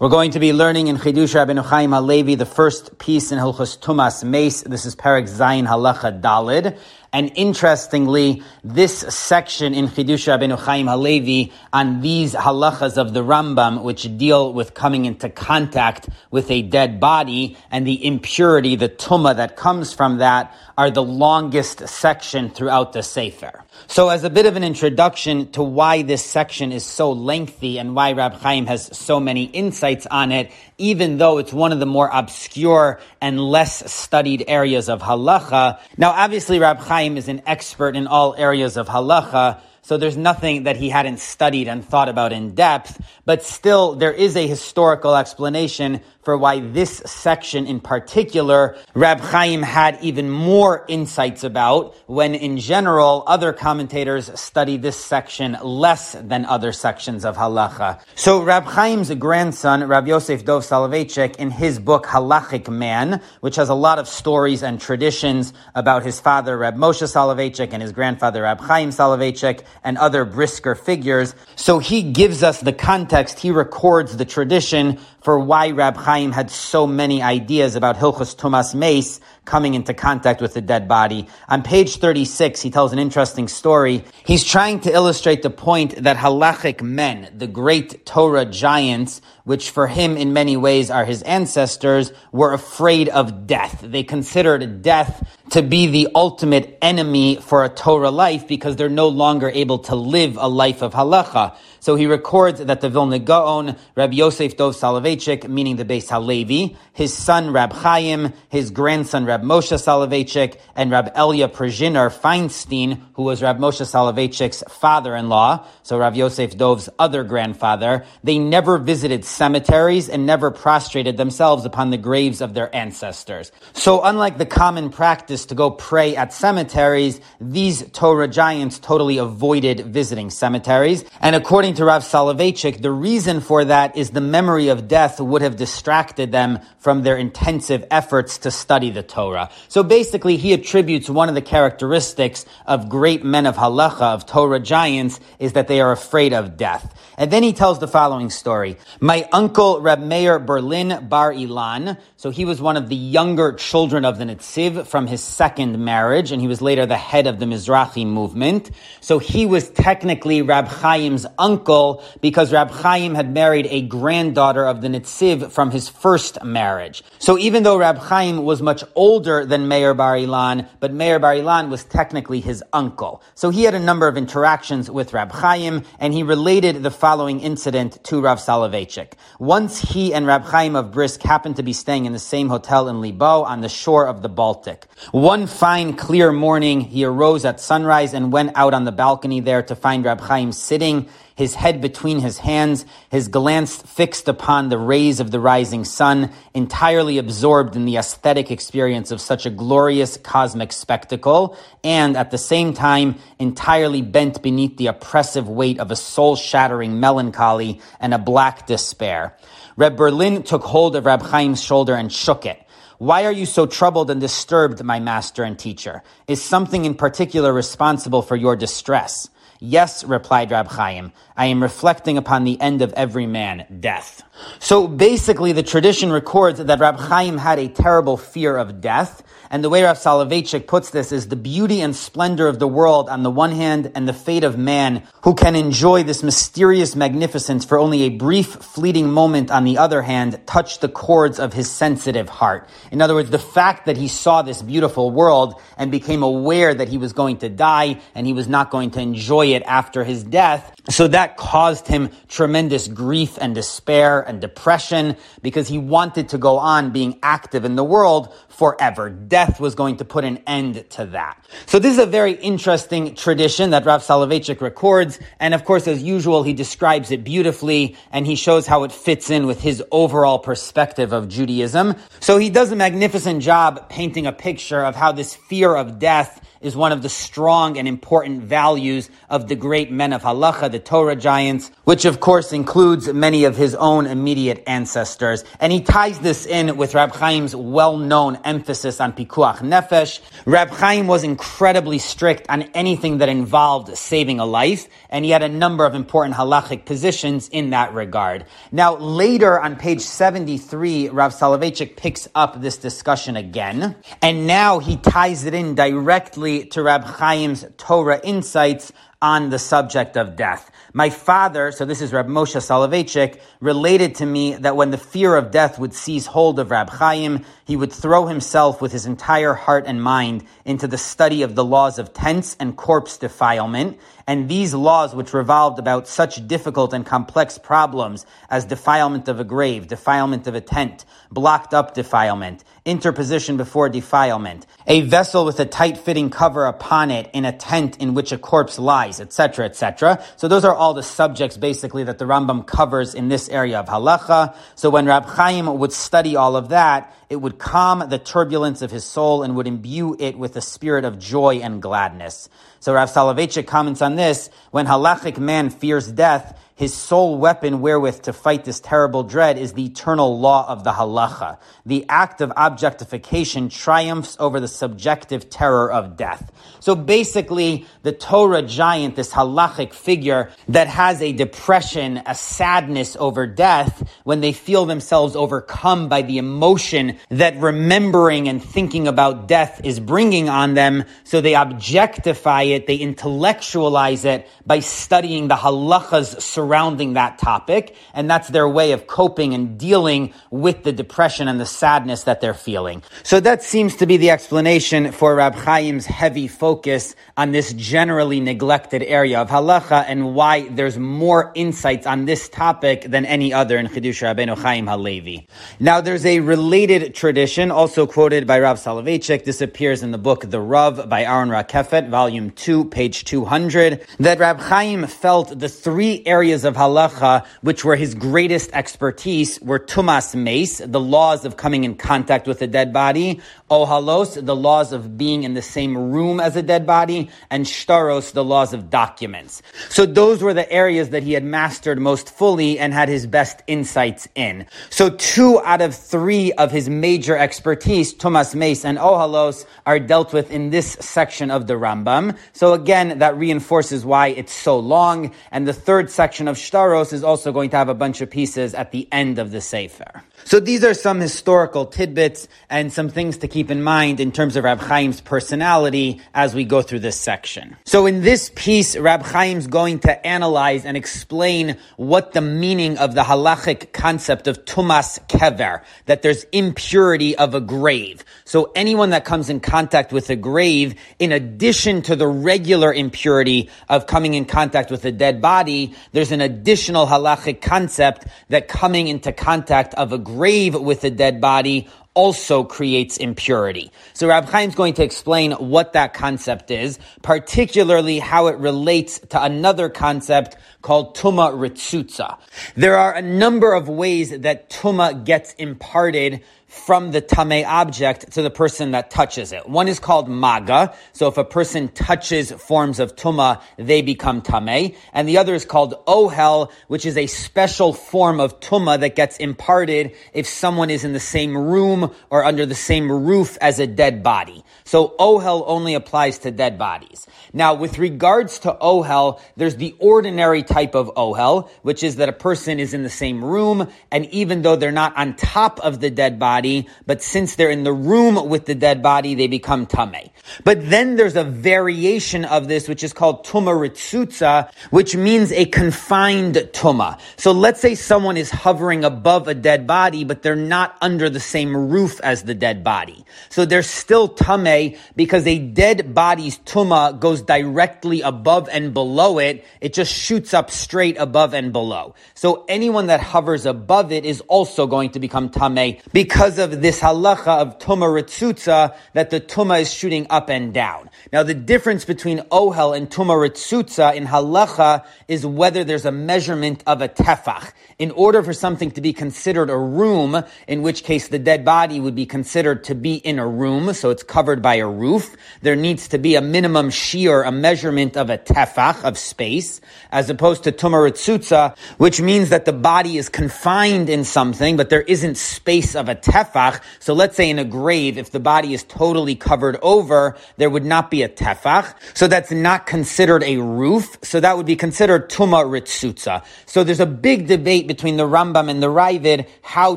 [0.00, 3.78] We're going to be learning in Chidush Rabbeinu Chaim Halevi the first piece in Hilchos
[3.78, 4.62] Tumas Meis.
[4.62, 6.76] This is Parak Zayin Halacha Dalid.
[7.14, 13.84] And interestingly, this section in Chidush Rabbeinu Chaim Halevi on these halachas of the Rambam,
[13.84, 19.36] which deal with coming into contact with a dead body and the impurity, the tuma
[19.36, 23.62] that comes from that, are the longest section throughout the Sefer.
[23.86, 27.94] So as a bit of an introduction to why this section is so lengthy and
[27.94, 31.86] why Rab Chaim has so many insights on it, even though it's one of the
[31.86, 35.78] more obscure and less studied areas of halacha.
[35.96, 40.62] Now obviously Rab Chaim is an expert in all areas of halacha, so there's nothing
[40.62, 45.14] that he hadn't studied and thought about in depth, but still there is a historical
[45.14, 52.34] explanation for why this section in particular, Rab Chaim had even more insights about, when
[52.34, 58.00] in general, other commentators study this section less than other sections of halacha.
[58.14, 63.68] So Rab Chaim's grandson, Rab Yosef Dov Soloveitchik, in his book Halachic Man, which has
[63.68, 68.42] a lot of stories and traditions about his father, Rab Moshe Soloveitchik, and his grandfather,
[68.42, 71.34] Rab Chaim Soloveitchik, and other brisker figures.
[71.56, 76.50] So he gives us the context, he records the tradition for why Rab Chaim had
[76.50, 81.26] so many ideas about Hilchos Tumas Meis coming into contact with the dead body.
[81.48, 84.04] On page 36, he tells an interesting story.
[84.24, 89.86] He's trying to illustrate the point that halachic men, the great Torah giants, which for
[89.86, 93.80] him in many ways are his ancestors, were afraid of death.
[93.82, 99.08] They considered death to be the ultimate enemy for a Torah life because they're no
[99.08, 101.56] longer able to live a life of halacha.
[101.80, 106.76] So he records that the Vilna Gaon, Rab Yosef Dov Soloveitchik, meaning the Beis Halevi,
[106.94, 113.22] his son Rab Chaim, his grandson Rab Moshe Soloveitchik, and Rab Elia Pruzhaner Feinstein, who
[113.22, 120.08] was Rab Moshe Soloveitchik's father-in-law, so Rab Yosef Dov's other grandfather, they never visited cemeteries
[120.08, 123.50] and never prostrated themselves upon the graves of their ancestors.
[123.72, 129.80] So unlike the common practice to go pray at cemeteries, these Torah giants totally avoided
[129.86, 131.04] visiting cemeteries.
[131.20, 135.42] And according to Rav Soloveitchik, the reason for that is the memory of death would
[135.42, 139.23] have distracted them from their intensive efforts to study the Torah.
[139.68, 144.60] So basically, he attributes one of the characteristics of great men of halacha, of Torah
[144.60, 146.94] giants, is that they are afraid of death.
[147.16, 148.76] And then he tells the following story.
[149.00, 154.04] My uncle Reb Meir Berlin Bar Ilan, so he was one of the younger children
[154.04, 157.46] of the Netziv from his second marriage, and he was later the head of the
[157.46, 158.70] Mizrahi movement.
[159.00, 164.80] So he was technically Rab Chaim's uncle because Rab Chaim had married a granddaughter of
[164.80, 167.02] the Netziv from his first marriage.
[167.18, 171.34] So even though Rab Chaim was much older than Meir Bar Ilan, but Meir Bar
[171.34, 173.22] Ilan was technically his uncle.
[173.34, 177.40] So he had a number of interactions with Rab Chaim, and he related the following
[177.40, 179.12] incident to Rav Soloveitchik.
[179.38, 182.88] Once he and Rab Chaim of Brisk happened to be staying in the same hotel
[182.88, 184.86] in Libau on the shore of the Baltic.
[185.12, 189.62] One fine, clear morning, he arose at sunrise and went out on the balcony there
[189.64, 191.06] to find Rab Chaim sitting
[191.36, 196.30] his head between his hands, his glance fixed upon the rays of the rising sun,
[196.54, 202.38] entirely absorbed in the aesthetic experience of such a glorious cosmic spectacle, and at the
[202.38, 208.18] same time, entirely bent beneath the oppressive weight of a soul shattering melancholy and a
[208.18, 209.36] black despair.
[209.76, 212.60] Reb Berlin took hold of Reb Chaim's shoulder and shook it.
[212.98, 216.02] Why are you so troubled and disturbed, my master and teacher?
[216.28, 219.28] Is something in particular responsible for your distress?
[219.66, 224.22] Yes, replied Rab Chaim, I am reflecting upon the end of every man, death.
[224.58, 229.62] So basically, the tradition records that Rab Chaim had a terrible fear of death, and
[229.62, 233.22] the way Rav Soloveitchik puts this is the beauty and splendor of the world on
[233.22, 237.78] the one hand, and the fate of man who can enjoy this mysterious magnificence for
[237.78, 242.28] only a brief, fleeting moment on the other hand, touch the chords of his sensitive
[242.28, 242.68] heart.
[242.90, 246.88] In other words, the fact that he saw this beautiful world and became aware that
[246.88, 250.24] he was going to die and he was not going to enjoy it after his
[250.24, 256.38] death, so that caused him tremendous grief and despair and depression because he wanted to
[256.38, 259.08] go on being active in the world forever.
[259.08, 261.42] Death was going to put an end to that.
[261.66, 265.18] So this is a very interesting tradition that Rav Soloveitchik records.
[265.40, 269.30] And of course, as usual, he describes it beautifully and he shows how it fits
[269.30, 271.96] in with his overall perspective of Judaism.
[272.20, 276.40] So he does a magnificent job painting a picture of how this fear of death
[276.64, 280.78] is one of the strong and important values of the great men of halacha, the
[280.78, 285.44] Torah giants, which of course includes many of his own immediate ancestors.
[285.60, 290.20] And he ties this in with Rab Chaim's well-known emphasis on pikuach nefesh.
[290.46, 295.42] Rab Chaim was incredibly strict on anything that involved saving a life, and he had
[295.42, 298.46] a number of important halachic positions in that regard.
[298.72, 304.96] Now, later on page 73, Rav Soloveitchik picks up this discussion again, and now he
[304.96, 308.92] ties it in directly to Rab Chaim's Torah insights
[309.24, 310.70] on the subject of death.
[310.92, 315.34] My father, so this is Rab Moshe Soloveitchik, related to me that when the fear
[315.34, 319.54] of death would seize hold of Rab Chaim, he would throw himself with his entire
[319.54, 324.48] heart and mind into the study of the laws of tents and corpse defilement, and
[324.48, 329.88] these laws which revolved about such difficult and complex problems as defilement of a grave,
[329.88, 336.28] defilement of a tent, blocked up defilement, interposition before defilement, a vessel with a tight-fitting
[336.28, 340.22] cover upon it in a tent in which a corpse lies, etc., etc.
[340.36, 343.86] So those are all the subjects basically that the Rambam covers in this area of
[343.86, 344.54] halacha.
[344.74, 348.90] So when Rab Chaim would study all of that, it would calm the turbulence of
[348.90, 352.50] his soul and would imbue it with a spirit of joy and gladness.
[352.80, 358.22] So Rav Soloveitchik comments on this, when halachic man fears death, his sole weapon wherewith
[358.22, 361.58] to fight this terrible dread is the eternal law of the halacha.
[361.86, 366.50] The act of objectification triumphs over the subjective terror of death.
[366.80, 373.46] So basically, the Torah giant, this halachic figure that has a depression, a sadness over
[373.46, 379.80] death, when they feel themselves overcome by the emotion that remembering and thinking about death
[379.84, 386.40] is bringing on them, so they objectify it, they intellectualize it by studying the halachas
[386.64, 391.60] surrounding that topic, and that's their way of coping and dealing with the depression and
[391.60, 393.02] the sadness that they're feeling.
[393.22, 398.40] So that seems to be the explanation for Rab Chaim's heavy focus on this generally
[398.40, 403.76] neglected area of halacha and why there's more insights on this topic than any other
[403.76, 405.46] in Chidush Rabbeinu Chaim Halevi.
[405.78, 409.44] Now there's a related tradition, also quoted by Rav Soloveitchik.
[409.44, 414.38] This appears in the book The Rav by Aaron Rakeffet, volume 2, page 200, that
[414.38, 419.80] Rab Chaim felt the three areas areas of halacha which were his greatest expertise were
[419.80, 423.40] tumas meis, the laws of coming in contact with a dead body,
[423.70, 428.32] ohalos, the laws of being in the same room as a dead body, and shtaros,
[428.32, 429.62] the laws of documents.
[429.88, 433.62] So those were the areas that he had mastered most fully and had his best
[433.66, 434.66] insights in.
[434.90, 440.32] So two out of three of his major expertise, tumas meis and ohalos, are dealt
[440.32, 442.36] with in this section of the Rambam.
[442.52, 445.34] So again, that reinforces why it's so long.
[445.50, 448.74] And the third section of Shtaros is also going to have a bunch of pieces
[448.74, 450.22] at the end of the Sefer.
[450.46, 454.56] So these are some historical tidbits and some things to keep in mind in terms
[454.56, 457.76] of Rab Chaim's personality as we go through this section.
[457.86, 463.14] So in this piece, Rab Chaim's going to analyze and explain what the meaning of
[463.14, 468.22] the halachic concept of tumas kever, that there's impurity of a grave.
[468.44, 473.70] So anyone that comes in contact with a grave, in addition to the regular impurity
[473.88, 479.08] of coming in contact with a dead body, there's an additional halachic concept that coming
[479.08, 480.33] into contact of a grave
[480.74, 483.90] with a dead body also creates impurity.
[484.12, 489.42] So Rab is going to explain what that concept is, particularly how it relates to
[489.42, 492.38] another concept called Tuma Ritzutza.
[492.76, 496.42] There are a number of ways that Tuma gets imparted
[496.74, 499.68] from the tame object to the person that touches it.
[499.68, 500.94] One is called maga.
[501.12, 504.94] So if a person touches forms of tuma, they become tame.
[505.12, 509.36] And the other is called ohel, which is a special form of tuma that gets
[509.38, 513.86] imparted if someone is in the same room or under the same roof as a
[513.86, 514.64] dead body.
[514.86, 517.26] So ohel only applies to dead bodies.
[517.54, 522.34] Now, with regards to ohel, there's the ordinary type of ohel, which is that a
[522.34, 526.10] person is in the same room, and even though they're not on top of the
[526.10, 530.30] dead body, but since they're in the room with the dead body, they become tame.
[530.64, 535.64] But then there's a variation of this, which is called tuma ritzutza, which means a
[535.64, 537.18] confined tuma.
[537.36, 541.40] So let's say someone is hovering above a dead body, but they're not under the
[541.40, 543.24] same roof as the dead body.
[543.48, 544.73] So they're still tame
[545.16, 549.64] because a dead body's tuma goes directly above and below it.
[549.80, 552.14] It just shoots up straight above and below.
[552.34, 556.82] So anyone that hovers above it is also going to become tame because because of
[556.82, 561.08] this halacha of tuma ritzutza that the tuma is shooting up and down.
[561.32, 566.82] Now the difference between ohel and tuma ritzutza in halacha is whether there's a measurement
[566.86, 567.72] of a tefach.
[567.98, 572.00] In order for something to be considered a room, in which case the dead body
[572.00, 575.76] would be considered to be in a room, so it's covered by a roof, there
[575.76, 580.64] needs to be a minimum shiur, a measurement of a tefach, of space, as opposed
[580.64, 585.36] to tuma ritzutza, which means that the body is confined in something, but there isn't
[585.36, 586.80] space of a tefach.
[586.98, 590.86] So let's say in a grave, if the body is totally covered over, there would
[590.86, 591.94] not be a tefach.
[592.14, 594.16] So that's not considered a roof.
[594.22, 596.42] So that would be considered tuma ritzutza.
[596.64, 599.96] So there's a big debate between the Rambam and the Ravid how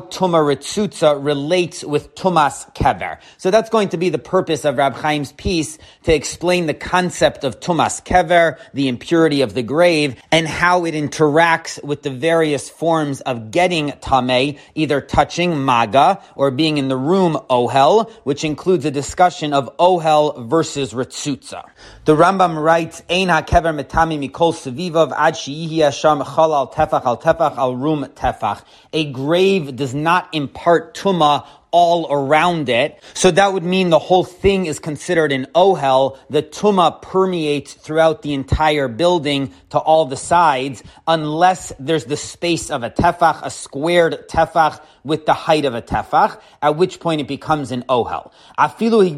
[0.00, 3.18] tuma ritzutza relates with tumas kever.
[3.38, 7.44] So that's going to be the purpose of Rab Chaim's piece to explain the concept
[7.44, 12.68] of tumas kever, the impurity of the grave, and how it interacts with the various
[12.68, 18.84] forms of getting tameh, either touching maga or being in the room ohel, which includes
[18.84, 21.68] a discussion of ohel versus ritzutza.
[22.04, 27.18] The Rambam writes, Ein hakever metami mikol sevivav ad sheyihi hasham chal al tefach al
[27.18, 28.62] tefach al rum tefach.
[28.92, 33.02] A grave does not impart tuma all around it.
[33.14, 36.18] So that would mean the whole thing is considered an ohel.
[36.30, 42.70] The tuma permeates throughout the entire building to all the sides, unless there's the space
[42.70, 47.20] of a tefach, a squared tefach with the height of a tefach, at which point
[47.20, 48.30] it becomes an ohel.
[48.58, 49.08] Afilu.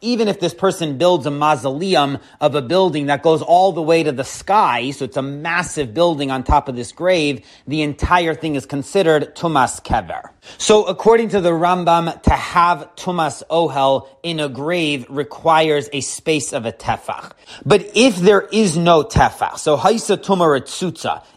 [0.00, 4.02] Even if this person builds a mausoleum of a building that goes all the way
[4.02, 8.34] to the sky, so it's a massive building on top of this grave, the entire
[8.34, 10.30] thing is considered tumas kever.
[10.58, 16.52] So according to the Rambam, to have tumas ohel in a grave requires a space
[16.52, 17.32] of a tefach.
[17.64, 20.48] But if there is no tefach, so haisa tuma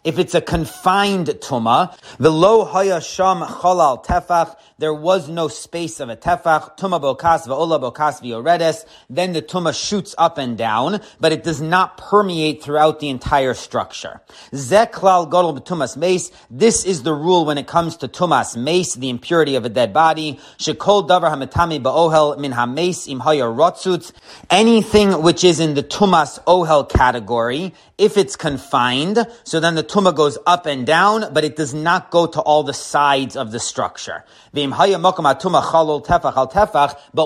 [0.03, 5.99] if it's a confined tuma, the lo haya sham chalal tefach, there was no space
[5.99, 10.99] of a tefach, tuma bokas va'ola bokas v'yoredes, then the tuma shoots up and down,
[11.19, 14.21] but it does not permeate throughout the entire structure.
[14.51, 19.09] Zeklal godol b'tumas meis, this is the rule when it comes to tumas mace, the
[19.09, 20.39] impurity of a dead body.
[20.57, 24.11] Shekol davar hametami ba'ohel min hames im rotzutz,
[24.49, 30.13] anything which is in the tumas ohel category, if it's confined, so then the tuma
[30.15, 33.59] goes up and down, but it does not go to all the sides of the
[33.59, 34.23] structure.
[34.53, 34.69] But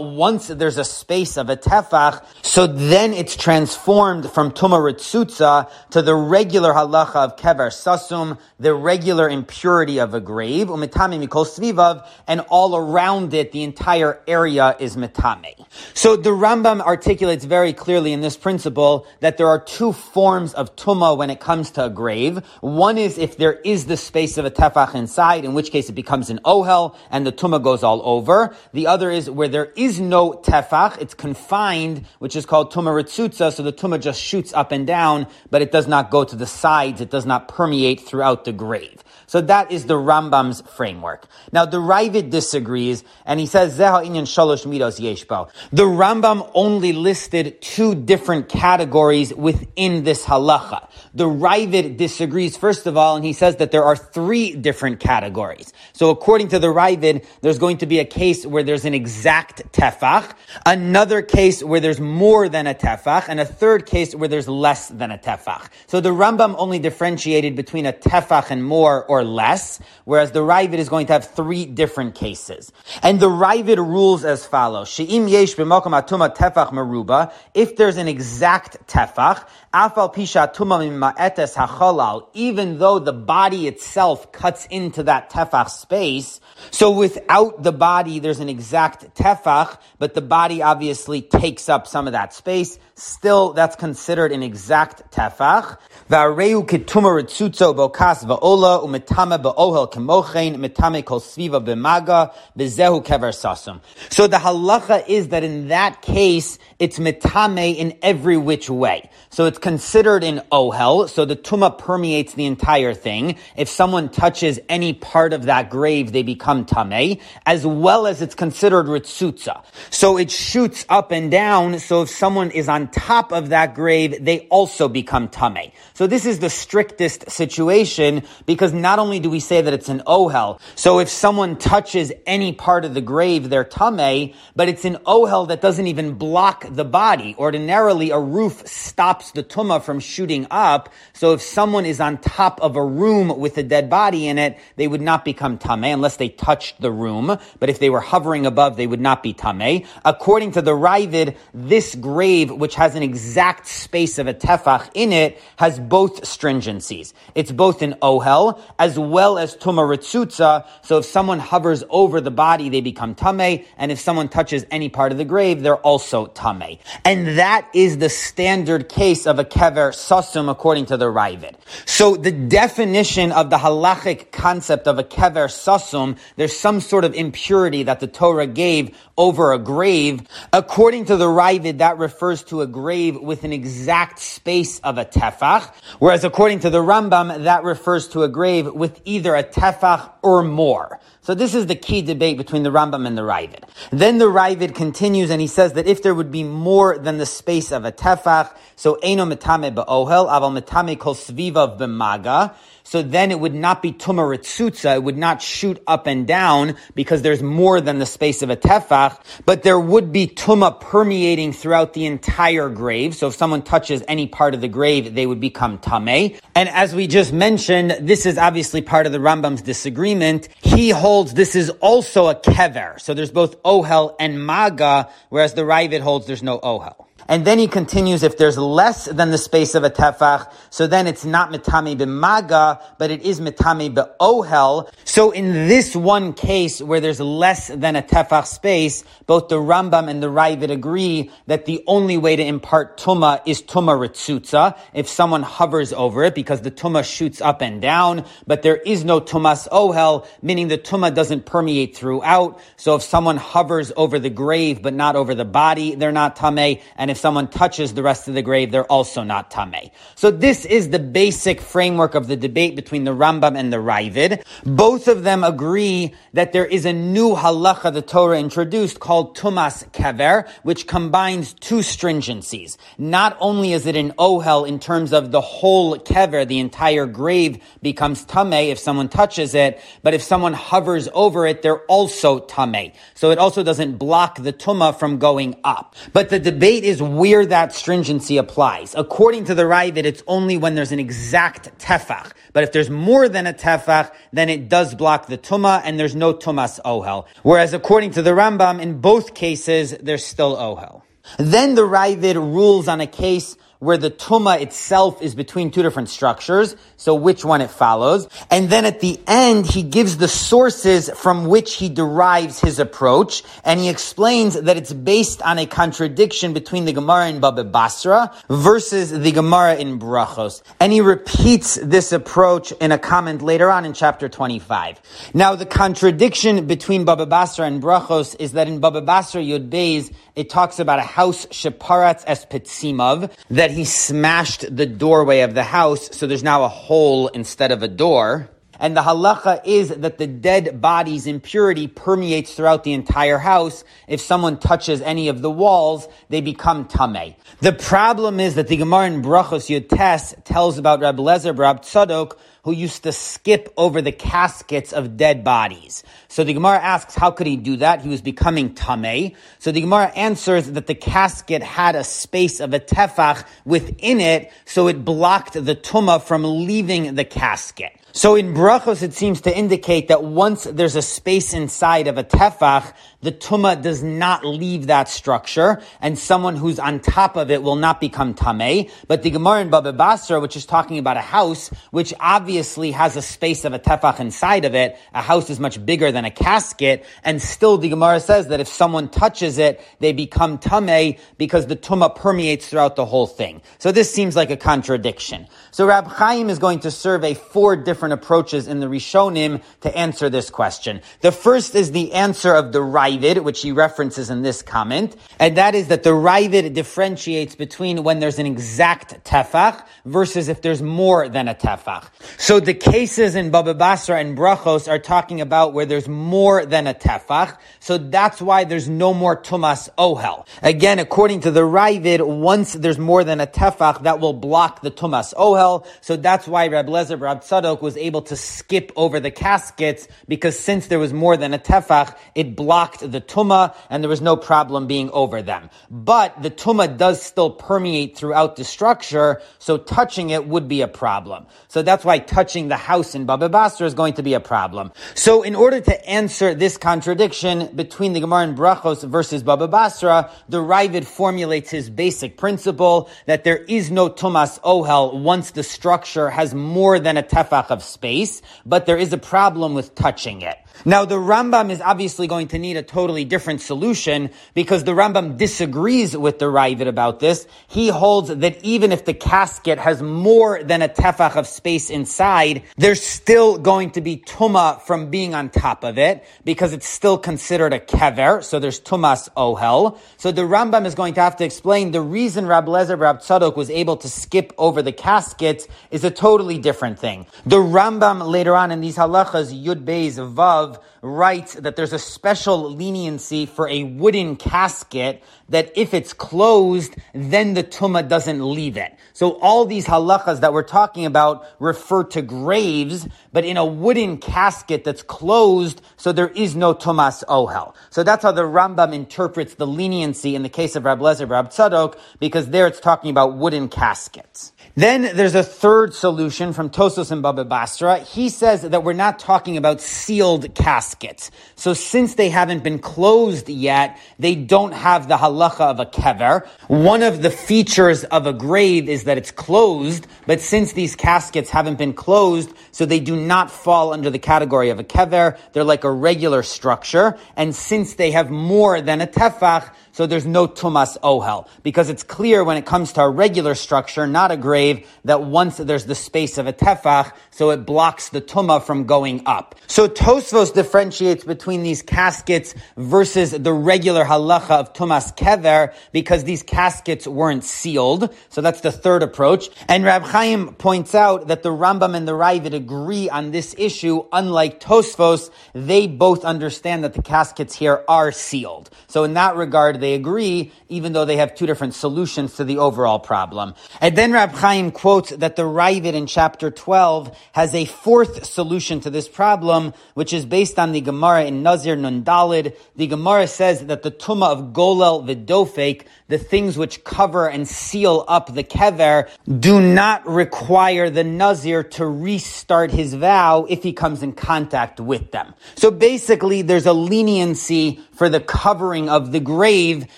[0.00, 6.02] once there's a space of a tefach, so then it's transformed from tuma ritzutza to
[6.02, 13.34] the regular halacha of kever sasum, the regular impurity of a grave, and all around
[13.34, 15.63] it, the entire area is mitame.
[15.94, 20.74] So the Rambam articulates very clearly in this principle that there are two forms of
[20.76, 22.38] tuma when it comes to a grave.
[22.60, 25.94] One is if there is the space of a tefach inside, in which case it
[25.94, 28.54] becomes an ohel and the tuma goes all over.
[28.72, 33.52] The other is where there is no tefach, it's confined, which is called tuma ritzutza,
[33.52, 36.46] so the tuma just shoots up and down, but it does not go to the
[36.46, 39.03] sides, it does not permeate throughout the grave.
[39.26, 41.26] So that is the Rambam's framework.
[41.52, 45.50] Now the Ravid disagrees, and he says Zeha inyan shalosh midos yeshbo.
[45.72, 50.88] The Rambam only listed two different categories within this halacha.
[51.14, 55.72] The Ravid disagrees first of all, and he says that there are three different categories.
[55.92, 59.72] So according to the Ravid, there's going to be a case where there's an exact
[59.72, 60.34] tefach,
[60.66, 64.88] another case where there's more than a tefach, and a third case where there's less
[64.88, 65.68] than a tefach.
[65.86, 70.78] So the Rambam only differentiated between a tefach and more or less, whereas the Ravid
[70.78, 72.72] is going to have three different cases.
[73.04, 74.88] And the Ravid rules as follows.
[74.88, 77.32] She'im yesh b'makom atuma tefach meruba.
[77.54, 84.32] If there's an exact tefach, afal pisha atuma mima'etes hachalal, even though the body itself
[84.32, 90.22] cuts into that tefach space, so without the body, there's an exact tefach, but the
[90.22, 92.78] body obviously takes up some of that space.
[92.96, 95.78] Still, that's considered an exact tefach.
[96.08, 103.80] V'areu ketuma ritzutzo bokas va'ola u'metame ba'ohel kemochen metame kol sviva b'maga kever sasum.
[104.10, 109.10] So the halacha is that in that case, it's metame in every which way.
[109.34, 113.36] So it's considered an oh ohel, so the tuma permeates the entire thing.
[113.56, 118.36] If someone touches any part of that grave, they become tame, as well as it's
[118.36, 119.64] considered ritzutza.
[119.90, 124.24] So it shoots up and down, so if someone is on top of that grave,
[124.24, 125.72] they also become tame.
[125.94, 130.02] So this is the strictest situation, because not only do we say that it's an
[130.06, 134.84] oh ohel, so if someone touches any part of the grave, they're tame, but it's
[134.84, 137.34] an oh ohel that doesn't even block the body.
[137.36, 140.92] Ordinarily, a roof stops stops the tuma from shooting up.
[141.12, 144.58] So if someone is on top of a room with a dead body in it,
[144.76, 147.38] they would not become tameh unless they touched the room.
[147.58, 149.86] But if they were hovering above, they would not be tameh.
[150.04, 155.12] According to the Ravid, this grave, which has an exact space of a tefach in
[155.12, 157.12] it, has both stringencies.
[157.34, 160.66] It's both an ohel as well as tuma ritzutza.
[160.82, 164.88] So if someone hovers over the body, they become tameh, and if someone touches any
[164.88, 166.78] part of the grave, they're also tameh.
[167.04, 171.54] And that is the standard case of a kever sasum according to the Ravid.
[171.86, 177.14] So the definition of the halachic concept of a kever sasum, there's some sort of
[177.14, 180.22] impurity that the Torah gave over a grave.
[180.52, 185.04] According to the Ravid, that refers to a grave with an exact space of a
[185.04, 190.10] tefach, whereas according to the Rambam, that refers to a grave with either a tefach
[190.22, 191.00] or more.
[191.24, 193.64] So this is the key debate between the Rambam and the Ravid.
[193.90, 197.24] Then the Ravid continues and he says that if there would be more than the
[197.24, 203.30] space of a tefach, so eno metame be'ohel, aval metame kol sviva b'maga, so then
[203.30, 207.80] it would not be tumaritzutza, it would not shoot up and down because there's more
[207.80, 212.68] than the space of a tefach, but there would be tuma permeating throughout the entire
[212.68, 213.14] grave.
[213.14, 216.36] So if someone touches any part of the grave, they would become tame.
[216.54, 220.48] And as we just mentioned, this is obviously part of the Rambam's disagreement.
[220.60, 223.00] He holds this is also a kever.
[223.00, 227.03] So there's both ohel and maga, whereas the Ravid holds there's no ohel.
[227.26, 231.06] And then he continues, if there's less than the space of a tefach, so then
[231.06, 234.90] it's not mitami b'maga, but it is mitami be'ohel.
[235.04, 240.08] So in this one case where there's less than a tefach space, both the Rambam
[240.08, 245.08] and the Ravid agree that the only way to impart tuma is tuma ritzutza, if
[245.08, 249.20] someone hovers over it, because the tuma shoots up and down, but there is no
[249.20, 252.60] tumas ohel, meaning the tuma doesn't permeate throughout.
[252.76, 256.82] So if someone hovers over the grave, but not over the body, they're not tameh,
[256.96, 259.92] and if someone touches the rest of the grave, they're also not tameh.
[260.16, 264.42] So this is the basic framework of the debate between the Rambam and the Ravid.
[264.64, 269.88] Both of them agree that there is a new halacha the Torah introduced called Tumas
[269.92, 272.76] Kever, which combines two stringencies.
[272.98, 277.62] Not only is it an ohel in terms of the whole kever, the entire grave
[277.80, 282.92] becomes tameh if someone touches it, but if someone hovers over it, they're also tameh.
[283.14, 285.94] So it also doesn't block the tuma from going up.
[286.12, 288.94] But the debate is where that stringency applies.
[288.94, 292.32] According to the Ravid, it's only when there's an exact tefach.
[292.52, 296.14] But if there's more than a tefach, then it does block the tuma, and there's
[296.14, 297.26] no tumas ohel.
[297.42, 301.02] Whereas according to the Rambam, in both cases, there's still ohel.
[301.38, 306.08] Then the Ravid rules on a case where the tuma itself is between two different
[306.08, 308.26] structures, so which one it follows.
[308.50, 313.42] And then at the end, he gives the sources from which he derives his approach,
[313.62, 318.32] and he explains that it's based on a contradiction between the Gemara in Baba Basra
[318.48, 320.62] versus the Gemara in Brachos.
[320.80, 325.00] And he repeats this approach in a comment later on in chapter 25.
[325.34, 330.12] Now, the contradiction between Baba Basra and Brachos is that in Baba Basra Yud Beis,
[330.36, 335.62] it talks about a house Sheparatz es Petzimav, that he smashed the doorway of the
[335.62, 338.50] house, so there's now a hole instead of a door.
[338.80, 343.84] And the halacha is that the dead body's impurity permeates throughout the entire house.
[344.08, 347.36] If someone touches any of the walls, they become tameh.
[347.60, 352.36] The problem is that the Gemara in Brachos Yotes tells about Rabbi Lezer Rab Tzadok,
[352.64, 356.02] who used to skip over the caskets of dead bodies.
[356.28, 358.00] So the Gemara asks, how could he do that?
[358.00, 359.36] He was becoming tameh.
[359.58, 364.50] So the Gemara answers that the casket had a space of a tefach within it,
[364.64, 367.92] so it blocked the tuma from leaving the casket.
[368.16, 372.22] So in brachos, it seems to indicate that once there's a space inside of a
[372.22, 372.94] tefach,
[373.24, 377.76] the tuma does not leave that structure, and someone who's on top of it will
[377.76, 378.90] not become tameh.
[379.08, 383.16] But the Gemara in Baba Basra, which is talking about a house, which obviously has
[383.16, 386.30] a space of a tefach inside of it, a house is much bigger than a
[386.30, 391.66] casket, and still the Gemara says that if someone touches it, they become tameh because
[391.66, 393.62] the tuma permeates throughout the whole thing.
[393.78, 395.48] So this seems like a contradiction.
[395.70, 400.28] So Rab Chaim is going to survey four different approaches in the Rishonim to answer
[400.28, 401.00] this question.
[401.22, 402.82] The first is the answer of the
[403.18, 408.20] Which he references in this comment, and that is that the Ravid differentiates between when
[408.20, 412.08] there's an exact tefach versus if there's more than a tefach.
[412.38, 416.86] So the cases in Baba Basra and Brachos are talking about where there's more than
[416.86, 417.56] a tefach.
[417.80, 420.46] So that's why there's no more tumas ohel.
[420.62, 424.90] Again, according to the Ravid, once there's more than a tefach, that will block the
[424.90, 425.86] tumas ohel.
[426.00, 430.58] So that's why Rab Lezer Rab Tzadok was able to skip over the caskets because
[430.58, 434.36] since there was more than a tefach, it blocked the tuma and there was no
[434.36, 435.70] problem being over them.
[435.90, 440.88] But the tuma does still permeate throughout the structure, so touching it would be a
[440.88, 441.46] problem.
[441.68, 444.92] So that's why touching the house in Baba Basra is going to be a problem.
[445.14, 450.30] So in order to answer this contradiction between the Gemara and Brachos versus Baba Basra,
[450.48, 455.62] the Ravid formulates his basic principle that there is no Tumas oh Ohel once the
[455.62, 460.42] structure has more than a tefach of space, but there is a problem with touching
[460.42, 460.58] it.
[460.84, 465.36] Now the Rambam is obviously going to need a totally different solution because the Rambam
[465.38, 467.46] disagrees with the Ravid about this.
[467.68, 472.62] He holds that even if the casket has more than a tefach of space inside,
[472.76, 477.18] there's still going to be tuma from being on top of it because it's still
[477.18, 478.42] considered a kever.
[478.42, 479.98] So there's tumas oh ohel.
[480.16, 483.56] So the Rambam is going to have to explain the reason Rab Lezer Rab Tzadok
[483.56, 487.26] was able to skip over the casket is a totally different thing.
[487.46, 490.63] The Rambam later on in these halachas Yud Beis Vav
[491.02, 497.54] writes that there's a special leniency for a wooden casket that if it's closed, then
[497.54, 498.94] the tuma doesn't leave it.
[499.12, 504.18] So all these halachas that we're talking about refer to graves, but in a wooden
[504.18, 507.74] casket that's closed, so there is no tumas oh ohel.
[507.90, 511.50] So that's how the Rambam interprets the leniency in the case of Rab Lezer Rab
[511.50, 514.52] Tzadok, because there it's talking about wooden caskets.
[514.74, 517.98] Then there's a third solution from Tosfos and Baba Basra.
[517.98, 521.30] He says that we're not talking about sealed caskets.
[521.56, 526.46] So since they haven't been closed yet, they don't have the halacha of a kever.
[526.68, 531.50] One of the features of a grave is that it's closed, but since these caskets
[531.50, 535.64] haven't been closed, so they do not fall under the category of a kever, they're
[535.64, 540.48] like a regular structure, and since they have more than a tefach, so there's no
[540.48, 541.46] tumas ohel.
[541.62, 545.56] Because it's clear when it comes to a regular structure, not a grave, that once
[545.58, 549.54] there's the space of a tefach, so it blocks the tuma from going up.
[549.68, 556.42] So Tosfos differentiates between these caskets versus the regular halacha of tumas kever, because these
[556.42, 558.12] caskets weren't sealed.
[558.30, 559.48] So that's the third approach.
[559.68, 564.06] And Rab Chaim points out that the Rambam and the Ravid agree on this issue,
[564.12, 568.70] unlike Tosfos, they both understand that the caskets here are sealed.
[568.88, 572.56] So in that regard, they agree, even though they have two different solutions to the
[572.58, 573.54] overall problem.
[573.82, 578.80] And then Rab Chaim quotes that the Ravid in chapter 12 has a fourth solution
[578.80, 582.56] to this problem, which is based on the Gemara in Nazir Nundalid.
[582.76, 588.04] The Gemara says that the Tuma of Golel Vidofek, the things which cover and seal
[588.08, 594.02] up the kever, do not require the Nazir to restart his vow if he comes
[594.02, 595.34] in contact with them.
[595.56, 599.86] So basically, there's a leniency for the covering of the grave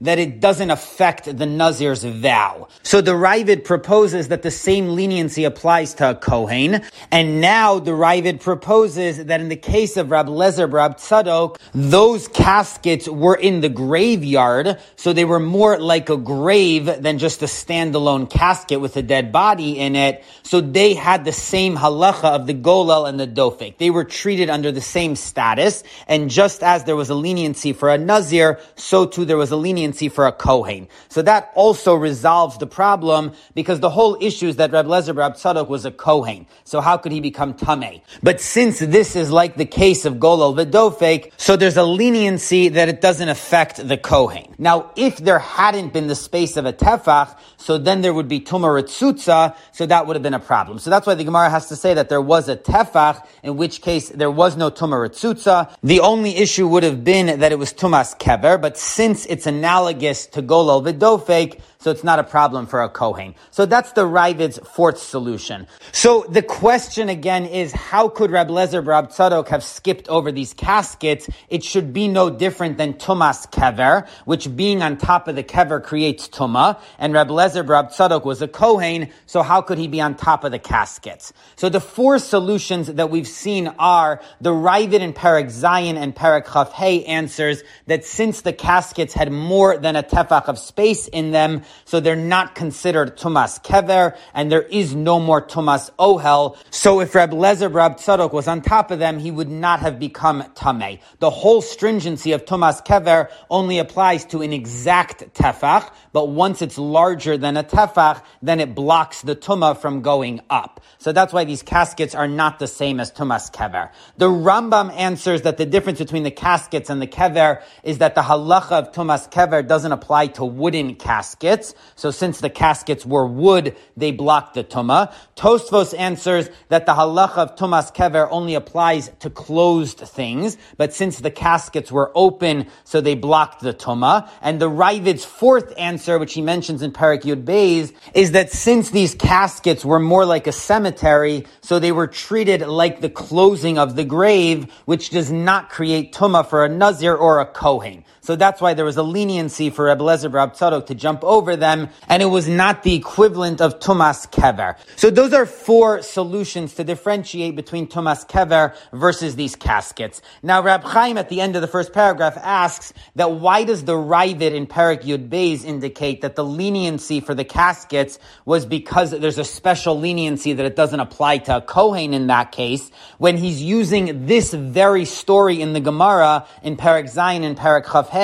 [0.00, 2.68] that it doesn't affect the Nazir's vow.
[2.82, 7.92] So the Ravid proposes that the same leniency applies to a Kohen, and now the
[7.92, 13.60] Ravid proposes that in the case of Rab Lezer Rab Tzadok, those caskets were in
[13.60, 18.96] the graveyard, so they were more like a grave than just a standalone casket with
[18.96, 23.18] a dead body in it, so they had the same halacha of the Golel and
[23.18, 23.78] the Dofik.
[23.78, 27.90] They were treated under the same status, and just as there was a leniency for
[27.90, 30.88] a Nazir, so too there was a leniency for a Kohen.
[31.08, 35.34] So that also resolves the problem because the whole issue is that Reb Lezer Rab
[35.34, 36.46] Tzadok was a Kohen.
[36.64, 38.02] So how could he become Tameh?
[38.22, 42.88] But since this is like the case of Golol Vidofek, so there's a leniency that
[42.88, 44.54] it doesn't affect the Kohen.
[44.58, 47.36] Now, if there hadn't been the space of a Tefach,
[47.66, 50.78] so then there would be Ritzutza, so that would have been a problem.
[50.78, 53.82] So that's why the Gemara has to say that there was a Tefach, in which
[53.82, 55.74] case there was no Ritzutza.
[55.82, 60.26] The only issue would have been that it was Tumas Kever, but since it's analogous
[60.28, 63.36] to Golol Vidofek, so it's not a problem for a Kohen.
[63.52, 65.68] So that's the Ravid's fourth solution.
[65.92, 70.52] So the question again is, how could Rab Lezer Rab Tzadok have skipped over these
[70.52, 71.28] caskets?
[71.48, 75.80] It should be no different than Tumas Kever, which being on top of the Kever
[75.80, 80.00] creates Tuma, and Rab Lezer Rab Tzadok was a Kohen, so how could he be
[80.00, 81.32] on top of the caskets?
[81.56, 86.52] So the four solutions that we've seen are the Ravid and Parak Zayin and Parak
[86.52, 91.30] Chaf Hey answers that since the caskets had more than a tefach of space in
[91.30, 96.56] them, so they're not considered tumas kever, and there is no more tumas ohel.
[96.70, 99.98] So if Reb Lezer Rab Tzadok was on top of them, he would not have
[99.98, 101.00] become tameh.
[101.20, 106.78] The whole stringency of tumas kever only applies to an exact tefach, but once it's
[106.78, 110.80] larger than a tefach, then it blocks the tuma from going up.
[110.96, 113.90] So that's why these caskets are not the same as tumas kever.
[114.16, 118.22] The Rambam answers that the difference between the caskets and the kever is that the
[118.22, 121.74] halacha of tumas kever doesn't apply to wooden caskets.
[121.94, 125.12] So since the caskets were wood, they block the tuma.
[125.36, 131.18] Tosfos answers that the halacha of tumas kever only applies to closed things, but since
[131.18, 134.30] the caskets were open, so they blocked the tuma.
[134.40, 139.14] And the Ravid's fourth answer, which he mentions in Parak Yud is that since these
[139.14, 144.04] caskets were more like a cemetery, so they were treated like the closing of the
[144.04, 148.04] grave, which does not create tuma for a nazir or a kohen.
[148.26, 151.54] So that's why there was a leniency for Rebbe Lezer Rab Tzadok to jump over
[151.54, 154.76] them, and it was not the equivalent of Tumas Kever.
[154.96, 160.22] So those are four solutions to differentiate between Tumas Kever versus these caskets.
[160.42, 163.92] Now Rab Chaim at the end of the first paragraph asks that why does the
[163.94, 169.38] Ravid in Parak Yud Beis indicate that the leniency for the caskets was because there's
[169.38, 173.62] a special leniency that it doesn't apply to a Kohen in that case, when he's
[173.62, 178.15] using this very story in the Gemara in Parak Zayin and Parak Chav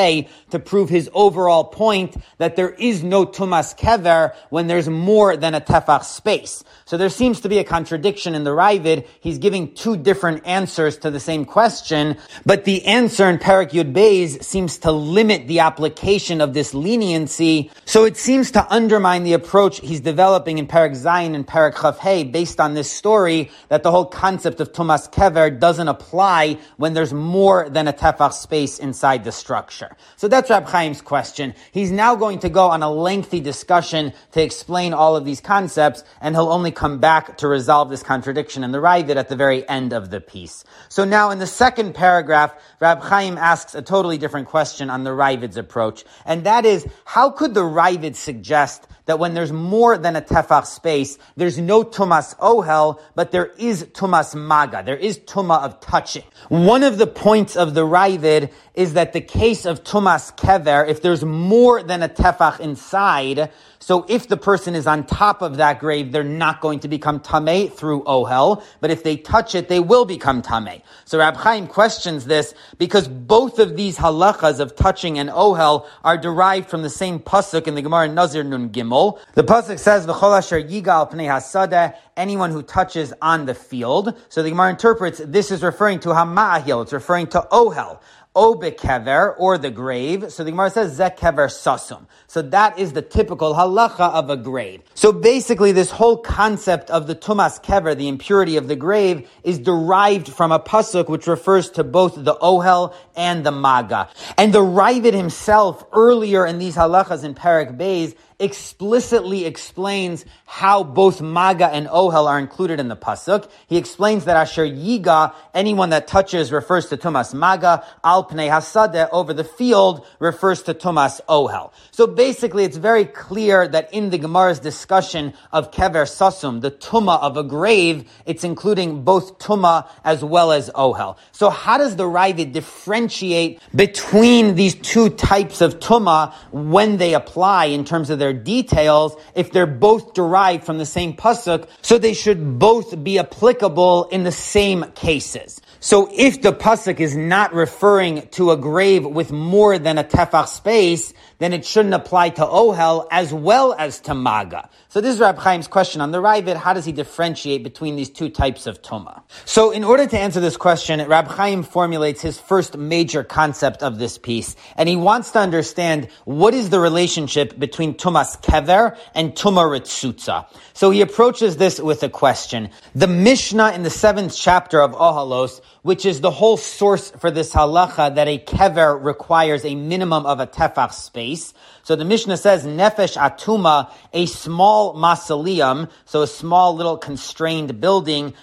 [0.50, 5.54] to prove his overall point that there is no tumas kever when there's more than
[5.54, 6.64] a tefach space.
[6.84, 9.06] So there seems to be a contradiction in the Ravid.
[9.20, 13.92] He's giving two different answers to the same question, but the answer in Parak Yud
[13.92, 17.70] Beis seems to limit the application of this leniency.
[17.84, 21.98] So it seems to undermine the approach he's developing in Parak Zayin and Parak Chav
[21.98, 26.94] Hey based on this story that the whole concept of tumas kever doesn't apply when
[26.94, 29.81] there's more than a tefach space inside the structure.
[30.16, 31.54] So that's Rab Chaim's question.
[31.72, 36.04] He's now going to go on a lengthy discussion to explain all of these concepts,
[36.20, 39.68] and he'll only come back to resolve this contradiction in the Ravid at the very
[39.68, 40.64] end of the piece.
[40.88, 45.10] So now in the second paragraph, Rab Chaim asks a totally different question on the
[45.10, 50.16] Ravid's approach, and that is, how could the Ravid suggest that when there's more than
[50.16, 54.82] a tefach space, there's no tumas ohel, but there is tumas maga.
[54.84, 56.24] There is tuma of touching.
[56.48, 61.02] One of the points of the Ravid is that the case of tumas kever, if
[61.02, 63.50] there's more than a tefach inside,
[63.82, 67.18] so if the person is on top of that grave, they're not going to become
[67.18, 70.82] tameh through oh, ohel, but if they touch it, they will become tameh.
[71.04, 75.86] So Rab Chaim questions this because both of these halachas of touching and oh, ohel
[76.04, 79.18] are derived from the same pasuk in the Gemara Nazir Nun Gimel.
[79.34, 84.16] The pasuk says, "V'chol asher yigal pnei hasadeh," anyone who touches on the field.
[84.28, 86.84] So the Gemara interprets this is referring to hama'ahil.
[86.84, 87.98] It's referring to oh, ohel.
[88.34, 90.32] Obekever, or the grave.
[90.32, 92.06] So the Gemara says zekever sasum.
[92.26, 94.82] So that is the typical halacha of a grave.
[94.94, 99.58] So basically this whole concept of the tumas kever, the impurity of the grave, is
[99.58, 104.08] derived from a pasuk which refers to both the ohel and the maga.
[104.38, 111.22] And the Ravid himself, earlier in these halachas in Parak Beis, explicitly explains how both
[111.22, 113.48] maga and ohel are included in the pasuk.
[113.68, 119.08] He explains that asher yiga, anyone that touches refers to tumas maga, al pnei hasadeh,
[119.12, 121.72] over the field, refers to tumas ohel.
[121.92, 127.20] So basically, it's very clear that in the Gemara's discussion of kever sasum, the tuma
[127.20, 131.16] of a grave, it's including both tuma as well as ohel.
[131.30, 137.66] So how does the Ravid differentiate between these two types of tuma when they apply
[137.66, 141.98] in terms of their their details if they're both derived from the same pasuk, so
[141.98, 145.60] they should both be applicable in the same cases.
[145.80, 150.48] So if the pasuk is not referring to a grave with more than a tefach
[150.48, 154.70] space, then it shouldn't apply to ohel as well as to maga.
[154.92, 156.54] So this is Rab Chaim's question on the Ravid.
[156.54, 159.22] How does he differentiate between these two types of tuma?
[159.46, 163.98] So in order to answer this question, Rab Chaim formulates his first major concept of
[163.98, 169.32] this piece, and he wants to understand what is the relationship between tumas kever and
[169.32, 170.46] tuma ritzutza.
[170.74, 172.68] So he approaches this with a question.
[172.94, 177.52] The Mishnah in the seventh chapter of Ohalos which is the whole source for this
[177.52, 181.52] halacha that a kever requires a minimum of a tefach space.
[181.84, 188.34] So the Mishnah says nefesh atuma, a small mausoleum, so a small little constrained building.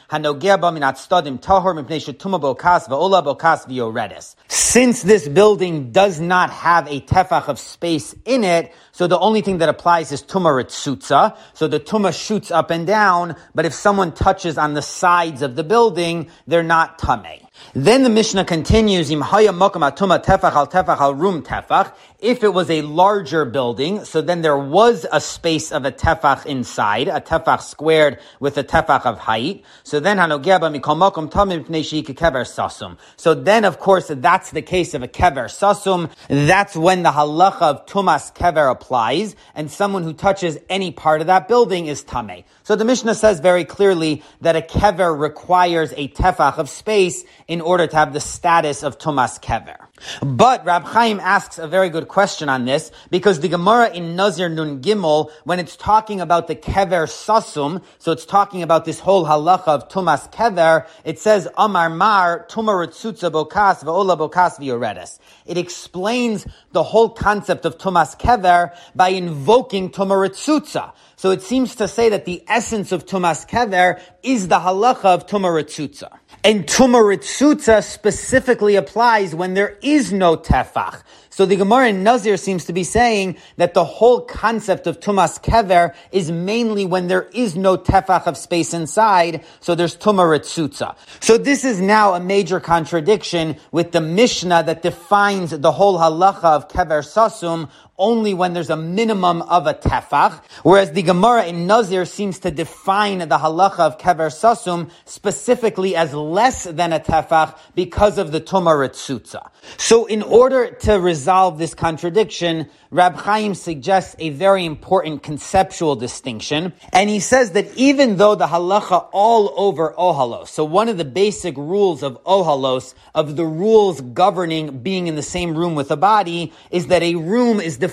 [4.47, 9.41] Since this building does not have a tefach of space in it, so the only
[9.41, 11.35] thing thing that applies is tumah ritzutza.
[11.53, 15.55] So the tumah shoots up and down, but if someone touches on the sides of
[15.55, 17.48] the building, they're not tameh.
[17.73, 21.93] Then the Mishnah continues, Im haya atuma tefach al tefach al rum tefach.
[22.19, 26.45] If it was a larger building, so then there was a space of a tefach
[26.45, 29.63] inside, a tefach squared with a tefach of height.
[29.83, 32.97] So then hanogeba mikol makom tamim pnei kever sasum.
[33.15, 36.11] So then, of course, that's the case of a kever sasum.
[36.27, 41.27] That's when the halacha of tumas kever applies, and someone who touches any part of
[41.27, 42.43] that building is tame.
[42.63, 47.61] So the Mishnah says very clearly that a kever requires a tefach of space in
[47.61, 49.75] order to have the status of Tumas Kever.
[50.21, 54.47] But Rab Chaim asks a very good question on this because the Gemara in Nazir
[54.47, 59.25] Nun Gimel, when it's talking about the Kever Sasum, so it's talking about this whole
[59.25, 65.17] halacha of Tumas Kever, it says Amar Mar Tumarutzutza Bokas V'ola Bokas V'yoredes.
[65.47, 70.93] It explains the whole concept of Tumas Kever by invoking Tumarutzutza.
[71.15, 75.25] So it seems to say that the essence of Tumas Kever is the halacha of
[75.25, 76.19] Tumarutzutza.
[76.41, 81.03] And Tumaritzutza specifically applies when there is no tefach.
[81.29, 85.41] So the Gemara in Nazir seems to be saying that the whole concept of Tumas
[85.41, 90.95] Kever is mainly when there is no tefach of space inside, so there's Tumaritzutza.
[91.19, 96.43] So this is now a major contradiction with the Mishnah that defines the whole halacha
[96.43, 97.69] of Kever Sasum
[97.99, 102.49] only when there's a minimum of a tefach, whereas the Gemara in Nazir seems to
[102.49, 108.41] define the halacha of kever sasum specifically as less than a tefach because of the
[108.41, 115.95] tumah So in order to resolve this contradiction, Rab Chaim suggests a very important conceptual
[115.95, 120.97] distinction, and he says that even though the halacha all over ohalos, so one of
[120.97, 125.91] the basic rules of ohalos, of the rules governing being in the same room with
[125.91, 127.88] a body, is that a room is defined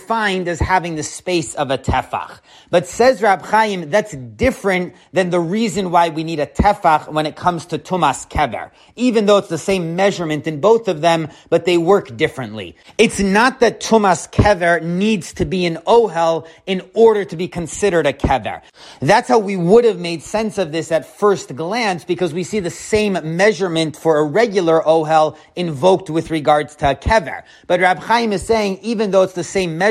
[0.48, 2.40] as having the space of a tefach.
[2.70, 7.26] But says Rab Chaim, that's different than the reason why we need a tefach when
[7.26, 8.70] it comes to tumas kever.
[8.96, 12.76] Even though it's the same measurement in both of them, but they work differently.
[12.98, 18.06] It's not that tumas kever needs to be an ohel in order to be considered
[18.06, 18.62] a kever.
[19.00, 22.60] That's how we would have made sense of this at first glance because we see
[22.60, 27.42] the same measurement for a regular ohel invoked with regards to a kever.
[27.66, 29.85] But Rab Chaim is saying even though it's the same measurement,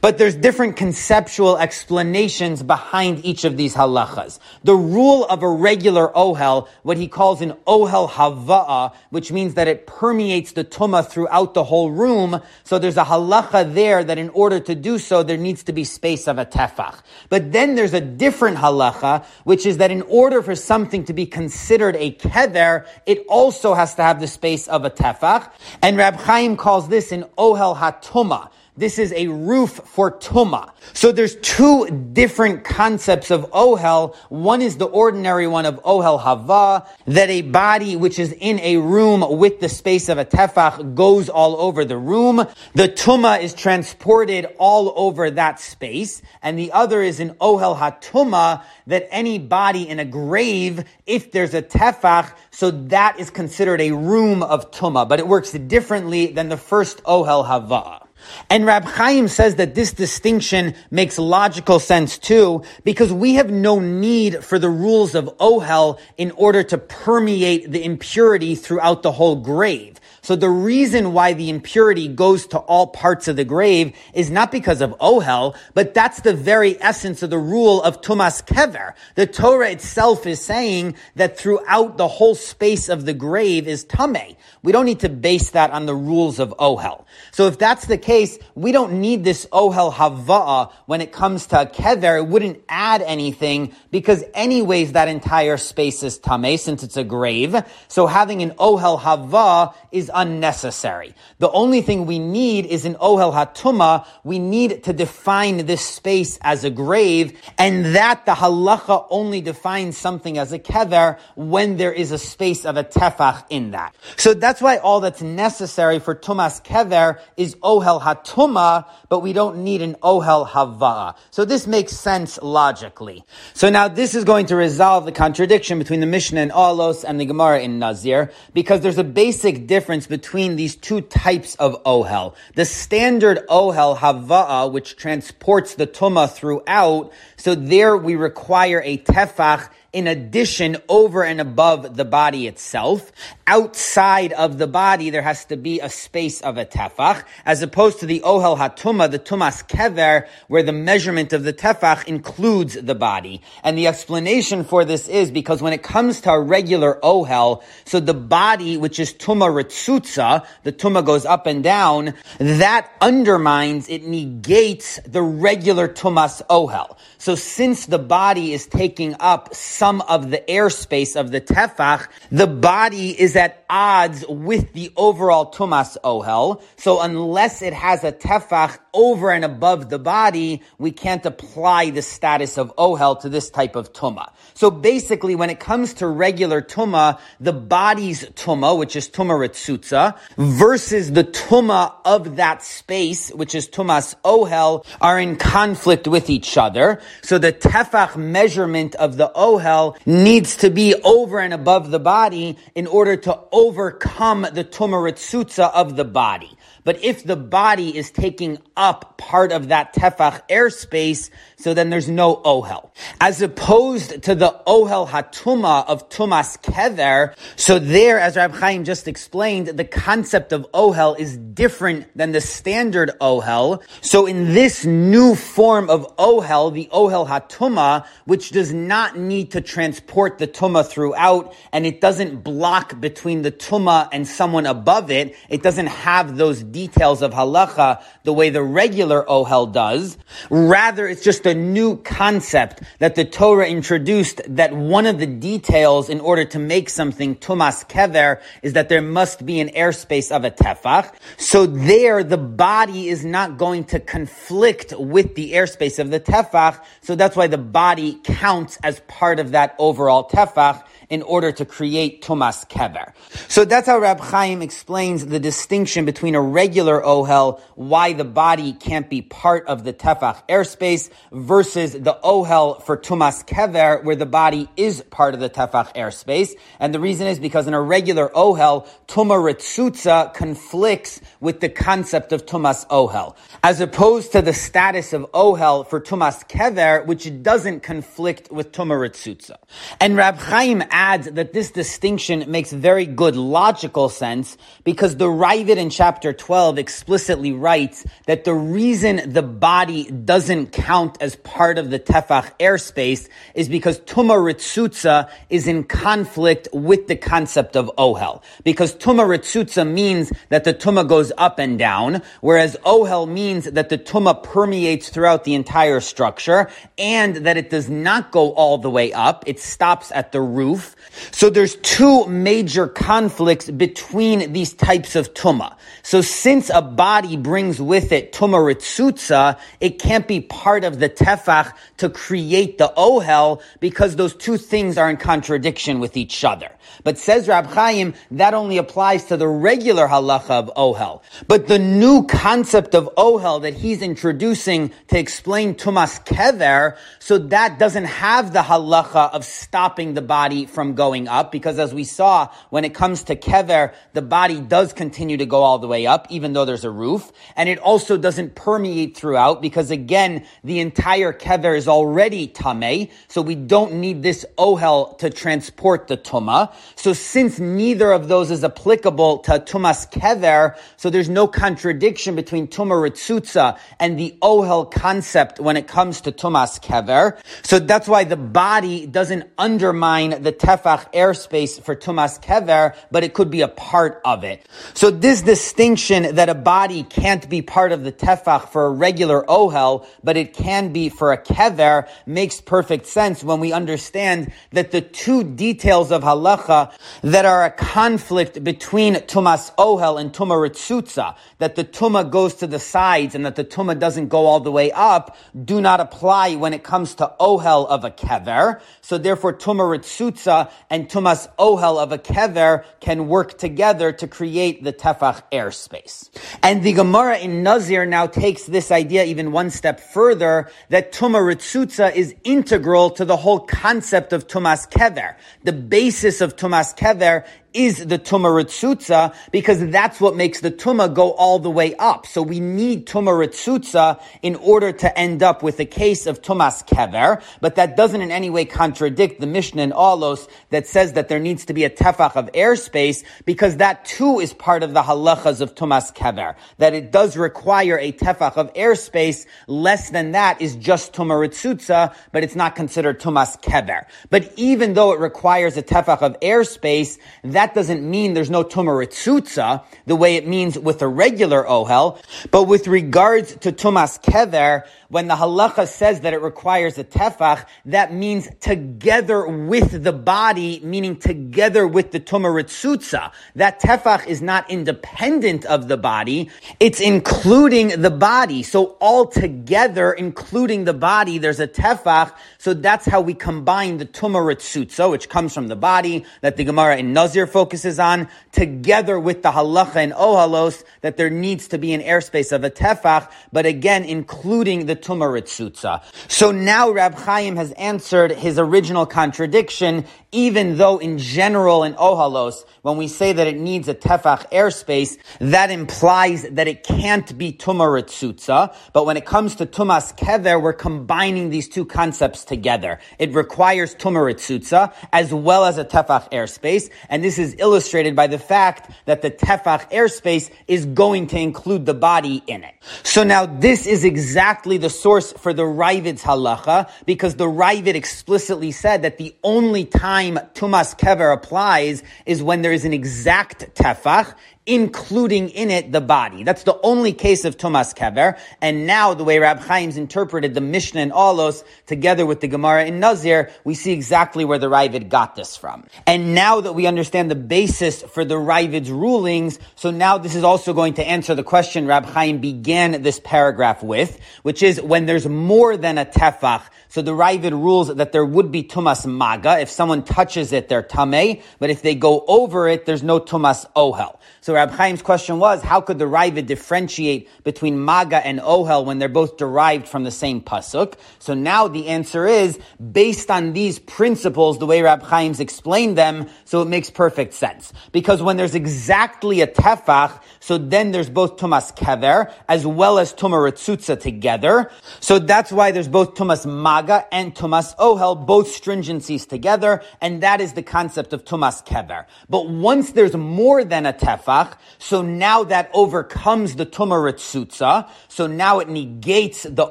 [0.00, 4.38] but there's different conceptual explanations behind each of these halachas.
[4.62, 9.66] The rule of a regular ohel, what he calls an ohel hava'a, which means that
[9.66, 12.40] it permeates the tuma throughout the whole room.
[12.62, 15.72] So there's a halacha there that that in order to do so, there needs to
[15.72, 17.00] be space of a tefach.
[17.30, 21.24] But then there's a different halacha, which is that in order for something to be
[21.24, 25.50] considered a kever, it also has to have the space of a tefach.
[25.80, 28.50] And Rab Chaim calls this an ohel hatuma.
[28.74, 30.70] This is a roof for tuma.
[30.94, 34.16] So there's two different concepts of ohel.
[34.30, 38.78] One is the ordinary one of ohel hava, that a body which is in a
[38.78, 42.46] room with the space of a tefach goes all over the room.
[42.74, 46.22] The tuma is transported all over that space.
[46.42, 51.52] And the other is an ohel hatuma, that any body in a grave, if there's
[51.52, 55.06] a tefach, so that is considered a room of tuma.
[55.06, 58.01] But it works differently than the first ohel hava.
[58.50, 63.78] And Rab Chaim says that this distinction makes logical sense too, because we have no
[63.78, 69.36] need for the rules of Ohel in order to permeate the impurity throughout the whole
[69.36, 69.98] grave.
[70.22, 74.52] So the reason why the impurity goes to all parts of the grave is not
[74.52, 78.94] because of ohel, but that's the very essence of the rule of tumas kever.
[79.16, 84.36] The Torah itself is saying that throughout the whole space of the grave is tame.
[84.62, 87.04] We don't need to base that on the rules of ohel.
[87.32, 91.66] So if that's the case, we don't need this ohel hava'a when it comes to
[91.66, 92.18] kever.
[92.18, 97.56] It wouldn't add anything because anyways that entire space is tame since it's a grave.
[97.88, 101.14] So having an ohel hava is unnecessary.
[101.38, 104.06] The only thing we need is an ohel hatuma.
[104.24, 109.96] We need to define this space as a grave, and that the halacha only defines
[109.96, 113.94] something as a kever when there is a space of a tefach in that.
[114.16, 119.64] So that's why all that's necessary for tumas kever is ohel hatuma, but we don't
[119.64, 121.14] need an ohel hava.
[121.30, 123.24] So this makes sense logically.
[123.54, 127.20] So now this is going to resolve the contradiction between the Mishnah in Ohalos and
[127.20, 131.82] the Gemara in Nazir, because there's a basic difference difference between these two types of
[131.84, 132.34] ohel.
[132.54, 139.70] The standard ohel, hava'a, which transports the tuma throughout, so there we require a tefach
[139.92, 143.12] in addition over and above the body itself.
[143.46, 147.98] Outside of the body, there has to be a space of a tefach, as opposed
[148.00, 152.94] to the ohel hatuma, the tumas kever, where the measurement of the tefach includes the
[152.94, 153.42] body.
[153.64, 157.98] And the explanation for this is because when it comes to a regular ohel, so
[157.98, 164.04] the body, which is tuma ritzutza, the tuma goes up and down, that undermines, it
[164.04, 166.96] negates the regular tumas ohel.
[167.18, 172.46] So since the body is taking up some of the airspace of the tefach, the
[172.46, 176.62] body is at odds with the overall tumas oh ohel.
[176.76, 182.02] So unless it has a tefach over and above the body, we can't apply the
[182.02, 184.32] status of oh ohel to this type of tuma.
[184.54, 190.16] So basically, when it comes to regular tuma, the body's tuma, which is tuma ritzutza,
[190.36, 196.30] versus the tuma of that space, which is tumas oh ohel, are in conflict with
[196.30, 197.00] each other.
[197.22, 202.56] So the tefach measurement of the ohel needs to be over and above the body
[202.74, 206.56] in order to overcome the tuma ritzutza of the body.
[206.84, 211.30] But if the body is taking up part of that tefach airspace,
[211.62, 212.90] so then there's no ohel.
[213.20, 219.06] As opposed to the ohel hatuma of tumas kever, so there, as Rab Chaim just
[219.06, 223.80] explained, the concept of ohel is different than the standard ohel.
[224.00, 229.60] So in this new form of ohel, the ohel hatuma, which does not need to
[229.60, 235.36] transport the tuma throughout, and it doesn't block between the tuma and someone above it,
[235.48, 240.18] it doesn't have those details of halacha the way the regular ohel does.
[240.50, 246.08] Rather, it's just a new concept that the Torah introduced that one of the details
[246.08, 250.44] in order to make something tumas kever is that there must be an airspace of
[250.44, 251.12] a tefach.
[251.36, 256.82] So there, the body is not going to conflict with the airspace of the tefach.
[257.02, 261.64] So that's why the body counts as part of that overall tefach in order to
[261.64, 263.12] create Tumas Kever.
[263.48, 268.72] So that's how Rab Chaim explains the distinction between a regular Ohel, why the body
[268.72, 274.26] can't be part of the Tefach airspace, versus the Ohel for Tumas Kever, where the
[274.26, 276.50] body is part of the Tefach airspace.
[276.78, 282.32] And the reason is because in a regular Ohel, Tuma Ritzutza conflicts with the concept
[282.32, 287.82] of Tumas Ohel, as opposed to the status of Ohel for Tumas Kever, which doesn't
[287.82, 289.56] conflict with Tuma Ritzutza.
[290.00, 295.76] And Rab Chaim adds that this distinction makes very good logical sense because the Ravid
[295.76, 301.90] in chapter 12 explicitly writes that the reason the body doesn't count as part of
[301.90, 308.40] the Tefach airspace is because Tuma Ritzutza is in conflict with the concept of Ohel.
[308.62, 313.88] Because Tuma Ritzutza means that the Tuma goes up and down, whereas Ohel means that
[313.88, 318.90] the Tuma permeates throughout the entire structure and that it does not go all the
[318.98, 319.42] way up.
[319.48, 320.81] It stops at the roof
[321.30, 325.76] so there's two major conflicts between these types of tuma.
[326.02, 331.08] So since a body brings with it tuma ritzutza, it can't be part of the
[331.08, 336.70] tefach to create the ohel because those two things are in contradiction with each other.
[337.04, 341.22] But says Rab Chaim, that only applies to the regular halacha of ohel.
[341.48, 347.78] But the new concept of ohel that he's introducing to explain tumas kever, so that
[347.78, 352.48] doesn't have the halacha of stopping the body from going up, because as we saw,
[352.70, 356.26] when it comes to kever, the body does continue to go all the way up,
[356.30, 361.32] even though there's a roof, and it also doesn't permeate throughout, because again, the entire
[361.32, 366.72] kever is already tameh, so we don't need this ohel to transport the tuma.
[366.96, 372.66] So since neither of those is applicable to Tumas Kever, so there's no contradiction between
[372.68, 377.36] Tuma Ritzutza and the Ohel concept when it comes to Tumas Kever.
[377.62, 383.34] So that's why the body doesn't undermine the Tefach airspace for Tumas Kever, but it
[383.34, 384.64] could be a part of it.
[384.94, 389.42] So this distinction that a body can't be part of the Tefach for a regular
[389.46, 394.92] Ohel, but it can be for a Kever makes perfect sense when we understand that
[394.92, 396.92] the two details of halacha
[397.22, 402.68] that are a conflict between Tumas Ohel and Tuma Ritzutza, that the Tuma goes to
[402.68, 406.54] the sides and that the Tuma doesn't go all the way up, do not apply
[406.54, 408.80] when it comes to Ohel of a Kever.
[409.00, 410.51] So therefore Tuma Ritzutza
[410.90, 416.28] and Tumas Ohel of a Kever can work together to create the Tefach airspace.
[416.62, 421.40] And the Gemara in Nazir now takes this idea even one step further, that Tuma
[421.40, 425.36] Ritzutza is integral to the whole concept of Tumas Kever.
[425.64, 427.44] The basis of Tumas Kever
[427.74, 432.26] is the tuma ritzutza because that's what makes the tuma go all the way up.
[432.26, 436.86] So we need tuma ritzutza in order to end up with a case of tumas
[436.86, 441.28] kever, but that doesn't in any way contradict the Mishnah in Ohalos that says that
[441.28, 445.02] there needs to be a tefach of airspace because that too is part of the
[445.02, 449.46] halachas of tumas kever, that it does require a tefach of airspace.
[449.66, 454.04] Less than that is just tuma ritzutza, but it's not considered tumas kever.
[454.30, 459.84] But even though it requires a tefach of airspace, that doesn't mean there's no tumaritzutza,
[460.06, 462.18] the way it means with a regular ohel.
[462.50, 467.66] But with regards to tumas kever, when the halacha says that it requires a tefach,
[467.84, 473.30] that means together with the body, meaning together with the tumaritzutza.
[473.54, 476.48] That tefach is not independent of the body,
[476.80, 478.62] it's including the body.
[478.62, 482.32] So all together, including the body, there's a tefach.
[482.56, 486.96] So that's how we combine the tumaritzutza, which comes from the body, that the Gemara
[486.96, 491.92] in Nazir focuses on, together with the halacha and ohalos, that there needs to be
[491.92, 496.02] an airspace of a tefach, but again, including the tumaritzutza.
[496.28, 502.64] So now Rab Chaim has answered his original contradiction, even though in general in Ohalos,
[502.82, 507.52] when we say that it needs a tefach airspace, that implies that it can't be
[507.52, 508.74] tumaritzutza.
[508.92, 512.98] But when it comes to tumas kever, we're combining these two concepts together.
[513.18, 518.38] It requires tumaritzutza as well as a tefach airspace, and this is illustrated by the
[518.38, 522.74] fact that the tefach airspace is going to include the body in it.
[523.02, 528.70] So now this is exactly the source for the Ravid's halacha, because the Ravid explicitly
[528.70, 534.34] said that the only time Tumas Kever applies is when there is an exact tefach,
[534.64, 536.44] including in it the body.
[536.44, 538.38] That's the only case of Tumas Kever.
[538.60, 542.84] And now the way Rab Chaim's interpreted the Mishnah and Ohalos together with the Gemara
[542.84, 545.84] in Nazir, we see exactly where the Ravid got this from.
[546.06, 550.44] And now that we understand the basis for the Ravid's rulings, so now this is
[550.44, 555.06] also going to answer the question Rab Chaim began this paragraph with, which is when
[555.06, 559.58] there's more than a tefach, so the Ravid rules that there would be tumas maga.
[559.58, 561.42] If someone touches it, they're tameh.
[561.58, 564.18] But if they go over it, there's no tumas ohel.
[564.42, 568.98] So Rab Chaim's question was, how could the Ravid differentiate between Maga and Ohel when
[568.98, 570.94] they're both derived from the same pasuk?
[571.18, 572.58] So now the answer is,
[572.92, 577.72] based on these principles, the way Rab Chaim's explained them, so it makes perfect sense.
[577.92, 583.14] Because when there's exactly a tefach, so then there's both Tumas Kever as well as
[583.14, 584.70] Tumaritzutza together.
[585.00, 590.40] So that's why there's both Tumas Maga and Tumas Ohel, both stringencies together, and that
[590.40, 592.06] is the concept of Tumas Kever.
[592.28, 594.41] But once there's more than a tefach,
[594.78, 597.88] So now that overcomes the tumah ritzutza.
[598.08, 599.68] So now it negates the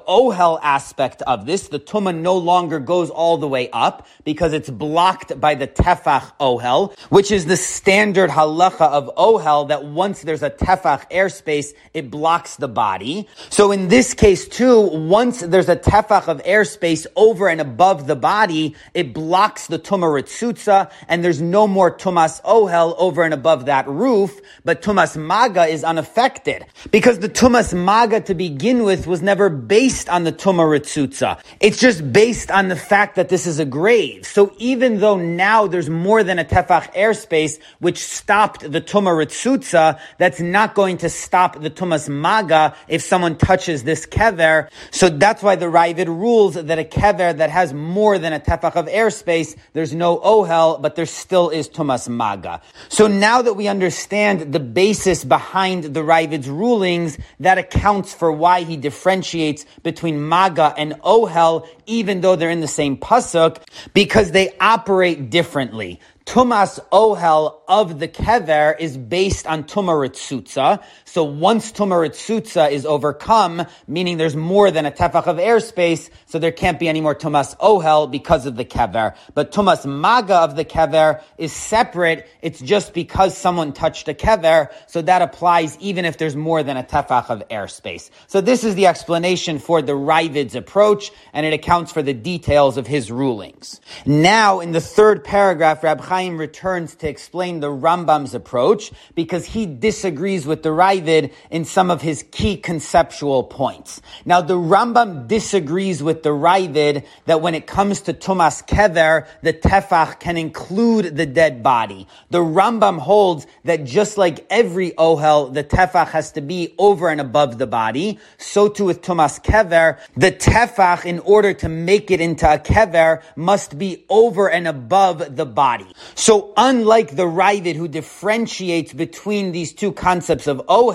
[0.08, 1.68] ohel aspect of this.
[1.68, 6.32] The tumah no longer goes all the way up because it's blocked by the tefach
[6.40, 12.10] ohel, which is the standard halacha of ohel that once there's a tefach airspace, it
[12.10, 13.28] blocks the body.
[13.50, 18.16] So in this case too, once there's a tefach of airspace over and above the
[18.16, 23.66] body, it blocks the tumah ritzutza and there's no more tumas ohel over and above
[23.66, 26.66] that roof but Tumas Maga is unaffected.
[26.92, 31.40] Because the Tumas Maga to begin with was never based on the Tuma Ritzutza.
[31.60, 34.26] It's just based on the fact that this is a grave.
[34.26, 40.00] So even though now there's more than a Tefach airspace, which stopped the Tuma Ritzutza,
[40.18, 44.70] that's not going to stop the Tumas Maga if someone touches this kever.
[44.92, 48.76] So that's why the Ravid rules that a kever that has more than a Tefach
[48.76, 52.62] of airspace, there's no Ohel, but there still is Tumas Maga.
[52.90, 58.64] So now that we understand the basis behind the Ravid's rulings, that accounts for why
[58.64, 63.58] he differentiates between Maga and Ohel, even though they're in the same pasuk,
[63.94, 66.00] because they operate differently.
[66.26, 70.82] Tumas Ohel of the Kever is based on Tumaritzutza.
[71.12, 76.54] So once Tumaritzutza is overcome, meaning there's more than a tefach of airspace, so there
[76.54, 79.18] can't be any more Tumas Ohel because of the Kever.
[79.34, 82.30] But Tumas Maga of the Kever is separate.
[82.42, 86.78] It's just because someone touched a Kever, so that applies even if there's more than
[86.78, 88.10] a tefach of airspace.
[88.28, 92.78] So this is the explanation for the Ravid's approach, and it accounts for the details
[92.78, 93.82] of his rulings.
[94.06, 99.66] Now, in the third paragraph, Rab Chaim returns to explain the Rambam's approach because he
[99.66, 104.02] disagrees with the Ravid in some of his key conceptual points.
[104.26, 109.54] Now, the Rambam disagrees with the Ravid that when it comes to Tumas Kever, the
[109.54, 112.08] Tefach can include the dead body.
[112.30, 117.22] The Rambam holds that just like every Ohel, the Tefach has to be over and
[117.22, 118.20] above the body.
[118.38, 123.22] So too with Tumas Kever, the Tefach, in order to make it into a Kever,
[123.36, 125.88] must be over and above the body.
[126.16, 130.91] So unlike the Ravid who differentiates between these two concepts of Ohel,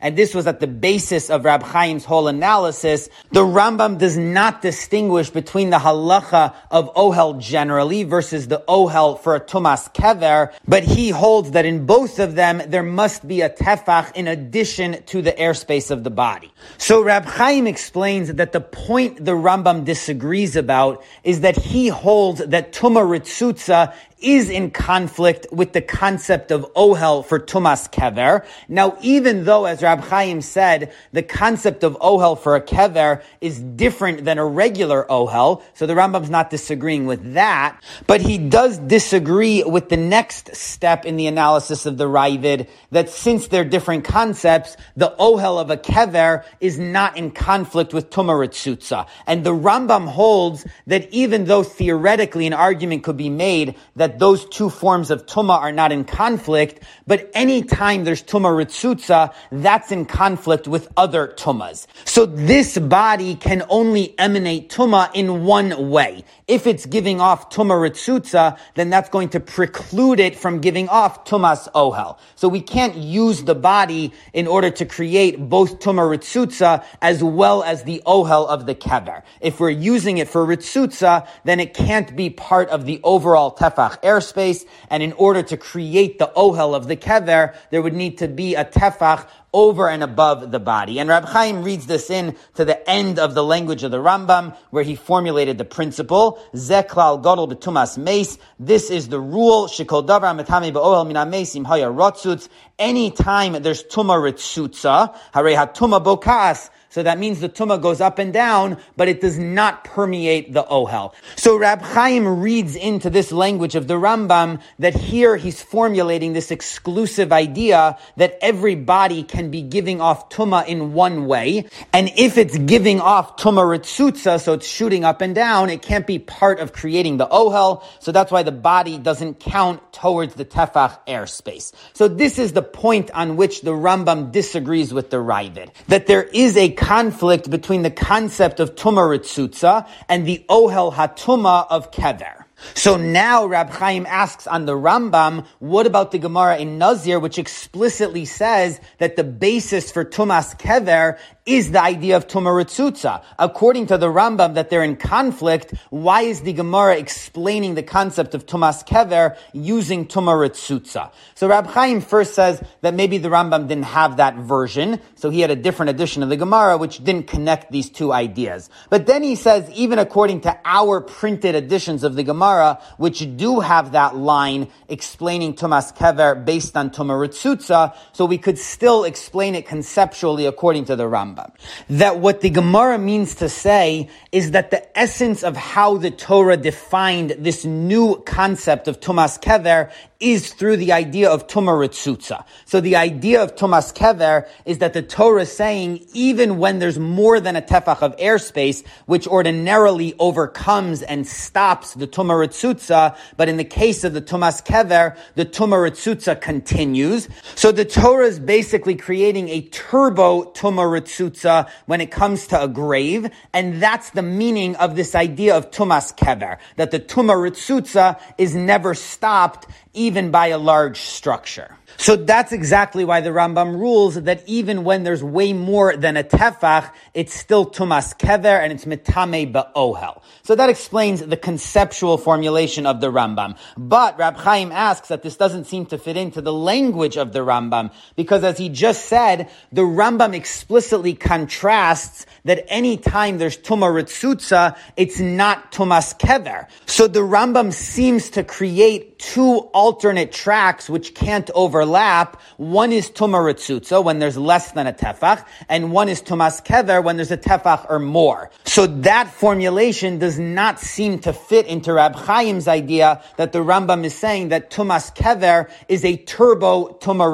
[0.00, 4.62] and this was at the basis of Rab Chaim's whole analysis, the Rambam does not
[4.62, 10.82] distinguish between the halacha of Ohel generally versus the Ohel for a Tumas Kever, but
[10.82, 15.22] he holds that in both of them there must be a tefach in addition to
[15.22, 16.52] the airspace of the body.
[16.78, 22.44] So Rab Chaim explains that the point the Rambam disagrees about is that he holds
[22.44, 28.44] that Tuma Ritzutza is in conflict with the concept of ohel for tumas kever.
[28.68, 33.58] Now, even though, as Rab Chaim said, the concept of ohel for a kever is
[33.58, 38.78] different than a regular ohel, so the Rambam's not disagreeing with that, but he does
[38.78, 44.04] disagree with the next step in the analysis of the Ravid, that since they're different
[44.04, 49.06] concepts, the ohel of a kever is not in conflict with tumaritzutza.
[49.26, 54.18] And the Rambam holds that even though theoretically an argument could be made that that
[54.18, 59.90] those two forms of tuma are not in conflict, but anytime there's tuma ritzutza, that's
[59.90, 61.86] in conflict with other tumas.
[62.04, 66.24] So this body can only emanate tuma in one way.
[66.46, 71.24] If it's giving off tuma ritzutza, then that's going to preclude it from giving off
[71.24, 72.18] tumas ohel.
[72.34, 77.62] So we can't use the body in order to create both tuma ritzutza as well
[77.62, 79.22] as the ohel of the kever.
[79.40, 84.01] If we're using it for ritzutza, then it can't be part of the overall tefach
[84.02, 88.28] airspace, and in order to create the ohel of the kever, there would need to
[88.28, 90.98] be a tefach over and above the body.
[90.98, 94.56] And Rab Chaim reads this in to the end of the language of the Rambam,
[94.70, 98.38] where he formulated the principle, Zeklal Godel betumas meis.
[98.58, 102.48] This is the rule, Shikol davar metame be'ohel mina meis im haya rotzutz.
[102.78, 108.34] Anytime there's tuma ritzutza, hare hatuma bokas, so that means the tumah goes up and
[108.34, 111.14] down, but it does not permeate the ohel.
[111.36, 116.50] So Rab Chaim reads into this language of the Rambam that here he's formulating this
[116.50, 121.66] exclusive idea that every body can be giving off tumah in one way.
[121.94, 126.06] And if it's giving off tumah ritzutza, so it's shooting up and down, it can't
[126.06, 127.84] be part of creating the ohel.
[128.00, 131.72] So that's why the body doesn't count towards the tefach airspace.
[131.94, 135.70] So this is the point on which the Rambam disagrees with the Ravid.
[135.88, 141.66] That there is a conflict between the concept of Tuma Ritzutza and the Ohel Hatuma
[141.70, 142.41] of Kever.
[142.74, 147.38] So now Rab Chaim asks on the Rambam, what about the Gemara in Nazir, which
[147.38, 153.22] explicitly says that the basis for Tumas Kever is the idea of Tumaritzutza.
[153.38, 158.34] According to the Rambam that they're in conflict, why is the Gemara explaining the concept
[158.34, 161.10] of Tumas Kever using Tumaritzutza?
[161.34, 165.40] So Rab Chaim first says that maybe the Rambam didn't have that version, so he
[165.40, 168.70] had a different edition of the Gemara which didn't connect these two ideas.
[168.88, 172.51] But then he says, even according to our printed editions of the Gemara,
[172.96, 179.04] which do have that line explaining Tumas Kever based on Tumaritzutza, so we could still
[179.04, 181.12] explain it conceptually according to the.
[181.12, 181.52] Rambam.
[181.90, 186.56] That what the Gemara means to say is that the essence of how the Torah
[186.56, 189.92] defined this new concept of Tumas Kever
[190.22, 192.44] is through the idea of Tumah.
[192.64, 196.98] So the idea of Tumas Kever is that the Torah is saying even when there's
[196.98, 203.56] more than a tefach of airspace, which ordinarily overcomes and stops the Tumah but in
[203.56, 207.28] the case of the Tumas Kever, the Tumah continues.
[207.56, 213.28] So the Torah is basically creating a turbo Tumah when it comes to a grave,
[213.52, 218.94] and that's the meaning of this idea of Tumas Kever, that the Tumah is never
[218.94, 221.76] stopped even by a large structure.
[221.96, 226.24] So that's exactly why the Rambam rules that even when there's way more than a
[226.24, 230.22] tefach, it's still tumas kever and it's mitame ba'ohel.
[230.42, 233.56] So that explains the conceptual formulation of the Rambam.
[233.76, 237.40] But Rab Chaim asks that this doesn't seem to fit into the language of the
[237.40, 243.86] Rambam because as he just said, the Rambam explicitly contrasts that any time there's tuma
[243.86, 246.66] ritzutza, it's not tumas kever.
[246.86, 252.40] So the Rambam seems to create two alternate tracks which can't overlap.
[252.56, 257.16] One is Tuma when there's less than a tefach, and one is Tumas Kever when
[257.16, 258.50] there's a tefach or more.
[258.64, 264.04] So that formulation does not seem to fit into Rab Chaim's idea that the Rambam
[264.04, 267.30] is saying that Tumas Kever is a turbo Tuma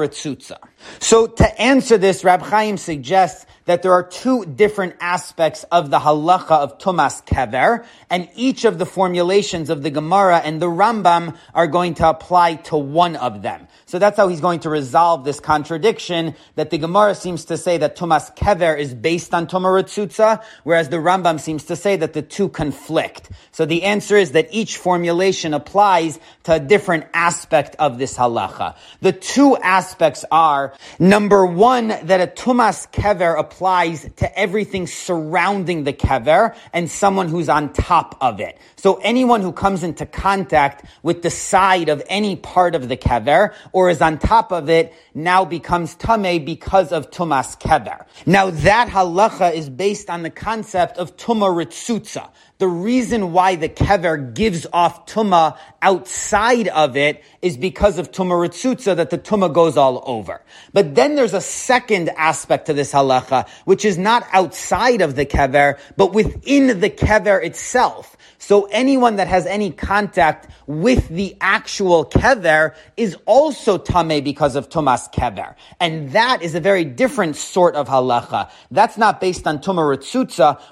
[1.01, 5.99] So to answer this, Rab Chaim suggests that there are two different aspects of the
[5.99, 11.37] halacha of Tumas Kever, and each of the formulations of the Gemara and the Rambam
[11.53, 13.68] are going to apply to one of them.
[13.89, 17.79] So that's how he's going to resolve this contradiction that the Gemara seems to say
[17.79, 22.21] that Tumas Kever is based on Tumaritzutza, whereas the Rambam seems to say that the
[22.21, 23.31] two conflict.
[23.51, 28.77] So the answer is that each formulation applies to a different aspect of this halacha.
[29.01, 35.95] The two aspects are, number one, that a Tumas Kever applies to everything surrounding the
[35.95, 38.59] Kever and someone who's on top of it.
[38.79, 43.53] So anyone who comes into contact with the side of any part of the Kever
[43.73, 48.07] or is on top of it now becomes Tameh because of Tumas Kever.
[48.25, 52.31] Now that halacha is based on the concept of Tuma Ritzutza.
[52.59, 58.33] The reason why the kever gives off tuma outside of it is because of tuma
[58.33, 60.43] ritzutza that the tuma goes all over.
[60.73, 65.25] But then there's a second aspect to this halacha, which is not outside of the
[65.25, 68.17] kever, but within the kever itself.
[68.39, 74.69] So anyone that has any contact with the actual kever is also tame because of
[74.69, 75.57] tumas kever.
[75.81, 78.51] And that is a very different sort of halacha.
[78.71, 79.89] That's not based on tumah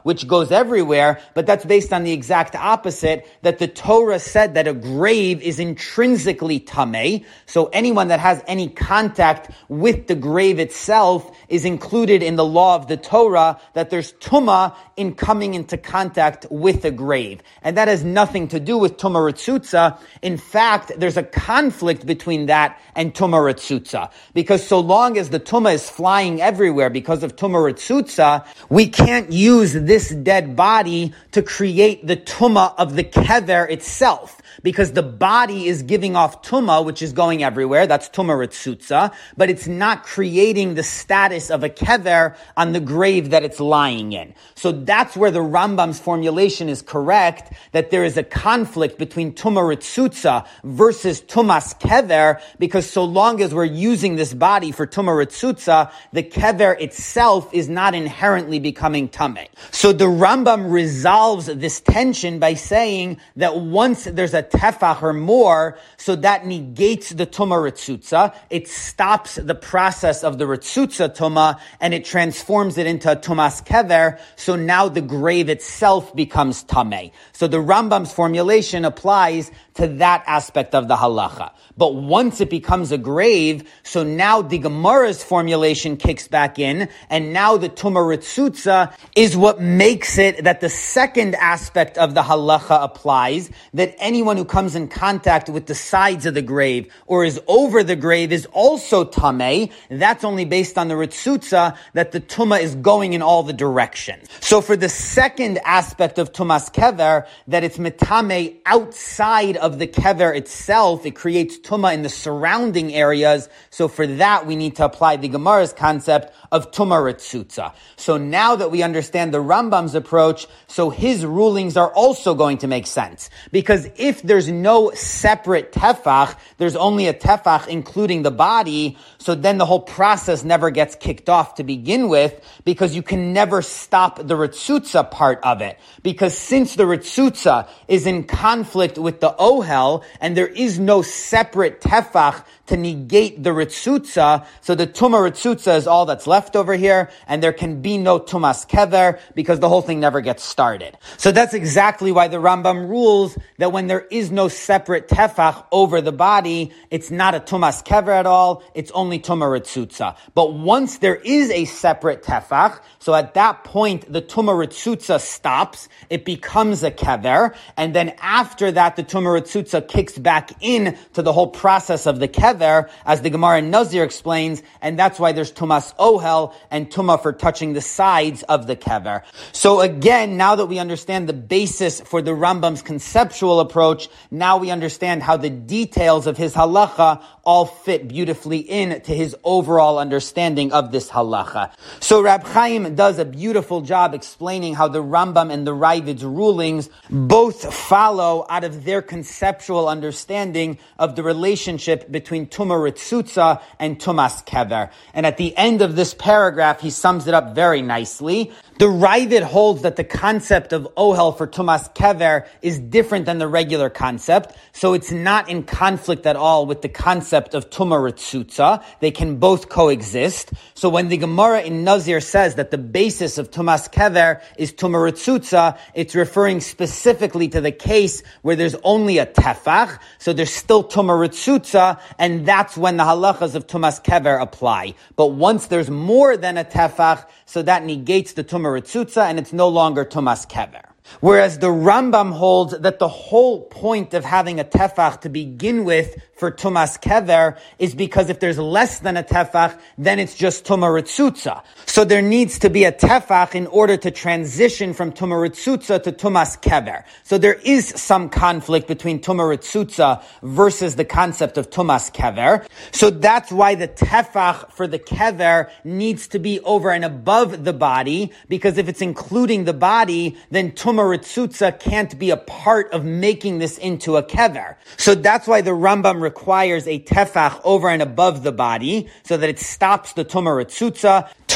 [0.04, 4.68] which goes everywhere, but that's based on the exact opposite, that the Torah said that
[4.68, 7.24] a grave is intrinsically tame.
[7.46, 12.76] So anyone that has any contact with the grave itself is included in the law
[12.76, 17.42] of the Torah that there's tuma in coming into contact with a grave.
[17.66, 22.80] And that has nothing to do with Tumah In fact, there's a conflict between that
[22.94, 28.88] and Tumah Because so long as the Tumah is flying everywhere because of Tumah we
[28.88, 35.02] can't use this dead body to create the Tumah of the Kever itself because the
[35.02, 37.86] body is giving off tuma, which is going everywhere.
[37.86, 43.30] That's tuma ritzutza, but it's not creating the status of a kever on the grave
[43.30, 44.34] that it's lying in.
[44.56, 49.62] So that's where the Rambam's formulation is correct, that there is a conflict between tuma
[49.62, 55.92] ritzutza versus tumas kever, because so long as we're using this body for tuma ritzutza,
[56.12, 59.46] the kever itself is not inherently becoming tame.
[59.70, 65.78] So the Rambam resolves this tension by saying that once there's a tefach or more,
[65.96, 68.34] so that negates the tuma ritzutza.
[68.50, 73.64] It stops the process of the ritzutza tuma and it transforms it into a tumas
[73.64, 74.18] kever.
[74.36, 77.12] So now the grave itself becomes tameh.
[77.32, 81.52] So the Rambam's formulation applies to that aspect of the halacha.
[81.76, 87.34] But once it becomes a grave, so now the Gemara's formulation kicks back in, and
[87.34, 92.82] now the Tuma Ritzutza is what makes it that the second aspect of the halacha
[92.82, 97.40] applies, that anyone who comes in contact with the sides of the grave or is
[97.46, 99.70] over the grave is also Tameh.
[99.90, 104.28] That's only based on the Ritzutza, that the Tuma is going in all the directions.
[104.40, 110.36] So for the second aspect of Tumas Kever, that it's Metame outside of the Kever
[110.36, 113.48] itself, it creates tuma in the surrounding areas.
[113.70, 117.72] So for that, we need to apply the Gemara's concept of tuma ritzutza.
[117.96, 122.66] So now that we understand the Rambam's approach, so his rulings are also going to
[122.66, 123.30] make sense.
[123.52, 129.58] Because if there's no separate tefach, there's only a tefach including the body, so then
[129.58, 134.16] the whole process never gets kicked off to begin with, because you can never stop
[134.16, 135.78] the ritzutza part of it.
[136.02, 141.80] Because since the ritzutza is in conflict with the ohel, and there is no separate
[141.80, 144.46] tefach to negate the ritzutza.
[144.60, 148.18] So the tuma ritzutza is all that's left over here, and there can be no
[148.18, 150.96] tumas kever because the whole thing never gets started.
[151.16, 156.00] So that's exactly why the Rambam rules that when there is no separate tefach over
[156.00, 158.62] the body, it's not a tumas kever at all.
[158.74, 160.16] It's only tuma ritzutza.
[160.34, 165.88] But once there is a separate tefach, so at that point the tuma ritzutza stops.
[166.10, 171.22] It becomes a kever, and then after that the tuma ritzutza kicks back in to
[171.22, 175.32] the whole process of the kever, as the Gemara in Nazir explains, and that's why
[175.32, 179.22] there's tumas ohel and tuma for touching the sides of the kever.
[179.52, 184.70] So again, now that we understand the basis for the Rambam's conceptual approach, now we
[184.70, 190.72] understand how the details of his halacha all fit beautifully in to his overall understanding
[190.72, 191.70] of this halacha.
[192.00, 196.90] So Rab Chaim does a beautiful job explaining how the Rambam and the Ravid's rulings
[197.08, 204.90] both follow out of their conceptual understanding of the relationship between Ritzutza and Tumas Kever.
[205.14, 209.42] And at the end of this paragraph, he sums it up very nicely The Ravid
[209.42, 214.54] holds that the concept of ohel for Tumas Kever is different than the regular concept,
[214.72, 218.84] so it's not in conflict at all with the concept of Tuma Ritzutza.
[219.00, 220.52] They can both coexist.
[220.74, 225.10] So when the Gemara in Nazir says that the basis of Tumas Kever is Tuma
[225.10, 230.84] Ritzutza, it's referring specifically to the case where there's only a tefach, so there's still
[230.84, 234.92] Tuma Ritzutza, and that's when the halachas of Tumas Kever apply.
[235.16, 239.68] But once there's more than a tefach, so that negates the Ritzutza, and it's no
[239.68, 240.82] longer Tumas Kever.
[241.20, 246.16] Whereas the Rambam holds that the whole point of having a tefach to begin with
[246.36, 250.86] for tumas kever is because if there's less than a tefach, then it's just tuma
[250.86, 251.62] ritzutza.
[251.86, 256.12] So there needs to be a tefach in order to transition from tuma ritzutza to
[256.12, 257.04] tumas kever.
[257.24, 262.66] So there is some conflict between tuma ritzutza versus the concept of tumas kever.
[262.92, 267.72] So that's why the tefach for the kever needs to be over and above the
[267.72, 273.04] body, because if it's including the body, then tuma ritzutza can't be a part of
[273.04, 274.76] making this into a kever.
[274.98, 279.48] So that's why the Rambam requires a tefach over and above the body so that
[279.48, 280.52] it stops the tuma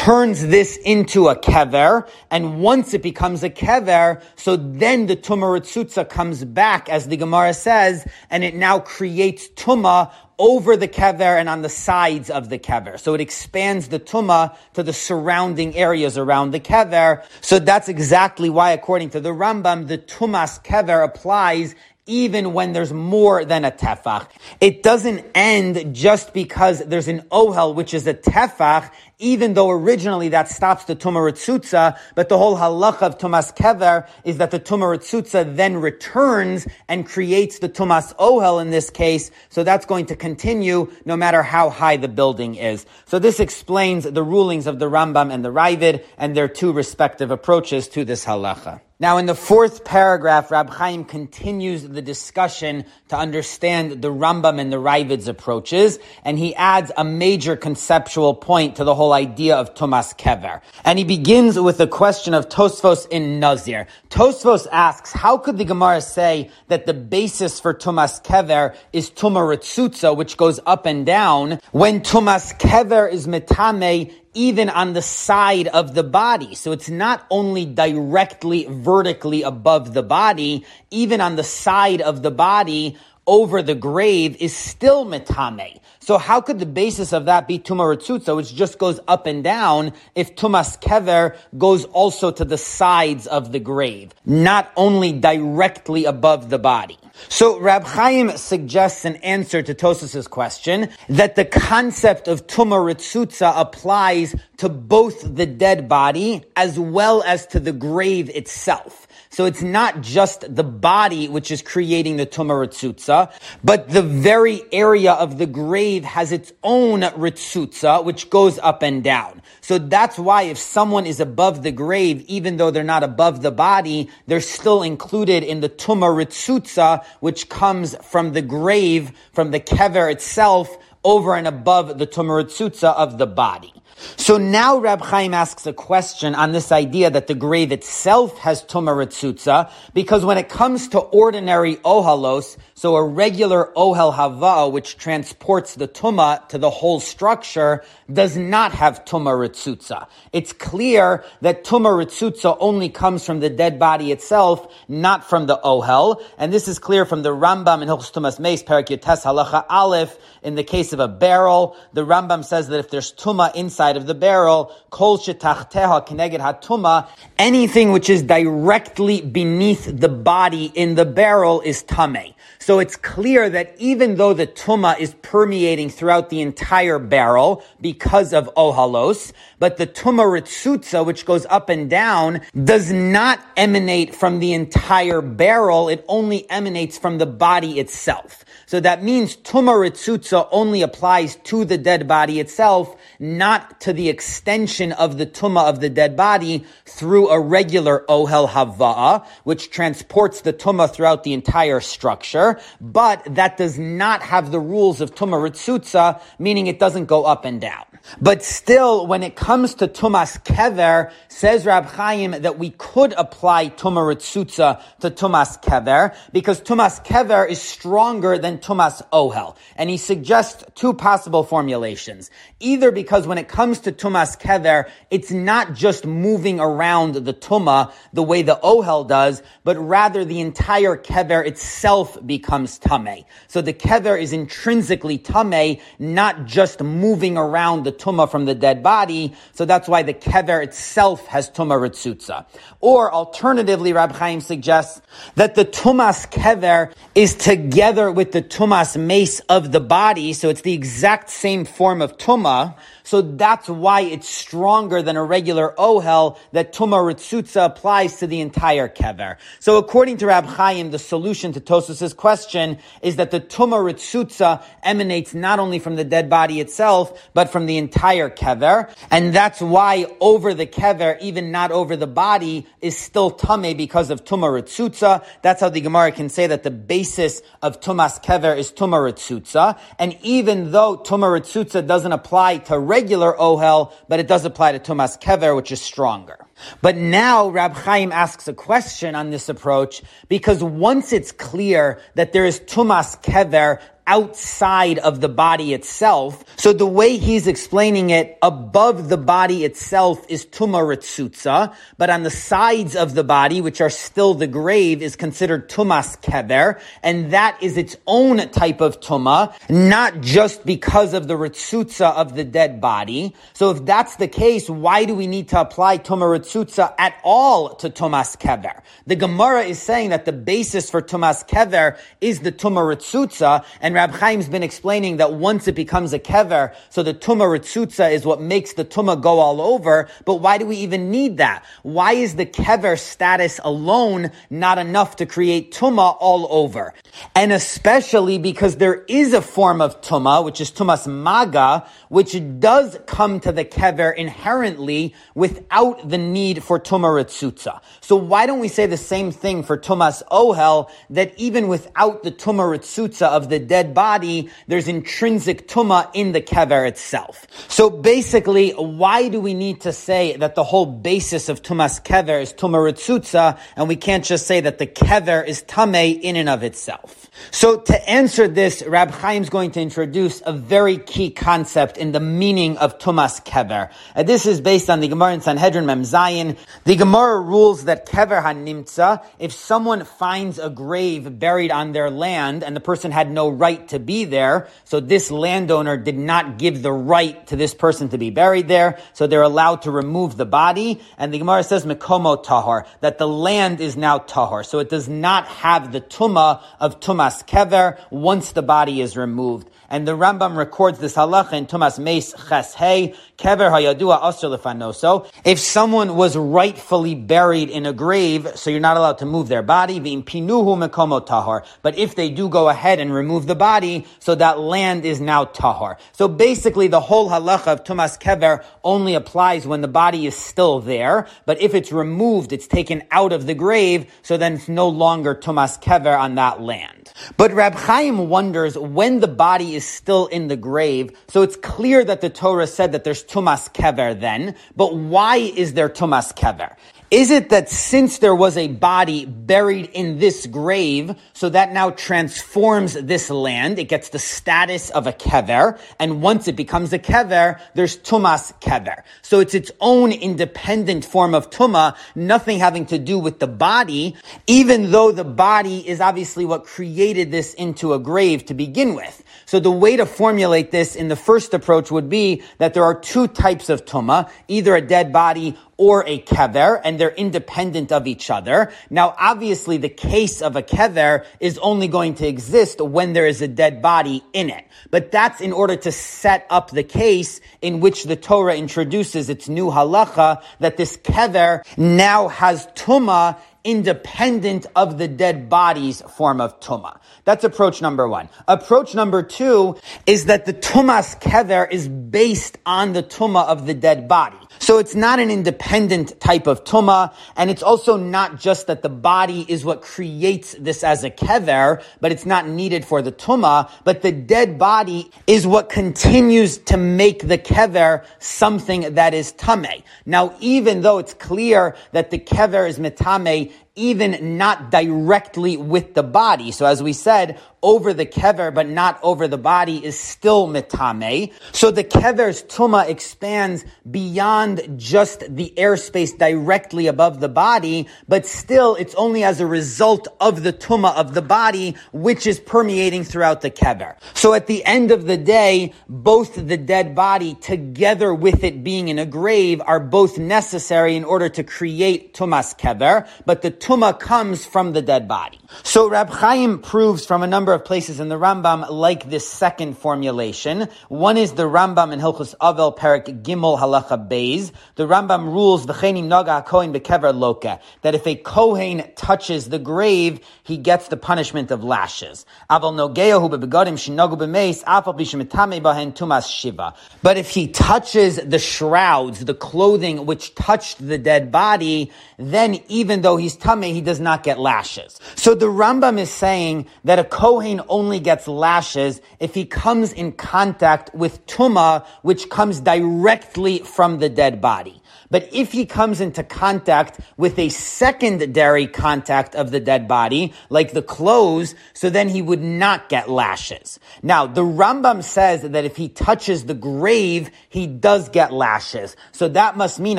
[0.01, 6.09] turns this into a kever, and once it becomes a kever, so then the tuma
[6.09, 10.11] comes back, as the Gemara says, and it now creates tuma
[10.41, 12.99] over the kever and on the sides of the kever.
[12.99, 17.23] So it expands the tuma to the surrounding areas around the kever.
[17.43, 21.75] So that's exactly why, according to the Rambam, the tumas kever applies
[22.07, 24.28] even when there's more than a tefach.
[24.61, 30.30] It doesn't end just because there's an ohel, which is a tefach, even though originally
[30.30, 35.57] that stops the tumah but the whole halacha of tumas kever is that the tumah
[35.57, 40.90] then returns and creates the tumas ohel in this case, so that's going to continue
[41.05, 42.86] no matter how high the building is.
[43.07, 47.30] So this explains the rulings of the Rambam and the Ravid and their two respective
[47.30, 48.80] approaches to this halacha.
[49.01, 54.70] Now, in the fourth paragraph, Rab Chaim continues the discussion to understand the Rambam and
[54.70, 59.74] the Ravid's approaches, and he adds a major conceptual point to the whole idea of
[59.74, 60.61] Tumas Kever.
[60.84, 63.86] And he begins with the question of Tosfos in Nazir.
[64.11, 69.40] Tosfos asks, how could the Gemara say that the basis for Tumas Kever is Tuma
[69.40, 75.66] Ritzutza, which goes up and down, when Tumas Kever is Metame even on the side
[75.68, 76.55] of the body.
[76.55, 82.31] So it's not only directly vertically above the body, even on the side of the
[82.31, 82.97] body
[83.31, 85.78] over the grave is still metame.
[86.01, 89.45] So how could the basis of that be tuma ritzutza, which just goes up and
[89.45, 96.07] down, if tumas kever goes also to the sides of the grave, not only directly
[96.07, 96.99] above the body?
[97.28, 103.53] So Rab Chaim suggests an answer to Tosfos's question that the concept of tuma ritzutza
[103.55, 109.07] applies to both the dead body as well as to the grave itself.
[109.33, 114.61] So it's not just the body which is creating the tumah ritzutza, but the very
[114.72, 119.41] area of the grave has its own ritzutza, which goes up and down.
[119.61, 123.53] So that's why if someone is above the grave, even though they're not above the
[123.53, 129.61] body, they're still included in the tumah ritzutza, which comes from the grave, from the
[129.61, 133.72] kever itself, over and above the tumah ritzutza of the body.
[134.16, 138.64] So now Rab Chaim asks a question on this idea that the grave itself has
[138.64, 144.97] tumah ritzutza, because when it comes to ordinary ohalos, so a regular ohel hava, which
[144.97, 150.07] transports the tuma to the whole structure, does not have tuma ritzutza.
[150.33, 155.59] It's clear that tuma ritzutza only comes from the dead body itself, not from the
[155.62, 156.22] ohel.
[156.39, 160.16] And this is clear from the Rambam in Hilchos Tumas Meis, Perak Yotes Halacha Aleph.
[160.43, 164.07] In the case of a barrel, the Rambam says that if there's tuma inside of
[164.07, 171.05] the barrel, kol shetachteha keneged hatuma, anything which is directly beneath the body in the
[171.05, 172.33] barrel is tame.
[172.62, 178.34] So it's clear that even though the tuma is permeating throughout the entire barrel because
[178.34, 184.40] of ohalos, but the tuma ritzutza, which goes up and down, does not emanate from
[184.40, 185.88] the entire barrel.
[185.88, 188.44] It only emanates from the body itself.
[188.71, 194.09] So that means tuma ritzutza only applies to the dead body itself, not to the
[194.09, 200.43] extension of the tuma of the dead body through a regular ohel hava'a, which transports
[200.43, 205.51] the tuma throughout the entire structure but that does not have the rules of Tumah
[205.51, 207.85] Ritzutza, meaning it doesn't go up and down.
[208.20, 213.68] But still, when it comes to tumas kever, says Rab Chaim that we could apply
[213.70, 219.57] tuma ritzutza to tumas kever because tumas kever is stronger than tumas ohel.
[219.76, 222.30] And he suggests two possible formulations.
[222.59, 227.92] Either because when it comes to tumas kever, it's not just moving around the tuma
[228.12, 233.24] the way the ohel does, but rather the entire kever itself becomes tame.
[233.46, 238.82] So the kever is intrinsically tame, not just moving around the tuma from the dead
[238.82, 239.34] body.
[239.53, 242.47] So that's why the kever itself has tuma ritzutza.
[242.80, 245.01] Or alternatively, Rab Chaim suggests
[245.34, 250.32] that the tumas kever is together with the tumas meis of the body.
[250.32, 252.76] So it's the exact same form of tuma.
[253.11, 258.40] So that's why it's stronger than a regular ohel that tuma ritzutza applies to the
[258.40, 259.36] entire kever.
[259.58, 264.62] So according to Rab Chaim, the solution to Tosfos's question is that the tuma ritzutza
[264.84, 268.88] emanates not only from the dead body itself, but from the entire kever.
[269.11, 274.11] And that's why over the kever, even not over the body, is still tame because
[274.11, 275.24] of tuma ritzutza.
[275.42, 279.80] That's how the Gemara can say that the basis of tumas kever is tuma ritzutza.
[279.98, 284.78] And even though tuma ritzutza doesn't apply to regular ohel, but it does apply to
[284.78, 286.38] tumas kever, which is stronger.
[286.82, 292.32] But now Rab Chaim asks a question on this approach because once it's clear that
[292.32, 293.80] there is tumas kever
[294.11, 296.44] outside of the body itself.
[296.56, 302.24] So the way he's explaining it, above the body itself is tuma ritzutza, but on
[302.24, 307.30] the sides of the body, which are still the grave, is considered tumas kever, and
[307.30, 312.42] that is its own type of tuma, not just because of the ritzutza of the
[312.42, 313.32] dead body.
[313.52, 317.76] So if that's the case, why do we need to apply tuma ritzutza at all
[317.76, 318.82] to tumas kever?
[319.06, 323.99] The Gemara is saying that the basis for tumas kever is the tuma ritzutza, and
[324.01, 328.24] Rab Chaim's been explaining that once it becomes a kever, so the tuma ritzutza is
[328.24, 330.09] what makes the tuma go all over.
[330.24, 331.66] But why do we even need that?
[331.82, 336.94] Why is the kever status alone not enough to create tuma all over?
[337.34, 342.98] And especially because there is a form of tuma, which is tumas maga, which does
[343.05, 347.82] come to the kever inherently without the need for tuma ritzutza.
[348.01, 352.32] So why don't we say the same thing for tumas ohel, that even without the
[352.32, 357.47] tuma ritzutza of the dead body, there's intrinsic tuma in the kever itself.
[357.68, 362.41] So basically, why do we need to say that the whole basis of tumas kever
[362.41, 366.49] is tuma ritzutza, and we can't just say that the kever is tame in and
[366.49, 367.20] of itself?
[367.51, 372.12] So to answer this, Rab Chaim is going to introduce a very key concept in
[372.12, 373.91] the meaning of tumas kever.
[374.14, 376.57] And this is based on the Gemara in Sanhedrin Mem Zayin.
[376.84, 382.62] The Gemara rules that kever hanimtza, if someone finds a grave buried on their land
[382.62, 384.68] and the person had no right to be there.
[384.84, 388.99] So this landowner did not give the right to this person to be buried there.
[389.12, 391.01] So they're allowed to remove the body.
[391.18, 394.64] And the Gemara says, Mekomo tahar, that the land is now Tahor.
[394.64, 399.68] So it does not have the tuma of tumas kever once the body is removed.
[399.93, 405.28] And the Rambam records this halacha in Tumas Meis Ches Hey, Kever Hayadua Asr Lefanoso.
[405.45, 409.62] If someone was rightfully buried in a grave, so you're not allowed to move their
[409.62, 411.64] body, V'im Pinuhu Mekomo Tahar.
[411.82, 415.47] But if they do go ahead and remove the body, so that land is now
[415.47, 415.99] Tahar.
[416.12, 420.78] So basically the whole halacha of Tumas Kever only applies when the body is still
[420.78, 424.88] there, but if it's removed, it's taken out of the grave, so then it's no
[424.88, 427.12] longer Tumas Kever on that land.
[427.36, 431.07] But Rab Chaim wonders when the body is is still in the grave.
[431.28, 435.72] So it's clear that the Torah said that there's tumas kever then, but why is
[435.72, 436.76] there tumas kever?
[437.11, 441.90] Is it that since there was a body buried in this grave, so that now
[441.90, 447.00] transforms this land, it gets the status of a kever, and once it becomes a
[447.00, 449.02] kever, there's tumas kever.
[449.22, 454.14] So it's its own independent form of tuma, nothing having to do with the body,
[454.46, 459.24] even though the body is obviously what created this into a grave to begin with.
[459.46, 462.94] So the way to formulate this in the first approach would be that there are
[462.94, 468.07] two types of tuma, either a dead body or a kever, and they're independent of
[468.07, 468.70] each other.
[468.91, 473.41] Now, obviously, the case of a kever is only going to exist when there is
[473.41, 474.66] a dead body in it.
[474.91, 479.49] But that's in order to set up the case in which the Torah introduces its
[479.49, 486.61] new halacha that this kever now has tuma independent of the dead body's form of
[486.61, 486.99] tuma.
[487.24, 488.28] That's approach number one.
[488.49, 489.76] Approach number two
[490.07, 494.39] is that the tumas kever is based on the tuma of the dead body.
[494.61, 498.90] So it's not an independent type of tuma, and it's also not just that the
[498.90, 503.70] body is what creates this as a kever, but it's not needed for the tuma,
[503.84, 509.82] but the dead body is what continues to make the kever something that is tame.
[510.04, 516.03] Now, even though it's clear that the kever is metame even not directly with the
[516.03, 516.53] body.
[516.53, 521.33] So as we said, over the kever, but not over the body is still mitame.
[521.53, 528.76] So the kever's tuma expands beyond just the airspace directly above the body, but still
[528.76, 533.43] it's only as a result of the tuma of the body, which is permeating throughout
[533.43, 533.97] the kever.
[534.14, 538.89] So at the end of the day, both the dead body together with it being
[538.89, 543.97] in a grave are both necessary in order to create tumas kever, but the tuma
[543.99, 545.39] comes from the dead body.
[545.62, 549.79] So Rab Chaim proves from a number of places in the Rambam like this second
[549.79, 550.68] formulation.
[550.89, 554.51] One is the Rambam in Hilchus Avel Perik Gimel Halacha Beis.
[554.75, 560.18] The Rambam rules v'chenim naga kohen bekever loka that if a kohen touches the grave,
[560.43, 562.27] he gets the punishment of lashes.
[562.51, 566.75] Aval nogeahu bebegadim shinogu b'meis afal b'shemitame bahen tumas shiva.
[567.03, 573.03] But if he touches the shrouds, the clothing which touched the dead body, then even
[573.03, 575.01] though he's he does not get lashes.
[575.16, 580.12] So the Rambam is saying that a Kohen only gets lashes if he comes in
[580.12, 584.80] contact with Tuma, which comes directly from the dead body.
[585.11, 590.72] But if he comes into contact with a secondary contact of the dead body, like
[590.72, 593.80] the clothes, so then he would not get lashes.
[594.02, 598.94] Now, the Rambam says that if he touches the grave, he does get lashes.
[599.11, 599.98] So that must mean,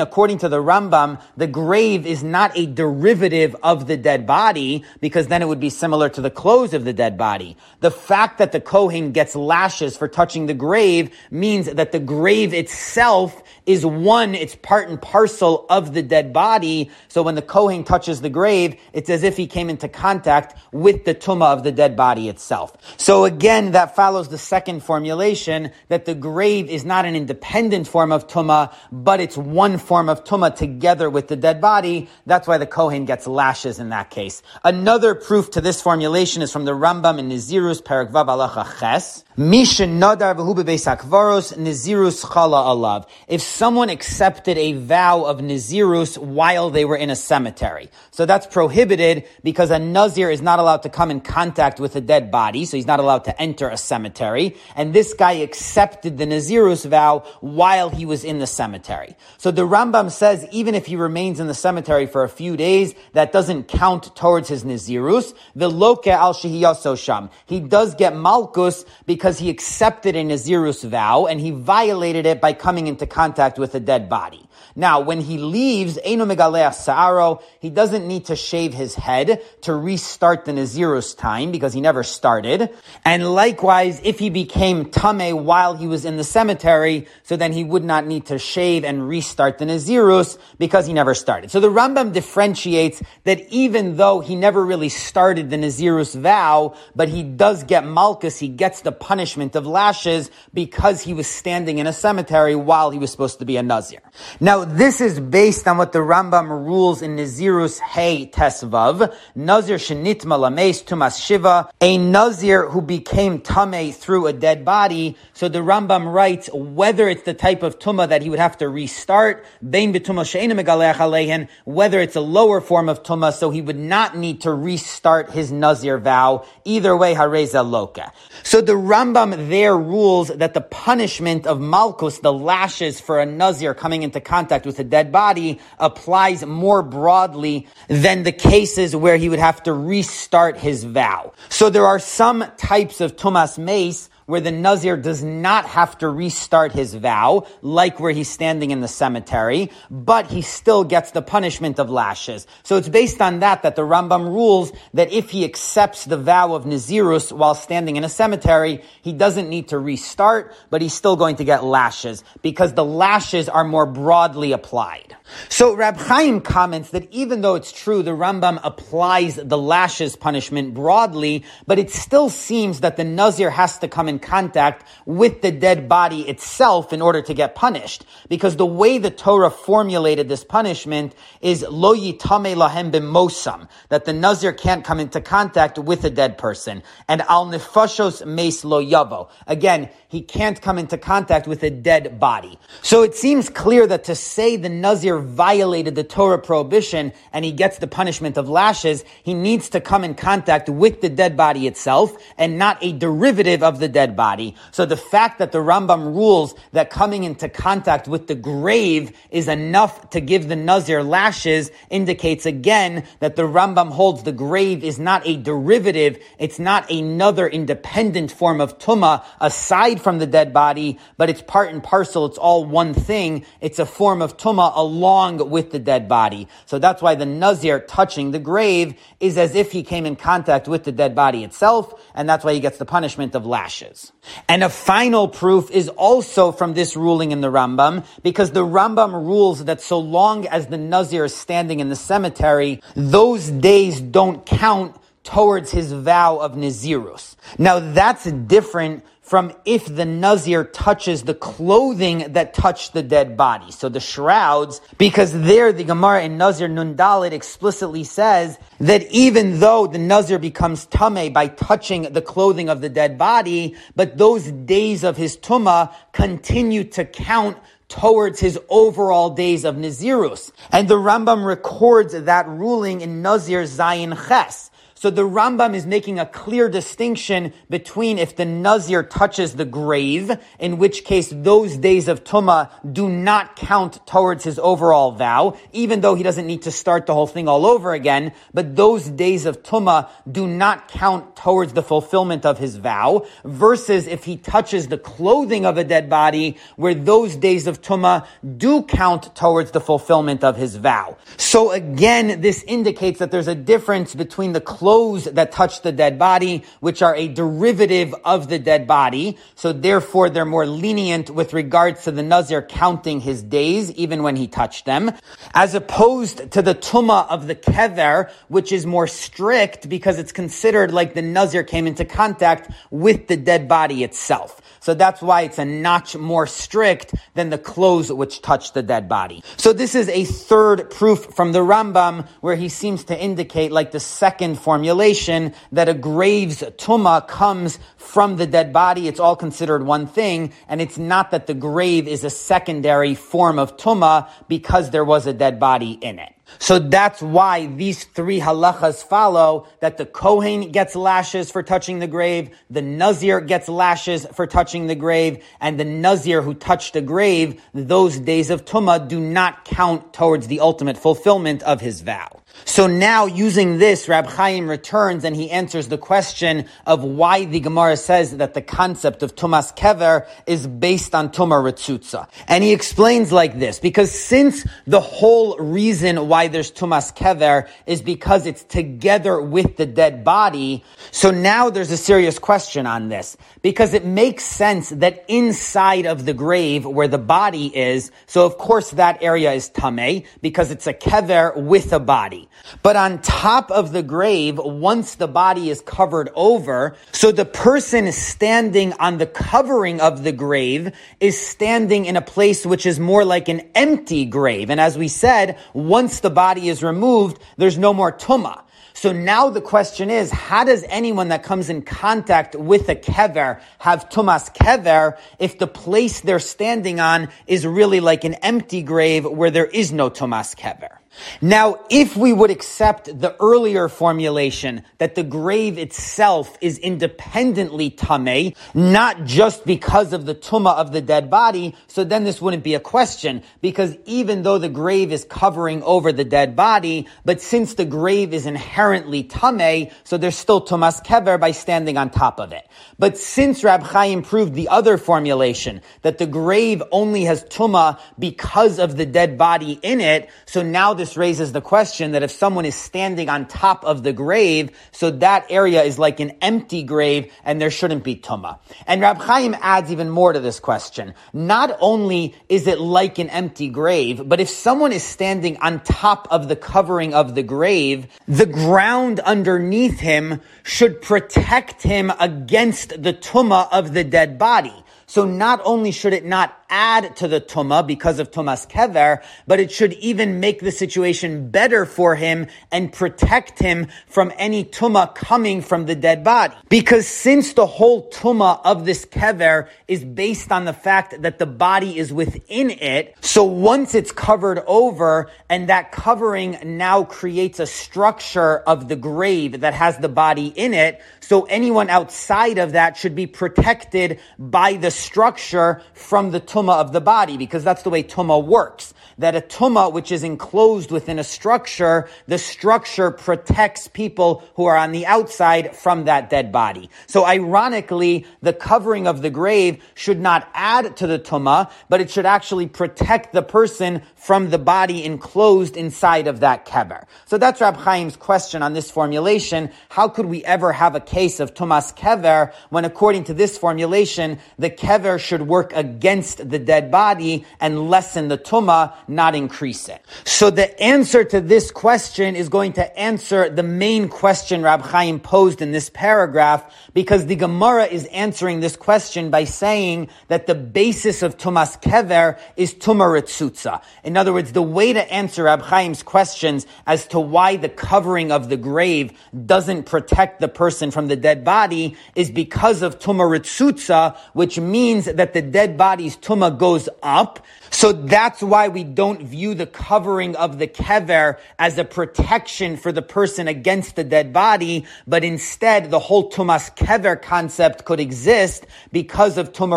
[0.00, 5.26] according to the Rambam, the grave is not a derivative of the dead body, because
[5.26, 7.58] then it would be similar to the clothes of the dead body.
[7.80, 12.54] The fact that the Kohen gets lashes for touching the grave means that the grave
[12.54, 16.90] itself is one, it's part and parcel of the dead body.
[17.08, 21.04] So when the Kohen touches the grave, it's as if he came into contact with
[21.04, 22.74] the tuma of the dead body itself.
[22.96, 28.12] So again, that follows the second formulation that the grave is not an independent form
[28.12, 32.08] of tuma, but it's one form of tuma together with the dead body.
[32.24, 34.42] That's why the Kohen gets lashes in that case.
[34.64, 39.24] Another proof to this formulation is from the Rambam in Nizirus Perak Vav Alacha Ches.
[39.36, 43.08] Mishin Nadar Nizirus Chala Alav.
[43.28, 47.90] If someone accepted a vow of Nazirus while they were in a cemetery.
[48.10, 52.00] So that's prohibited because a Nazir is not allowed to come in contact with a
[52.00, 54.56] dead body, so he's not allowed to enter a cemetery.
[54.76, 59.16] And this guy accepted the Nazirus vow while he was in the cemetery.
[59.38, 62.94] So the Rambam says even if he remains in the cemetery for a few days,
[63.12, 65.34] that doesn't count towards his Nazirus.
[65.56, 67.30] The Loke al Sham.
[67.46, 72.52] He does get Malkus because he accepted a Nazirus vow and he violated it by
[72.52, 74.42] coming into contact contact with a dead body.
[74.74, 79.74] Now, when he leaves, Eino Megaleach Sa'aro, he doesn't need to shave his head to
[79.74, 82.70] restart the Nazirus time because he never started.
[83.04, 87.64] And likewise, if he became Tame while he was in the cemetery, so then he
[87.64, 91.50] would not need to shave and restart the Nazirus because he never started.
[91.50, 97.08] So the Rambam differentiates that even though he never really started the Nazirus vow, but
[97.08, 101.86] he does get Malchus, he gets the punishment of lashes because he was standing in
[101.86, 104.00] a cemetery while he was supposed to be a Nazir.
[104.40, 109.14] Now, this is based on what the Rambam rules in Nazirus Hey Tesvav.
[109.34, 111.68] Nazir Shenitma Lames Tumas Shiva.
[111.80, 115.16] A Nazir who became Tame through a dead body.
[115.32, 118.68] So the Rambam writes whether it's the type of Tuma that he would have to
[118.68, 124.16] restart, Bein Betuma Sheina whether it's a lower form of Tuma, so he would not
[124.16, 126.46] need to restart his Nazir vow.
[126.64, 128.10] Either way, Hareza Loka.
[128.42, 133.74] So the Rambam there rules that the punishment of Malkus, the lashes for a Nazir
[133.74, 139.16] coming into contact contact with a dead body applies more broadly than the cases where
[139.16, 141.32] he would have to restart his vow.
[141.48, 146.08] So there are some types of Tumas Mace where the Nazir does not have to
[146.08, 151.22] restart his vow, like where he's standing in the cemetery, but he still gets the
[151.22, 152.46] punishment of lashes.
[152.62, 156.54] So it's based on that that the Rambam rules that if he accepts the vow
[156.54, 161.16] of Nazirus while standing in a cemetery, he doesn't need to restart, but he's still
[161.16, 165.16] going to get lashes, because the lashes are more broadly applied.
[165.48, 170.74] So Rab Chaim comments that even though it's true the Rambam applies the lashes punishment
[170.74, 175.50] broadly, but it still seems that the Nazir has to come in contact with the
[175.50, 178.04] dead body itself in order to get punished.
[178.28, 184.12] Because the way the Torah formulated this punishment is lo yitame lahem b'mosam, that the
[184.12, 186.82] Nazir can't come into contact with a dead person.
[187.08, 189.30] And al nefashos meis lo yavo.
[189.46, 192.58] Again, he can't come into contact with a dead body.
[192.82, 197.50] So it seems clear that to say the Nazir violated the Torah prohibition and he
[197.50, 201.66] gets the punishment of lashes, he needs to come in contact with the dead body
[201.66, 204.54] itself and not a derivative of the dead body.
[204.70, 209.48] So the fact that the Rambam rules that coming into contact with the grave is
[209.48, 214.98] enough to give the Nazir lashes indicates again that the Rambam holds the grave is
[214.98, 220.98] not a derivative, it's not another independent form of Tuma aside from the dead body,
[221.16, 223.44] but it's part and parcel, it's all one thing.
[223.60, 226.48] It's a form of Tuma along with the dead body.
[226.66, 230.68] So that's why the Nazir touching the grave is as if he came in contact
[230.68, 234.12] with the dead body itself, and that's why he gets the punishment of lashes.
[234.48, 239.12] And a final proof is also from this ruling in the Rambam, because the Rambam
[239.12, 244.44] rules that so long as the Nazir is standing in the cemetery, those days don't
[244.44, 247.36] count towards his vow of Nazirus.
[247.58, 253.72] Now that's different from if the Nazir touches the clothing that touched the dead body.
[253.72, 259.86] So the shrouds, because there the Gemara in Nazir Nundalit explicitly says that even though
[259.86, 265.02] the Nazir becomes Tame by touching the clothing of the dead body, but those days
[265.02, 267.56] of his Tuma continue to count
[267.88, 270.52] towards his overall days of Nazirus.
[270.70, 274.70] And the Rambam records that ruling in Nazir Zayin Ches.
[275.02, 280.30] So the Rambam is making a clear distinction between if the Nazir touches the grave,
[280.60, 286.02] in which case those days of Tuma do not count towards his overall vow, even
[286.02, 289.44] though he doesn't need to start the whole thing all over again, but those days
[289.44, 294.86] of Tuma do not count towards the fulfillment of his vow, versus if he touches
[294.86, 298.24] the clothing of a dead body, where those days of Tuma
[298.56, 301.16] do count towards the fulfillment of his vow.
[301.38, 305.90] So again, this indicates that there's a difference between the clothing clothes that touch the
[305.90, 309.38] dead body, which are a derivative of the dead body.
[309.54, 314.36] So therefore, they're more lenient with regards to the Nazir counting his days, even when
[314.36, 315.12] he touched them,
[315.54, 320.92] as opposed to the Tuma of the Kever, which is more strict because it's considered
[320.92, 324.60] like the Nazir came into contact with the dead body itself.
[324.82, 329.08] So that's why it's a notch more strict than the clothes which touch the dead
[329.08, 329.44] body.
[329.56, 333.92] So this is a third proof from the Rambam where he seems to indicate like
[333.92, 339.06] the second formulation that a grave's tuma comes from the dead body.
[339.06, 340.52] It's all considered one thing.
[340.66, 345.28] And it's not that the grave is a secondary form of tuma because there was
[345.28, 346.32] a dead body in it.
[346.58, 352.06] So that's why these three halachas follow that the Kohen gets lashes for touching the
[352.06, 357.00] grave, the Nazir gets lashes for touching the grave, and the Nazir who touched a
[357.00, 362.41] grave, those days of Tumah do not count towards the ultimate fulfillment of his vow.
[362.64, 367.60] So now, using this, Rab Chaim returns and he answers the question of why the
[367.60, 372.28] Gemara says that the concept of Tumas Kever is based on Tumah Ritzutza.
[372.48, 378.00] And he explains like this, because since the whole reason why there's Tumas Kever is
[378.00, 383.36] because it's together with the dead body, so now there's a serious question on this.
[383.62, 388.58] Because it makes sense that inside of the grave where the body is, so of
[388.58, 392.48] course that area is Tameh, because it's a Kever with a body.
[392.82, 398.10] But on top of the grave, once the body is covered over, so the person
[398.10, 403.24] standing on the covering of the grave is standing in a place which is more
[403.24, 404.70] like an empty grave.
[404.70, 408.62] And as we said, once the body is removed, there's no more tumah.
[408.94, 413.60] So now the question is, how does anyone that comes in contact with a kever
[413.78, 419.24] have tumas kever if the place they're standing on is really like an empty grave
[419.24, 421.01] where there is no tumas kever?
[421.40, 428.56] Now, if we would accept the earlier formulation that the grave itself is independently tameh,
[428.74, 432.74] not just because of the tuma of the dead body, so then this wouldn't be
[432.74, 437.74] a question, because even though the grave is covering over the dead body, but since
[437.74, 442.52] the grave is inherently tameh, so there's still tumas kever by standing on top of
[442.52, 442.66] it.
[442.98, 448.78] But since Rab Chaim proved the other formulation, that the grave only has tuma because
[448.78, 452.64] of the dead body in it, so now this raises the question that if someone
[452.64, 457.32] is standing on top of the grave, so that area is like an empty grave
[457.42, 458.60] and there shouldn't be tuma.
[458.86, 461.14] And Rab Chaim adds even more to this question.
[461.32, 466.28] Not only is it like an empty grave, but if someone is standing on top
[466.30, 473.12] of the covering of the grave, the ground underneath him should protect him against the
[473.12, 474.84] tuma of the dead body.
[475.06, 479.60] So not only should it not add to the tuma because of tumas kever, but
[479.60, 485.14] it should even make the situation better for him and protect him from any tuma
[485.14, 486.54] coming from the dead body.
[486.70, 491.46] Because since the whole tuma of this kever is based on the fact that the
[491.46, 497.66] body is within it, so once it's covered over and that covering now creates a
[497.66, 502.96] structure of the grave that has the body in it, so anyone outside of that
[502.96, 507.82] should be protected by the structure from the tuma tuma of the body, because that's
[507.82, 508.94] the way tuma works.
[509.18, 514.76] That a tuma which is enclosed within a structure, the structure protects people who are
[514.76, 516.90] on the outside from that dead body.
[517.06, 522.10] So ironically, the covering of the grave should not add to the tuma, but it
[522.10, 527.04] should actually protect the person from the body enclosed inside of that kever.
[527.26, 529.70] So that's Rab Chaim's question on this formulation.
[529.88, 534.38] How could we ever have a case of tumas kever when according to this formulation,
[534.58, 540.04] the kever should work against the dead body and lessen the tuma, not increase it.
[540.24, 545.20] So the answer to this question is going to answer the main question Rab Chaim
[545.20, 550.54] posed in this paragraph because the Gemara is answering this question by saying that the
[550.54, 553.82] basis of tumas kever is tumaritzutza.
[554.04, 558.32] In other words, the way to answer Rab Chaim's questions as to why the covering
[558.32, 559.12] of the grave
[559.46, 565.32] doesn't protect the person from the dead body is because of tumaritzutza, which means that
[565.32, 567.44] the dead body's tuma goes up.
[567.70, 572.92] So that's why we don't view the covering of the kever as a protection for
[572.92, 578.66] the person against the dead body, but instead the whole tumas kever concept could exist
[578.92, 579.72] because of tuma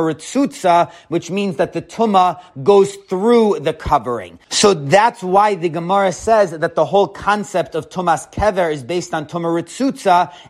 [1.07, 4.39] which means that the tuma goes through the covering.
[4.49, 9.13] So that's why the Gemara says that the whole concept of tumas kever is based
[9.13, 9.45] on tuma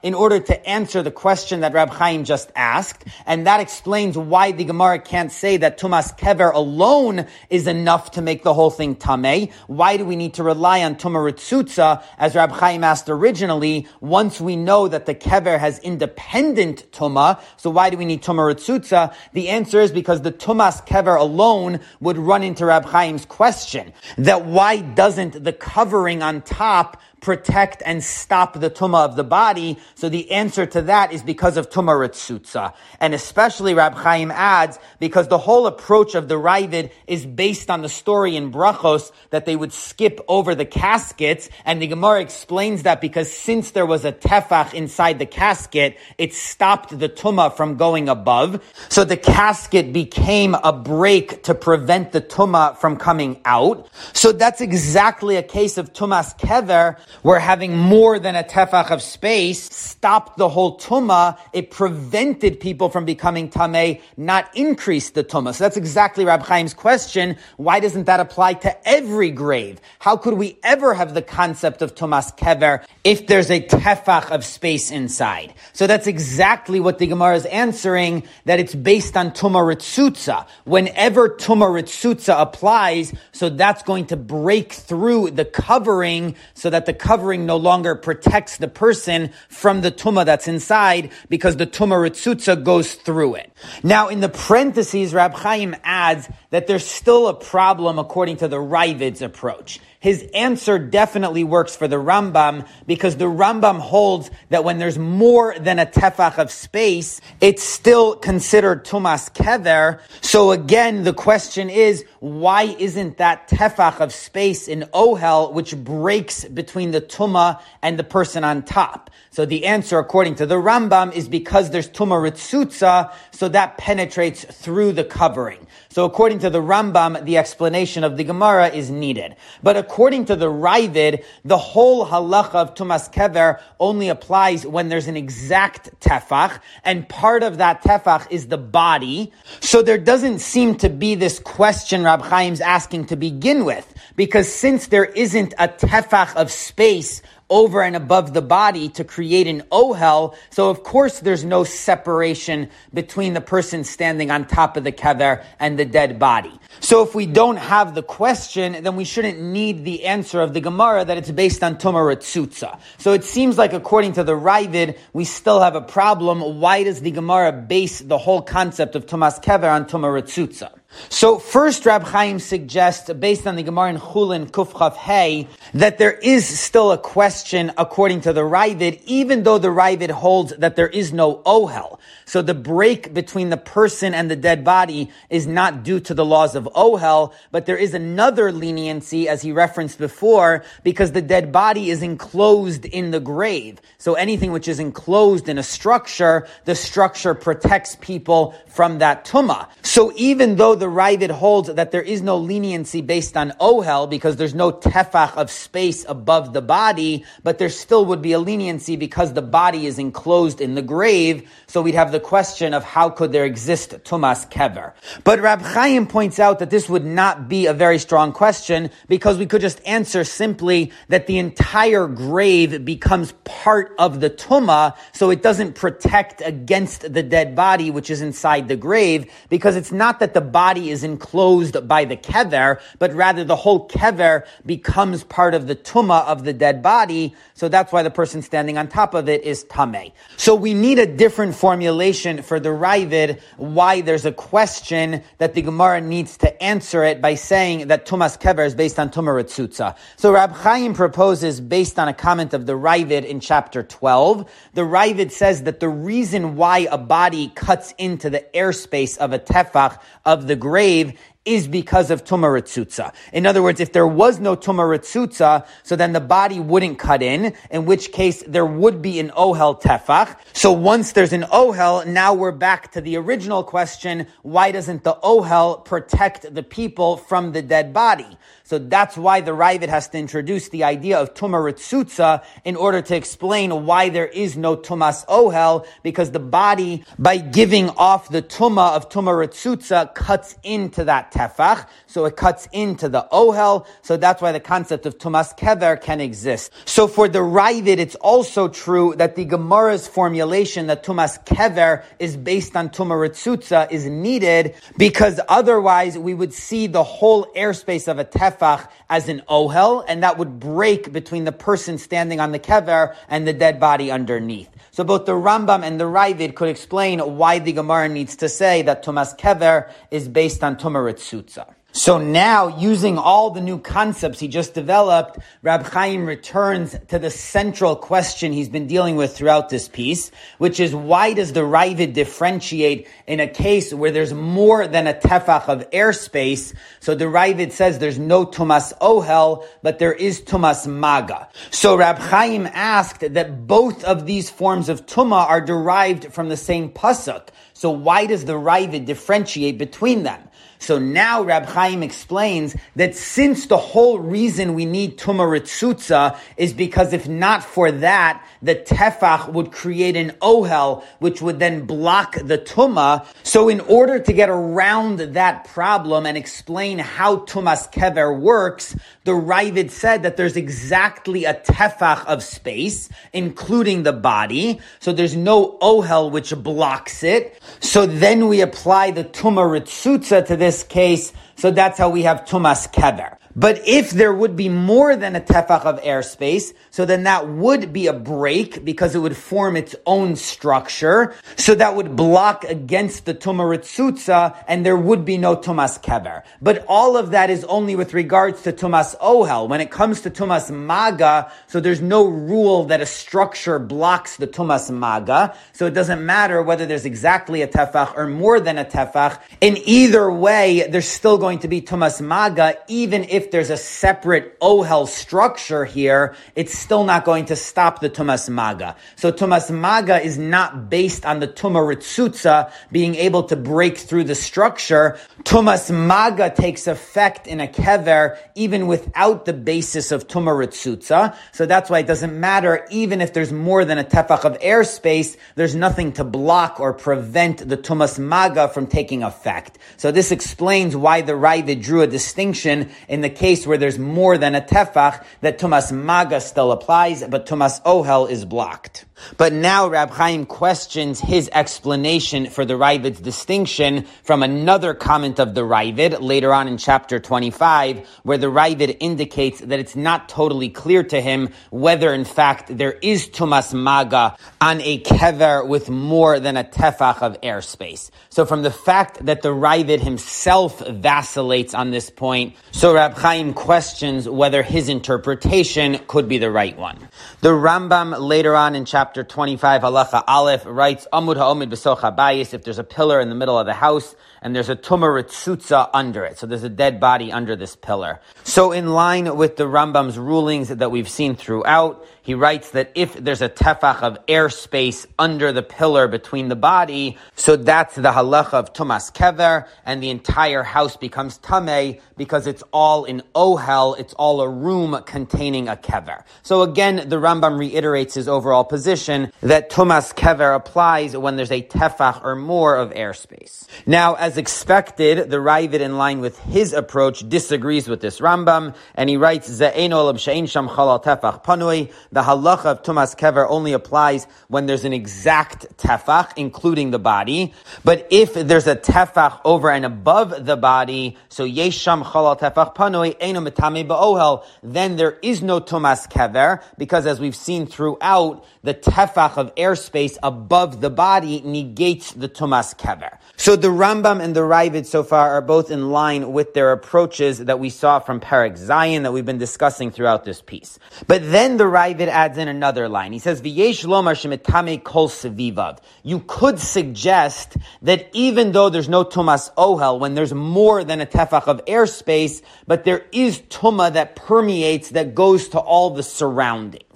[0.04, 4.52] in order to answer the question that Rab Chaim just asked, and that explains why
[4.52, 8.95] the Gemara can't say that tumas kever alone is enough to make the whole thing
[8.95, 9.52] tameh.
[9.68, 13.88] Why do we need to rely on tumah as Rab Chaim asked originally?
[14.02, 19.14] Once we know that the kever has independent tuma, so why do we need tumah
[19.34, 24.45] The answer is because the tumas kever alone would run into Rab Chaim's question that
[24.45, 29.80] why doesn't the covering on top protect and stop the tuma of the body.
[29.96, 32.72] So the answer to that is because of tuma ritzutza.
[33.00, 37.82] And especially Rab Chaim adds, because the whole approach of the Ravid is based on
[37.82, 41.50] the story in Brachos that they would skip over the caskets.
[41.66, 46.32] And the Gemara explains that because since there was a tefach inside the casket, it
[46.32, 48.64] stopped the tuma from going above.
[48.90, 53.90] So the casket became a break to prevent the tuma from coming out.
[54.14, 59.02] So that's exactly a case of tumas kever where having more than a tefach of
[59.02, 61.38] space stopped the whole tuma.
[61.54, 65.54] It prevented people from becoming tameh, not increased the tuma.
[65.54, 67.38] So that's exactly Rab Chaim's question.
[67.58, 69.80] Why doesn't that apply to every grave?
[70.00, 74.46] How could we ever have the concept of tumas kever if there's a tefach of
[74.46, 75.54] space inside?
[75.74, 80.48] So that's exactly what the Gemara is answering, that it's based on tuma ritzutza.
[80.66, 86.94] Whenever tuma ritzutza applies, so that's going to break through the covering so that the
[87.06, 92.64] covering no longer protects the person from the tuma that's inside because the tuma ritzutza
[92.64, 93.52] goes through it.
[93.84, 98.60] Now, in the parentheses, Rab Chaim adds that there's still a problem according to the
[98.60, 104.77] Ravid's approach his answer definitely works for the Rambam because the Rambam holds that when
[104.77, 109.99] there's more than a tefach of space, it's still considered tumas kever.
[110.22, 116.45] So again, the question is, why isn't that tefach of space in ohel, which breaks
[116.45, 119.10] between the tuma and the person on top?
[119.36, 124.45] So the answer, according to the Rambam, is because there's tuma ritzutza, so that penetrates
[124.45, 125.68] through the covering.
[125.90, 129.36] So according to the Rambam, the explanation of the Gemara is needed.
[129.62, 135.07] But according to the Ravid, the whole halacha of tumas kever only applies when there's
[135.07, 139.34] an exact tefach, and part of that tefach is the body.
[139.60, 144.49] So there doesn't seem to be this question Rab Chaim's asking to begin with, because
[144.49, 149.62] since there isn't a tefach of space over and above the body to create an
[149.72, 150.36] ohel.
[150.50, 155.44] So of course there's no separation between the person standing on top of the kever
[155.60, 156.60] and the dead body.
[156.80, 160.62] So if we don't have the question, then we shouldn't need the answer of the
[160.62, 162.80] Gemara that it's based on Ritzutza.
[162.98, 166.60] So it seems like according to the Ravid, we still have a problem.
[166.60, 170.72] Why does the Gemara base the whole concept of Tumas Kever on Ritzutza?
[171.10, 176.14] So first, Rab Chaim suggests, based on the Gemara in Chulin Kufchav Hey, that there
[176.14, 180.88] is still a question according to the Ravid, even though the Ravid holds that there
[180.88, 182.00] is no ohel.
[182.26, 186.26] So the break between the person and the dead body is not due to the
[186.26, 191.52] laws of ohel, but there is another leniency, as he referenced before, because the dead
[191.52, 193.82] body is enclosed in the grave.
[193.98, 199.68] So anything which is enclosed in a structure, the structure protects people from that tumah.
[199.82, 204.08] So even though the the Ravid holds that there is no leniency based on ohel
[204.08, 208.40] because there's no tefach of space above the body, but there still would be a
[208.40, 211.50] leniency because the body is enclosed in the grave.
[211.66, 214.94] So we'd have the question of how could there exist tumas kever.
[215.24, 219.38] But Rab Chaim points out that this would not be a very strong question because
[219.38, 225.30] we could just answer simply that the entire grave becomes part of the tuma, so
[225.30, 230.19] it doesn't protect against the dead body which is inside the grave because it's not
[230.19, 235.53] that the body is enclosed by the kever, but rather the whole kever becomes part
[235.53, 237.36] of the tuma of the dead body.
[237.53, 240.11] So that's why the person standing on top of it is tameh.
[240.38, 245.61] So we need a different formulation for the Ravid, why there's a question that the
[245.61, 249.96] Gemara needs to answer it by saying that tumas kever is based on tumah ritzutza.
[250.18, 254.82] So Rab Chaim proposes, based on a comment of the Ravid in chapter 12, the
[254.82, 260.00] Ravid says that the reason why a body cuts into the airspace of a tefach
[260.26, 265.66] of the grave is because of tumah In other words, if there was no tumah
[265.84, 269.80] so then the body wouldn't cut in, in which case there would be an ohel
[269.80, 270.38] tefach.
[270.54, 275.14] So once there's an ohel, now we're back to the original question, why doesn't the
[275.24, 278.38] ohel protect the people from the dead body?
[278.68, 283.16] So that's why the Ravid has to introduce the idea of Tumah in order to
[283.16, 288.96] explain why there is no Tumas Ohel, because the body, by giving off the Tumah
[288.96, 294.52] of Tumah cuts into that Tefach, so it cuts into the Ohel, so that's why
[294.52, 296.72] the concept of Tumas Kever can exist.
[296.86, 302.36] So for the Ravid, it's also true that the Gemara's formulation that Tumas Kever is
[302.36, 308.26] based on Tumah is needed, because otherwise we would see the whole airspace of a
[308.26, 312.60] Tefach tefach as an ohel, and that would break between the person standing on the
[312.60, 314.70] kever and the dead body underneath.
[314.92, 318.82] So both the Rambam and the Ravid could explain why the Gemara needs to say
[318.84, 321.74] that Tumas Kever is based on Tumaritzutza.
[321.98, 327.32] So now, using all the new concepts he just developed, Rab Chaim returns to the
[327.32, 332.12] central question he's been dealing with throughout this piece, which is why does the Ravid
[332.14, 336.76] differentiate in a case where there's more than a tefach of airspace?
[337.00, 341.48] So the Ravid says there's no tumas ohel, but there is tumas maga.
[341.72, 346.58] So Rab Chaim asked that both of these forms of tuma are derived from the
[346.58, 347.48] same pasuk.
[347.74, 350.42] So why does the Ravid differentiate between them?
[350.80, 356.74] So now Rab Chaim explains that since the whole reason we need Tumah Ritzutza is
[356.74, 362.36] because if not for that, the Tefach would create an Ohel, which would then block
[362.36, 363.26] the Tumah.
[363.44, 369.32] So in order to get around that problem and explain how Tumas Kever works, the
[369.32, 374.80] Ravid said that there's exactly a Tefach of space, including the body.
[375.00, 377.62] So there's no Ohel which blocks it.
[377.80, 382.24] So then we apply the Tumah Ritzutza to this this case, so that's how we
[382.24, 383.38] have Tumas Kever.
[383.57, 387.94] But if there would be more than a tefach of airspace, so then that would
[387.94, 391.34] be a break because it would form its own structure.
[391.56, 396.44] So that would block against the tumaritzutza and there would be no tumas kever.
[396.61, 399.69] But all of that is only with regards to tumas ohel.
[399.69, 404.48] When it comes to tumas maga, so there's no rule that a structure blocks the
[404.48, 405.56] tumas maga.
[405.72, 409.40] So it doesn't matter whether there's exactly a tefach or more than a tefach.
[409.61, 414.60] In either way, there's still going to be tumas maga, even if there's a separate
[414.60, 418.96] ohel structure here, it's still not going to stop the tumas maga.
[419.16, 424.26] So tumas maga is not based on the tuma ritzutza being able to break through
[424.26, 425.18] the structure.
[425.44, 431.36] Tumas maga takes effect in a kever even without the basis of tuma ritzutza.
[431.52, 435.38] So that's why it doesn't matter even if there's more than a tefach of airspace.
[435.56, 439.78] There's nothing to block or prevent the tumas maga from taking effect.
[439.98, 444.38] So this explains why the Ravid drew a distinction in the case where there's more
[444.38, 449.05] than a tefach, that tumas maga still applies, but tumas ohel is blocked.
[449.38, 455.56] But now Rab Chaim questions his explanation for the Ravid's distinction from another comment of
[455.56, 460.70] the Ravid later on in chapter 25, where the Ravid indicates that it's not totally
[460.70, 466.40] clear to him whether in fact there is Tumas Maga on a kever with more
[466.40, 468.10] than a tefach of airspace.
[468.30, 473.54] So from the fact that the Ravid himself vacillates on this point, so Rab Chaim
[473.54, 477.08] questions whether his interpretation could be the right one.
[477.42, 482.64] The Rambam later on in chapter 25, halacha aleph, writes, Amud ha'omid b'soch habayis, if
[482.64, 486.38] there's a pillar in the middle of the house, and there's a tuma under it.
[486.38, 488.22] So there's a dead body under this pillar.
[488.44, 493.14] So in line with the Rambam's rulings that we've seen throughout, he writes that if
[493.14, 498.53] there's a tefach of airspace under the pillar between the body, so that's the halacha
[498.53, 504.16] of tumas kever, and the entire house becomes tameh because it's all in ohel, it's
[504.16, 506.24] all a room containing a kever.
[506.41, 511.62] So again, the Rambam reiterates his overall position that tumas kever applies when there's a
[511.62, 513.68] tefach or more of airspace.
[513.86, 519.10] Now, as expected, the Ravid in line with his approach disagrees with this Rambam, and
[519.10, 524.94] he writes, sham tefach panui, the halacha of tumas kever only applies when there's an
[524.94, 527.53] exact tefach, including the body.
[527.84, 533.16] But if there's a tefach over and above the body, so yesham chalal tefach panoi
[533.20, 538.74] eno mitame ba'ohel, then there is no tumas kever, because as we've seen throughout, the
[538.74, 543.18] tefach of airspace above the body negates the tumas kever.
[543.38, 547.40] So the Rambam and the Ravid so far are both in line with their approaches
[547.40, 550.80] that we saw from Perek Zayin that we've been discussing throughout this piece.
[551.08, 553.14] But then the Ravid adds in another line.
[553.14, 559.04] He says, "V'yesh lomar shemitame kol sevivav." You could suggest that even though there's no
[559.04, 564.16] tumas ohel, when there's more than a tefach of airspace, but there is tuma that
[564.16, 566.04] permeates, that goes to all the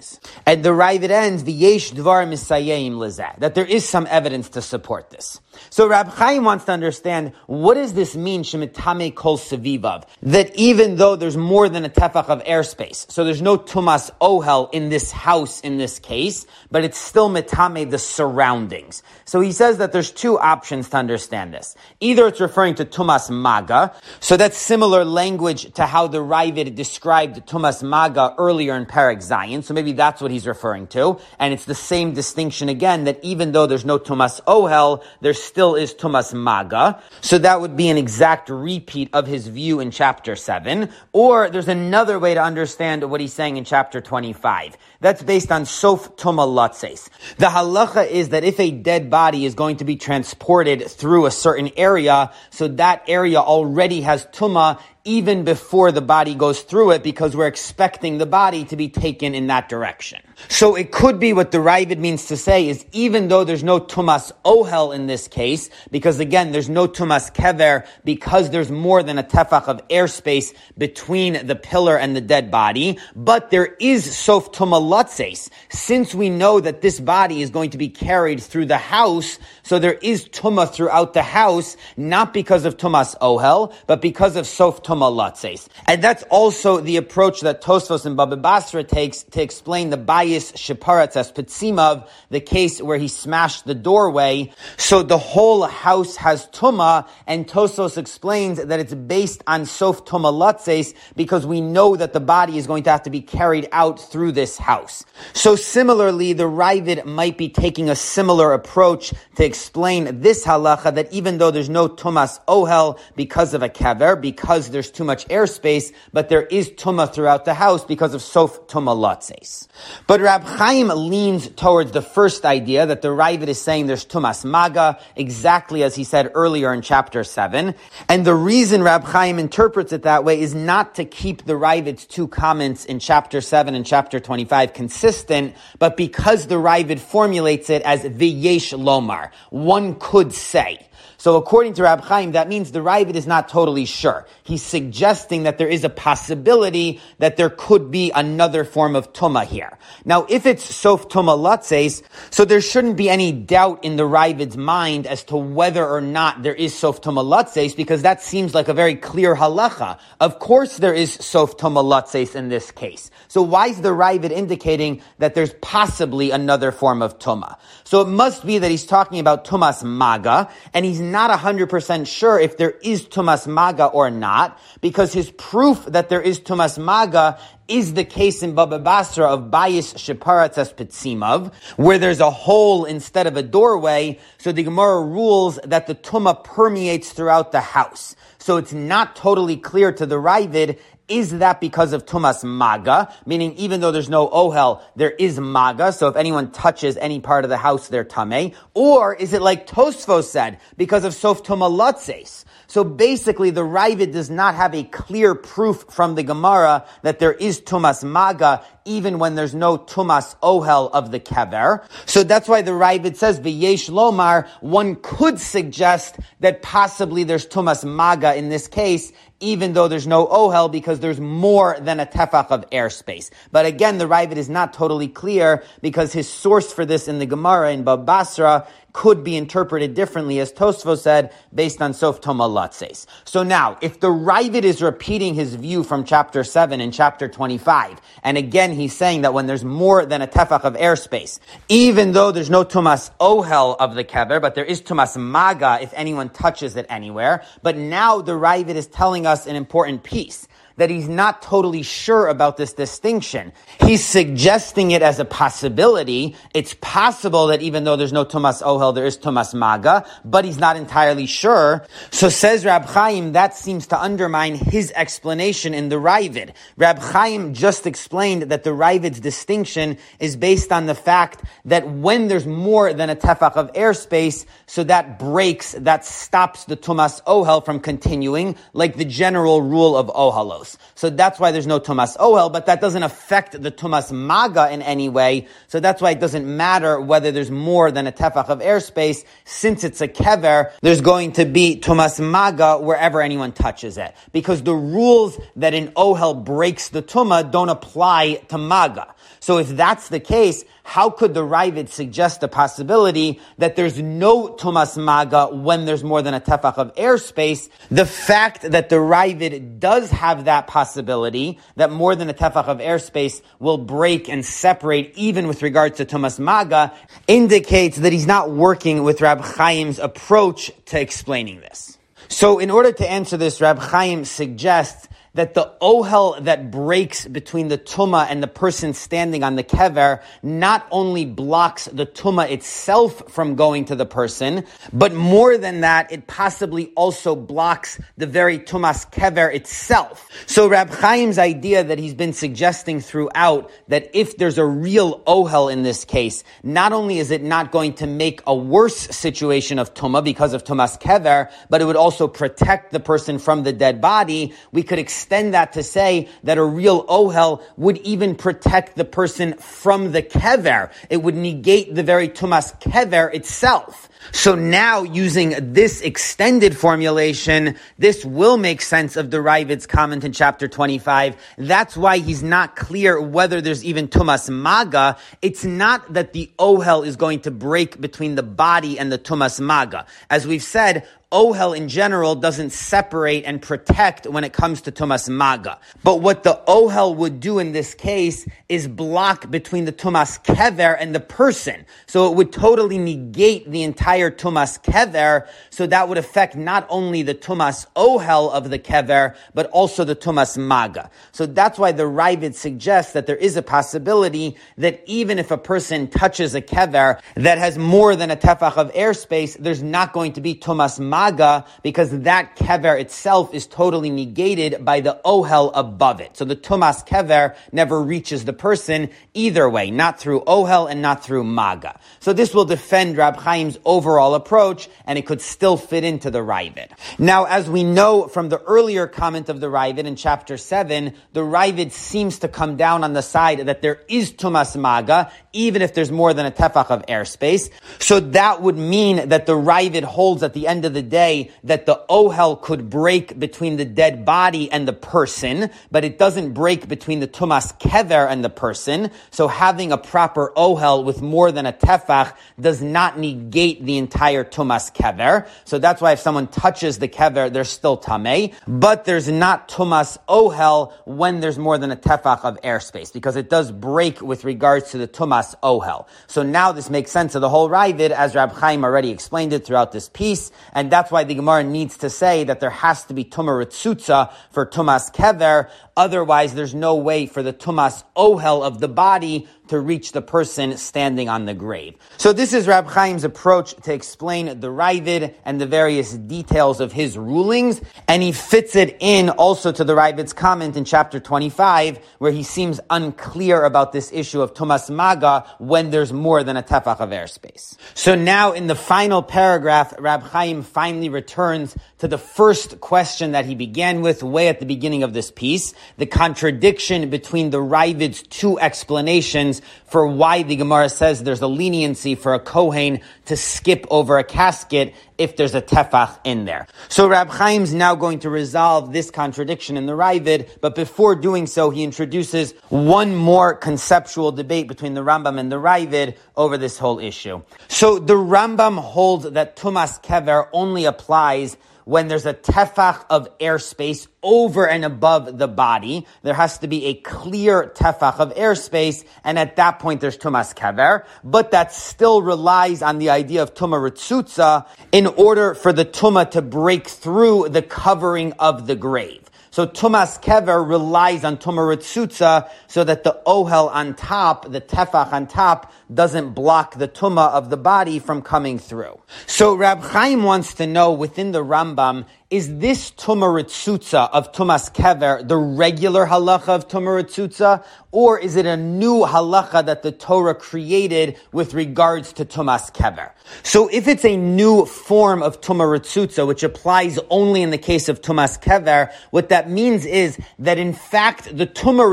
[0.00, 0.20] surroundings.
[0.46, 5.10] And the Ravid ends, "V'yesh dvar misayim lezeh," that there is some evidence to support
[5.10, 5.40] this.
[5.68, 10.04] So Rab Chaim wants to understand what does this mean, shemitame kol sevivav?
[10.22, 14.68] That even though there's more than a tefach of airspace, so there's no tumas ohel
[14.72, 19.02] in this house in this case, but it's still mitame the surroundings.
[19.24, 21.74] So he says that there's two options to understand this.
[22.00, 27.46] Either it's referring to tumas maga, so that's similar language to how the Ravid described
[27.46, 31.64] tumas maga earlier in Perek Zayin, so maybe that's what he's referring to, and it's
[31.64, 36.34] the same distinction again that even though there's no tumas ohel, there still is Tumas
[36.34, 37.02] Maga.
[37.20, 40.90] So that would be an exact repeat of his view in chapter 7.
[41.12, 44.76] Or there's another way to understand what he's saying in chapter 25.
[45.00, 47.08] That's based on Sof Tuma Latzes.
[47.36, 51.30] The halacha is that if a dead body is going to be transported through a
[51.30, 54.80] certain area, so that area already has Tuma,
[55.10, 59.34] even before the body goes through it because we're expecting the body to be taken
[59.34, 60.20] in that direction.
[60.48, 63.80] So it could be what the Ravid means to say is even though there's no
[63.80, 69.18] tumas ohel in this case, because again, there's no tumas kever because there's more than
[69.18, 74.52] a tefach of airspace between the pillar and the dead body, but there is sof
[74.52, 75.50] tumalatzes.
[75.70, 79.78] Since we know that this body is going to be carried through the house, so
[79.78, 84.82] there is tuma throughout the house, not because of tumas ohel, but because of sof
[84.82, 85.68] tumalatzes.
[85.86, 90.29] And that's also the approach that Tosfos and Baba Basra takes to explain the Bayis
[90.36, 94.52] as Petzimav, the case where he smashed the doorway.
[94.76, 100.94] So the whole house has tuma, and Tosfos explains that it's based on sof tumalatzes
[101.14, 104.32] because we know that the body is going to have to be carried out through
[104.32, 105.04] this house.
[105.34, 111.12] So similarly, the Ravid might be taking a similar approach to explain this halacha that
[111.12, 115.28] even though there's no tumas ohel because of a kever, because there's there's too much
[115.28, 119.68] airspace, but there is tuma throughout the house because of sof tuma latzes.
[120.06, 124.44] But Rab Chaim leans towards the first idea that the Ravid is saying there's tumas
[124.44, 127.74] maga, exactly as he said earlier in chapter 7.
[128.08, 132.06] And the reason Rab Chaim interprets it that way is not to keep the Ravid's
[132.06, 137.82] two comments in chapter 7 and chapter 25 consistent, but because the Ravid formulates it
[137.82, 139.30] as v'yesh lomar.
[139.50, 140.86] One could say.
[141.20, 144.26] So according to Rab Chaim, that means the Ravid is not totally sure.
[144.42, 149.44] He's suggesting that there is a possibility that there could be another form of tuma
[149.44, 149.76] here.
[150.06, 154.56] Now, if it's sof tuma latzes, so there shouldn't be any doubt in the Ravid's
[154.56, 158.68] mind as to whether or not there is sof tuma latzes, because that seems like
[158.68, 159.98] a very clear halacha.
[160.20, 163.10] Of course there is sof tuma latzes in this case.
[163.30, 167.56] So why is the Ravid indicating that there's possibly another form of tuma?
[167.84, 172.40] So it must be that he's talking about tumas maga, and he's not 100% sure
[172.40, 177.38] if there is Tumas Maga or not, because his proof that there is Tumas Maga
[177.68, 183.26] is the case in Baba Basra of Bayis Sheparatzas Petzimav, where there's a hole instead
[183.26, 184.18] of a doorway.
[184.38, 188.16] So the Gemara rules that the Tuma permeates throughout the house.
[188.38, 190.78] So it's not totally clear to the Ravid
[191.10, 193.12] is that because of Tumas Maga?
[193.26, 197.44] Meaning, even though there's no Ohel, there is Maga, so if anyone touches any part
[197.44, 198.52] of the house, they're Tame.
[198.74, 202.44] Or is it like Tosfos said, because of Sof Tumalatzes?
[202.70, 207.32] So basically, the Ravid does not have a clear proof from the Gemara that there
[207.32, 211.84] is Tumas Maga, even when there's no Tumas Ohel of the Kever.
[212.06, 217.84] So that's why the Ravid says, V'yesh Lomar, one could suggest that possibly there's Tumas
[217.84, 219.10] Maga in this case,
[219.40, 223.30] even though there's no ohel because there's more than a tefach of airspace.
[223.50, 227.26] But again, the Ravid is not totally clear because his source for this in the
[227.26, 233.06] Gemara in Babasra could be interpreted differently, as Tosfos said, based on Sof Tumalatzes.
[233.24, 238.00] So now, if the Ravid is repeating his view from chapter 7 and chapter 25,
[238.22, 241.38] and again he's saying that when there's more than a tefach of airspace,
[241.68, 245.92] even though there's no Tumas Ohel of the Kever, but there is Tumas Maga if
[245.94, 250.48] anyone touches it anywhere, but now the Ravid is telling us an important piece
[250.80, 253.52] that he's not totally sure about this distinction.
[253.84, 256.34] He's suggesting it as a possibility.
[256.54, 260.56] It's possible that even though there's no Tumas Ohel, there is Tumas Maga, but he's
[260.56, 261.86] not entirely sure.
[262.10, 266.54] So says Rab Chaim, that seems to undermine his explanation in the Ravid.
[266.78, 272.28] Rab Chaim just explained that the Ravid's distinction is based on the fact that when
[272.28, 277.62] there's more than a tefach of airspace, so that breaks, that stops the Tumas Ohel
[277.62, 280.69] from continuing, like the general rule of Ohalos.
[280.94, 284.82] So that's why there's no Tumas Ohel, but that doesn't affect the Tumas Maga in
[284.82, 285.48] any way.
[285.68, 289.24] So that's why it doesn't matter whether there's more than a tefach of airspace.
[289.44, 294.14] Since it's a kever, there's going to be Tumas Maga wherever anyone touches it.
[294.32, 299.14] Because the rules that an Ohel breaks the Tuma don't apply to Maga.
[299.40, 304.48] So if that's the case, how could the Ravid suggest the possibility that there's no
[304.48, 307.70] Tumas Maga when there's more than a tefach of airspace?
[307.90, 312.78] The fact that the Ravid does have that possibility, that more than a tefach of
[312.78, 316.92] airspace will break and separate even with regards to Tumas Maga,
[317.26, 321.96] indicates that he's not working with Rab Chaim's approach to explaining this.
[322.28, 327.68] So in order to answer this, Rab Chaim suggests that the ohel that breaks between
[327.68, 333.30] the tuma and the person standing on the kever not only blocks the tuma itself
[333.30, 338.58] from going to the person, but more than that, it possibly also blocks the very
[338.58, 340.28] tumas kever itself.
[340.46, 345.72] So Rab Chaim's idea that he's been suggesting throughout that if there's a real ohel
[345.72, 349.94] in this case, not only is it not going to make a worse situation of
[349.94, 354.00] tuma because of tumas kever, but it would also protect the person from the dead
[354.00, 354.52] body.
[354.72, 359.52] We could extend that to say that a real ohel would even protect the person
[359.58, 360.90] from the kever.
[361.10, 364.08] It would negate the very tumas kever itself.
[364.32, 370.32] So now using this extended formulation, this will make sense of the Ravid's comment in
[370.32, 371.36] chapter 25.
[371.58, 375.16] That's why he's not clear whether there's even Tumas Maga.
[375.42, 379.60] It's not that the Ohel is going to break between the body and the Tumas
[379.60, 380.06] Maga.
[380.28, 385.28] As we've said, Ohel in general doesn't separate and protect when it comes to Tumas
[385.28, 385.78] Maga.
[386.02, 390.96] But what the Ohel would do in this case is block between the Tumas Kever
[390.98, 391.86] and the person.
[392.06, 395.46] So it would totally negate the entire Tumas Kever.
[395.70, 400.16] So that would affect not only the Tumas Ohel of the Kever, but also the
[400.16, 401.10] Tumas Maga.
[401.32, 405.58] So that's why the Ravid suggests that there is a possibility that even if a
[405.58, 410.32] person touches a Kever that has more than a Tefach of airspace, there's not going
[410.34, 416.20] to be Tumas Maga because that kever itself is totally negated by the ohel above
[416.20, 416.36] it.
[416.36, 421.24] So the tumas kever never reaches the person either way, not through ohel and not
[421.24, 421.98] through maga.
[422.20, 426.38] So this will defend Rab Chaim's overall approach and it could still fit into the
[426.38, 426.88] Ravid.
[427.18, 431.42] Now, as we know from the earlier comment of the Ravid in chapter 7, the
[431.42, 435.92] Ravid seems to come down on the side that there is tumas maga, even if
[435.92, 437.68] there's more than a tefach of airspace.
[437.98, 441.84] So that would mean that the Ravid holds at the end of the day that
[441.84, 446.88] the ohel could break between the dead body and the person, but it doesn't break
[446.88, 449.10] between the tumas kever and the person.
[449.30, 454.44] So having a proper ohel with more than a tefach does not negate the entire
[454.44, 455.46] tumas kever.
[455.64, 458.54] So that's why if someone touches the kever, they're still tamei.
[458.66, 463.50] But there's not tumas ohel when there's more than a tefach of airspace because it
[463.50, 466.06] does break with regards to the tumas ohel.
[466.26, 469.64] So now this makes sense of the whole Ravid as Rab Chaim already explained it
[469.64, 470.50] throughout this piece.
[470.72, 474.32] And that's why the Gemara needs to say that there has to be tumah ritzutza
[474.50, 475.68] for tumas kever.
[475.96, 480.76] Otherwise, there's no way for the tumas ohel of the body to reach the person
[480.76, 481.94] standing on the grave.
[482.16, 486.90] So this is Rab Chaim's approach to explain the Ravid and the various details of
[486.92, 492.00] his rulings, and he fits it in also to the Ravid's comment in chapter 25,
[492.18, 496.64] where he seems unclear about this issue of Tumas Maga when there's more than a
[496.64, 497.76] tefach of airspace.
[497.94, 503.44] So now in the final paragraph, Rab Chaim finally returns to the first question that
[503.44, 508.22] he began with way at the beginning of this piece, the contradiction between the Ravid's
[508.22, 513.86] two explanations for why the Gemara says there's a leniency for a Kohen to skip
[513.90, 516.66] over a casket if there's a tefach in there.
[516.88, 521.46] So Rab Chaim's now going to resolve this contradiction in the Ravid, but before doing
[521.46, 526.78] so, he introduces one more conceptual debate between the Rambam and the Ravid over this
[526.78, 527.42] whole issue.
[527.68, 534.06] So the Rambam holds that Tumas Kever only applies when there's a tefach of airspace
[534.22, 536.06] over and above the body.
[536.22, 540.54] There has to be a clear tefach of airspace, and at that point there's tumas
[540.54, 541.04] kever.
[541.24, 546.30] But that still relies on the idea of tuma ritzutza in order for the tuma
[546.32, 549.30] to break through the covering of the grave.
[549.52, 555.26] So Tumas Kever relies on Tumah so that the Ohel on top, the Tefach on
[555.26, 559.00] top, doesn't block the Tumah of the body from coming through.
[559.26, 565.26] So Rab Chaim wants to know within the Rambam, is this Tumah of Tumas Kever
[565.26, 571.18] the regular halacha of Tumah or is it a new halacha that the Torah created
[571.32, 573.10] with regards to Tumas Kever?
[573.42, 578.00] So if it's a new form of Tumah which applies only in the case of
[578.00, 581.90] Tumas Kever, what that means is that in fact the Tumah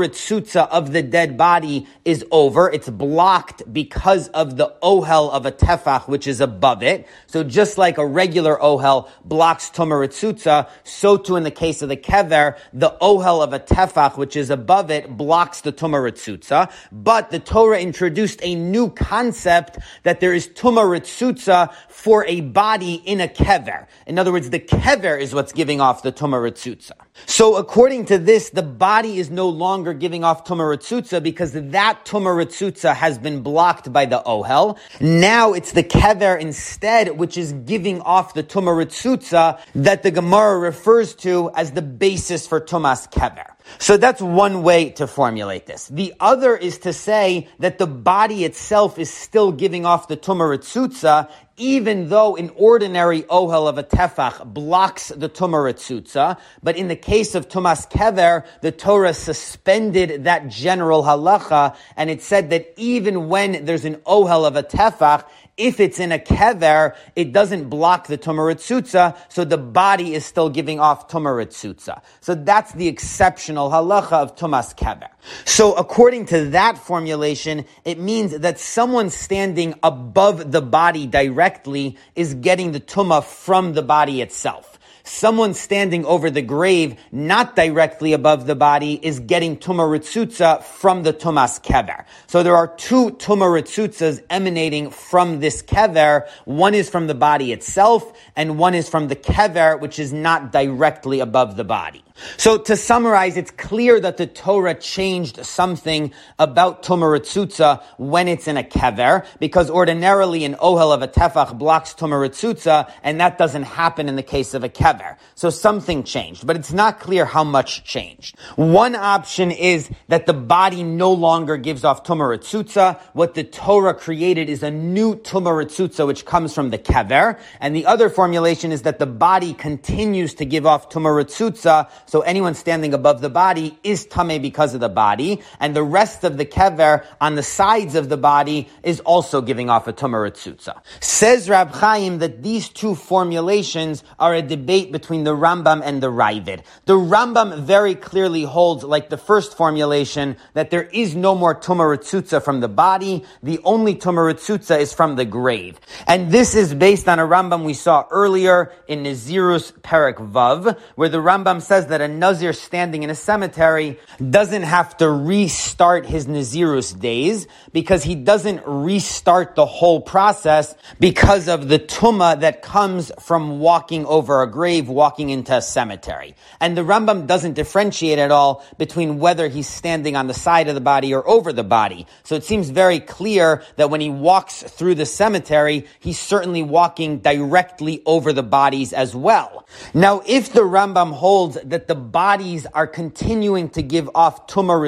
[0.70, 2.70] of the dead body is over.
[2.70, 7.06] It's blocked because of the ohel of a tefach, which is above it.
[7.26, 11.88] So just like a regular ohel blocks Tumah Ritzutza, so too in the case of
[11.88, 16.70] the kever, the ohel of a tefach, which is above it, blocks the Tumah Ritzutza.
[16.92, 22.94] But the Torah introduced a new concept that there is Tumah Ritzutza for a body
[22.94, 23.86] in a kever.
[24.06, 26.92] In other words, the kever is what's giving off the Tumah Ritzutza.
[27.26, 32.94] So according to this, the body is no longer giving off tumaritzutza because that tumaritzutza
[32.94, 34.78] has been blocked by the Ohel.
[35.00, 41.14] Now it's the kever instead, which is giving off the tumaritzutza that the Gemara refers
[41.16, 43.57] to as the basis for Tumas Kever.
[43.78, 45.88] So that's one way to formulate this.
[45.88, 51.30] The other is to say that the body itself is still giving off the ritzutza,
[51.58, 56.38] even though an ordinary ohel of a tefach blocks the ritzutza.
[56.62, 62.22] But in the case of tumas kever, the Torah suspended that general halacha, and it
[62.22, 65.24] said that even when there's an ohel of a tefach,
[65.58, 70.48] if it's in a kever, it doesn't block the tumaritzutza, so the body is still
[70.48, 72.00] giving off tumaritzutza.
[72.20, 75.08] So that's the exceptional halacha of tumas kever.
[75.44, 82.34] So according to that formulation, it means that someone standing above the body directly is
[82.34, 84.77] getting the tumah from the body itself
[85.08, 91.02] someone standing over the grave, not directly above the body, is getting Tumah Ritzutza from
[91.02, 92.04] the Tumas Kever.
[92.26, 96.28] So there are two Tumah Ritzutzas emanating from this Kever.
[96.44, 100.52] One is from the body itself, and one is from the Kever, which is not
[100.52, 102.04] directly above the body.
[102.36, 108.48] So to summarize, it's clear that the Torah changed something about Tumah Ritzutza when it's
[108.48, 113.38] in a kever, because ordinarily an ohel of a tefach blocks Tumah Ritzutza, and that
[113.38, 115.16] doesn't happen in the case of a kever.
[115.34, 118.38] So something changed, but it's not clear how much changed.
[118.56, 123.00] One option is that the body no longer gives off Tumah Ritzutza.
[123.12, 127.74] What the Torah created is a new Tumah Ritzutza, which comes from the kever, and
[127.74, 132.54] the other formulation is that the body continues to give off Tumah Ritzutza, so anyone
[132.54, 136.46] standing above the body is tame because of the body, and the rest of the
[136.46, 140.80] kever on the sides of the body is also giving off a tumah ritzutza.
[141.00, 146.10] Says Rab Chaim that these two formulations are a debate between the Rambam and the
[146.10, 146.62] Ravid.
[146.86, 151.98] The Rambam very clearly holds, like the first formulation, that there is no more tumah
[151.98, 153.22] ritzutza from the body.
[153.42, 157.64] The only tumah ritzutza is from the grave, and this is based on a Rambam
[157.64, 162.52] we saw earlier in Nazirus Perek Vav, where the Rambam says that that a Nazir
[162.52, 163.98] standing in a cemetery
[164.30, 171.48] doesn't have to restart his Nazirus days because he doesn't restart the whole process because
[171.48, 176.36] of the tuma that comes from walking over a grave, walking into a cemetery.
[176.60, 180.76] And the Rambam doesn't differentiate at all between whether he's standing on the side of
[180.76, 182.06] the body or over the body.
[182.22, 187.18] So it seems very clear that when he walks through the cemetery, he's certainly walking
[187.18, 189.66] directly over the bodies as well.
[189.94, 194.78] Now, if the Rambam holds that the bodies are continuing to give off Tumah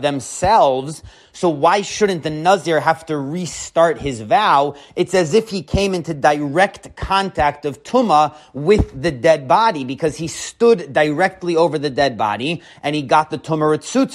[0.00, 1.02] themselves,
[1.32, 4.74] so why shouldn't the Nazir have to restart his vow?
[4.96, 10.16] It's as if he came into direct contact of Tuma with the dead body because
[10.16, 13.70] he stood directly over the dead body and he got the Tuma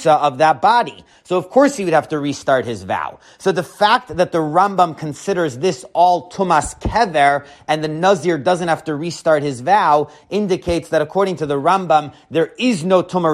[0.06, 1.04] of that body.
[1.24, 3.18] So of course he would have to restart his vow.
[3.38, 8.68] So the fact that the Rambam considers this all Tumas Kever and the Nazir doesn't
[8.68, 13.26] have to restart his vow indicates that according to the Rambam, there is no Tuma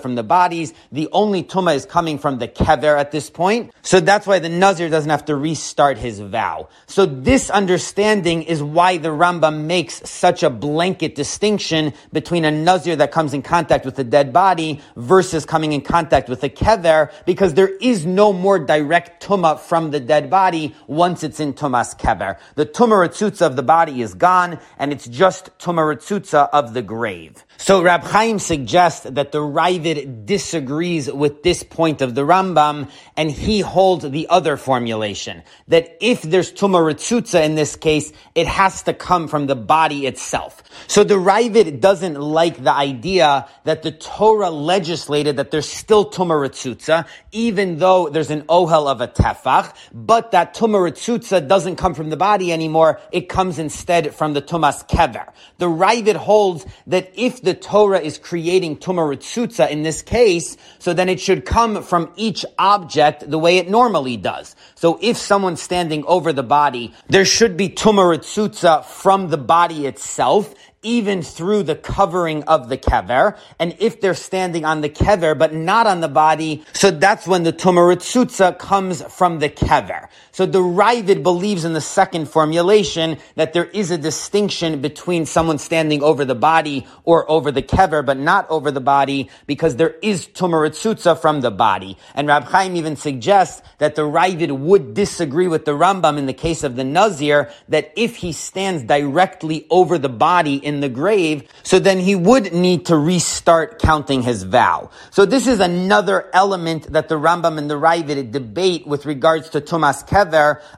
[0.00, 0.72] from the bodies.
[0.90, 3.72] The only Tuma is coming from the Kever at this point.
[3.82, 6.68] So that's why the Nazir doesn't have to restart his vow.
[6.86, 12.96] So this understanding is why the Rambam makes such a blanket distinction between a Nazir
[12.96, 17.12] that comes in contact with a dead body versus coming in contact with a Kever
[17.24, 21.98] because there is no more direct tuma from the dead body once it's in tumas
[21.98, 22.38] Kever.
[22.54, 27.45] The tumah of the body is gone, and it's just tumah of the grave.
[27.58, 33.30] So Rab Chaim suggests that the Ravid disagrees with this point of the Rambam, and
[33.30, 38.82] he holds the other formulation, that if there's Tumah Ritzutza in this case, it has
[38.82, 40.62] to come from the body itself.
[40.86, 46.48] So the Ravid doesn't like the idea that the Torah legislated that there's still Tumah
[46.48, 51.94] Ritzutza, even though there's an Ohel of a Tefach, but that Tumah Ritzutza doesn't come
[51.94, 55.32] from the body anymore, it comes instead from the Tumas Kever.
[55.58, 61.08] The Ravid holds that if the Torah is creating Tumah in this case, so then
[61.08, 64.54] it should come from each object the way it normally does.
[64.74, 70.54] So if someone's standing over the body, there should be Tumah from the body itself,
[70.82, 73.36] even through the covering of the kever.
[73.58, 77.42] And if they're standing on the kever, but not on the body, so that's when
[77.42, 80.08] the tumaritzutza comes from the kever.
[80.36, 85.56] So the Ravid believes in the second formulation that there is a distinction between someone
[85.56, 89.94] standing over the body or over the kever, but not over the body, because there
[90.02, 91.96] is tumaritzutza from the body.
[92.14, 96.34] And Rab Chaim even suggests that the Ravid would disagree with the Rambam in the
[96.34, 100.88] case of the Nazir, that if he stands directly over the body in in the
[100.90, 104.90] grave, so then he would need to restart counting his vow.
[105.10, 109.62] So this is another element that the Rambam and the Ravid debate with regards to
[109.62, 110.25] Tumas Kever.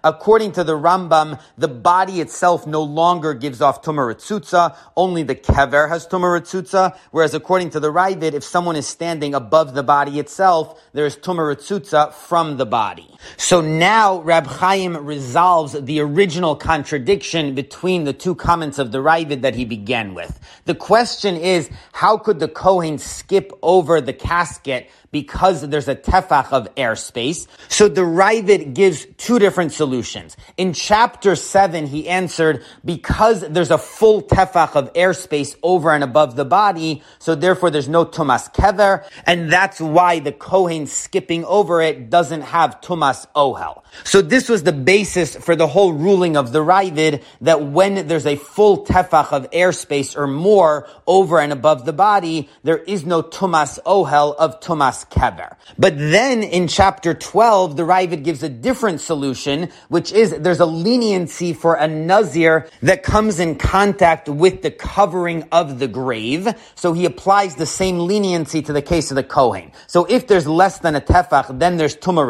[0.05, 5.89] According to the Rambam, the body itself no longer gives off Tumah only the Kever
[5.89, 10.81] has Tumah whereas according to the Ravid, if someone is standing above the body itself,
[10.93, 13.09] there is Tumah from the body.
[13.37, 19.43] So now Rab Chaim resolves the original contradiction between the two comments of the Ravid
[19.43, 20.39] that he began with.
[20.65, 26.53] The question is, how could the Kohen skip over the casket because there's a tefach
[26.53, 27.47] of airspace.
[27.69, 30.37] So the Ravid gives two different solutions.
[30.57, 36.37] In chapter 7, he answered, because there's a full tefach of airspace over and above
[36.37, 41.81] the body, so therefore there's no tumas kever, and that's why the Kohen skipping over
[41.81, 43.83] it doesn't have tumas ohel.
[44.05, 48.27] So this was the basis for the whole ruling of the Ravid, that when there's
[48.27, 53.23] a full tefach of airspace or more over and above the body, there is no
[53.23, 55.57] tumas ohel of tumas kever.
[55.79, 60.66] But then in chapter 12, the Ravid gives a different solution, which is there's a
[60.66, 66.49] leniency for a Nazir that comes in contact with the covering of the grave.
[66.75, 69.73] So he applies the same leniency to the case of the Kohen.
[69.87, 72.29] So if there's less than a tefach, then there's tumah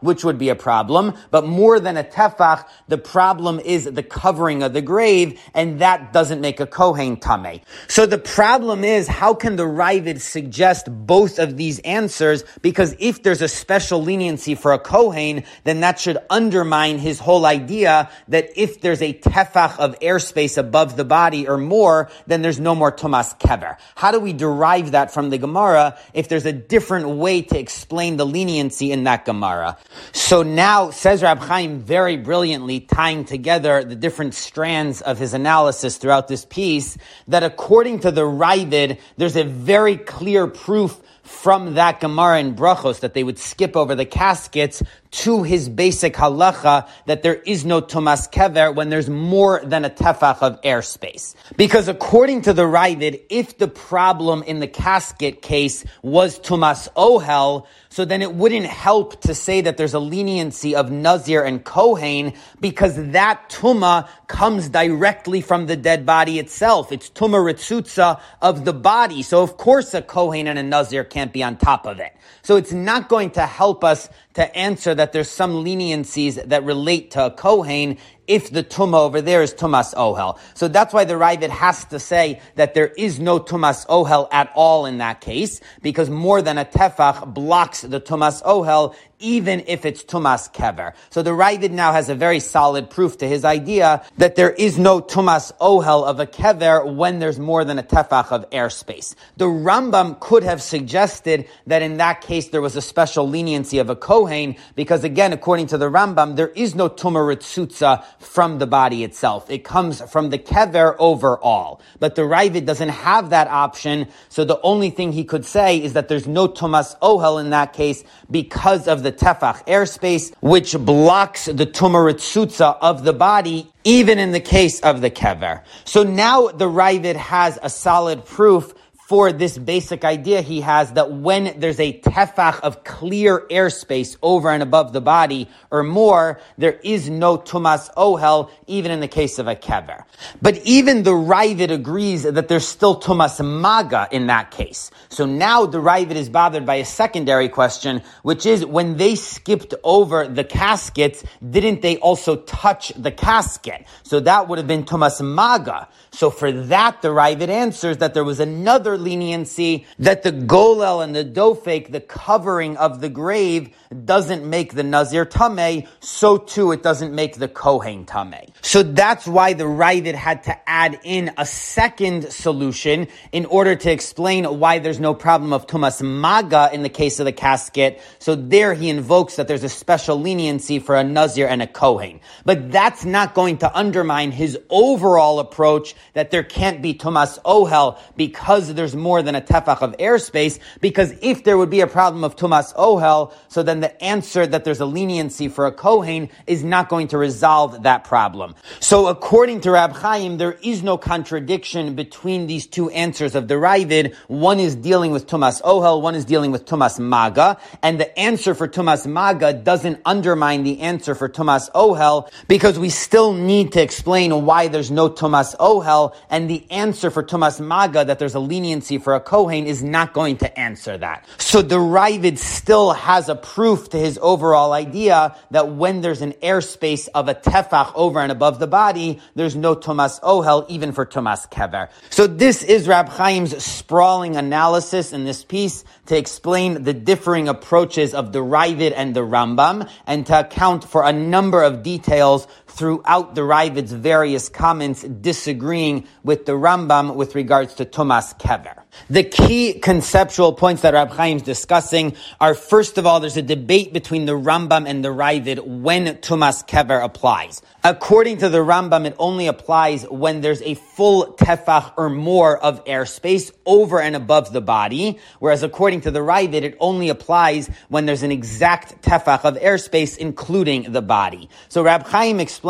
[0.00, 1.14] which would be a problem.
[1.30, 6.12] But more than a tefach, the problem is the covering of the grave, and that
[6.12, 7.60] doesn't make a Kohen tame.
[7.88, 12.94] So the problem is, how can the Ravid suggest both of these these answers because
[12.98, 18.10] if there's a special leniency for a Kohen, then that should undermine his whole idea
[18.28, 22.74] that if there's a tefach of airspace above the body or more, then there's no
[22.74, 23.76] more Tumas Kever.
[23.94, 28.16] How do we derive that from the Gemara if there's a different way to explain
[28.16, 29.76] the leniency in that Gemara?
[30.12, 35.96] So now, says Rab Chaim very brilliantly, tying together the different strands of his analysis
[35.96, 36.96] throughout this piece,
[37.28, 43.00] that according to the Ravid, there's a very clear proof from that Gemara in Brachos
[43.00, 44.82] that they would skip over the caskets
[45.14, 49.90] to his basic halacha that there is no tumas kever when there's more than a
[49.90, 51.36] tefach of airspace.
[51.56, 57.66] Because according to the Ravid, if the problem in the casket case was Tumas ohel,
[57.90, 62.32] so then it wouldn't help to say that there's a leniency of Nazir and Kohen
[62.60, 66.90] because that tuma comes directly from the dead body itself.
[66.90, 69.22] It's tuma ritzutza of the body.
[69.22, 72.12] So of course a Kohen and a Nazir can't be on top of it.
[72.42, 77.10] So it's not going to help us to answer that there's some leniencies that relate
[77.12, 80.38] to a Kohen if the tuma over there is tumas ohel.
[80.54, 84.52] So that's why the Ravid has to say that there is no tumas ohel at
[84.54, 89.86] all in that case, because more than a tefach blocks the tumas ohel even if
[89.86, 90.92] it's tumas kever.
[91.08, 94.78] So the Ravid now has a very solid proof to his idea that there is
[94.78, 99.14] no tumas ohel of a kever when there's more than a tefach of airspace.
[99.38, 103.88] The Rambam could have suggested that in that case there was a special leniency of
[103.88, 108.66] a kohen because again, according to the Rambam, there is no tumah tumaritzutza from the
[108.66, 109.50] body itself.
[109.50, 111.80] It comes from the kever overall.
[111.98, 115.92] But the Ravid doesn't have that option, so the only thing he could say is
[115.94, 121.46] that there's no tumas ohel in that case because of the tefach airspace, which blocks
[121.46, 125.62] the tumaritzutza of the body, even in the case of the kever.
[125.84, 128.74] So now the Ravid has a solid proof
[129.06, 134.50] for this basic idea he has that when there's a tefach of clear airspace over
[134.50, 139.38] and above the body or more, there is no tumas ohel, even in the case
[139.38, 140.04] of a kever.
[140.40, 144.90] But even the Ravid agrees that there's still tumas maga in that case.
[145.10, 149.74] So now the Ravid is bothered by a secondary question, which is when they skipped
[149.84, 153.84] over the caskets, didn't they also touch the casket?
[154.02, 155.88] So that would have been tumas maga.
[156.14, 161.14] So for that, the Ravid answers that there was another leniency that the golel and
[161.14, 163.74] the dofek, the covering of the grave,
[164.04, 168.50] doesn't make the Nazir Tameh, so too it doesn't make the Kohen Tameh.
[168.62, 173.90] So that's why the Ravid had to add in a second solution in order to
[173.90, 178.00] explain why there's no problem of Tumas Maga in the case of the casket.
[178.18, 182.20] So there he invokes that there's a special leniency for a Nazir and a Kohen.
[182.44, 187.98] But that's not going to undermine his overall approach that there can't be Tumas Ohel
[188.16, 192.24] because there's more than a tefach of airspace, because if there would be a problem
[192.24, 196.64] of Tumas Ohel, so then the answer that there's a leniency for a Kohen is
[196.64, 198.54] not going to resolve that problem.
[198.80, 203.56] So according to Rab Chaim, there is no contradiction between these two answers of the
[203.56, 204.14] Ravid.
[204.28, 208.54] One is dealing with Tumas Ohel, one is dealing with Tumas Maga, and the answer
[208.54, 213.82] for Tumas Maga doesn't undermine the answer for Tumas Ohel, because we still need to
[213.82, 218.40] explain why there's no Tumas Ohel, and the answer for Tumas Maga, that there's a
[218.40, 221.26] leniency for a Kohen, is not going to answer that.
[221.36, 226.20] So the Ravid still has a proof proof to his overall idea that when there's
[226.20, 230.92] an airspace of a tefach over and above the body, there's no Tumas Ohel, even
[230.92, 231.88] for Tumas Kever.
[232.10, 238.12] So this is Rab Chaim's sprawling analysis in this piece to explain the differing approaches
[238.12, 243.36] of the Ravid and the Rambam, and to account for a number of details throughout
[243.36, 248.82] the Ravid's various comments disagreeing with the Rambam with regards to Tumas Kever.
[249.08, 253.42] The key conceptual points that Rab Chaim is discussing are first of all, there's a
[253.42, 257.62] debate between the Rambam and the Ravid when Tumas Kever applies.
[257.84, 262.84] According to the Rambam, it only applies when there's a full tefach or more of
[262.86, 268.06] airspace over and above the body, whereas according to the Ravid, it only applies when
[268.06, 271.48] there's an exact tefach of airspace, including the body.
[271.68, 272.63] So Rab Chaim explains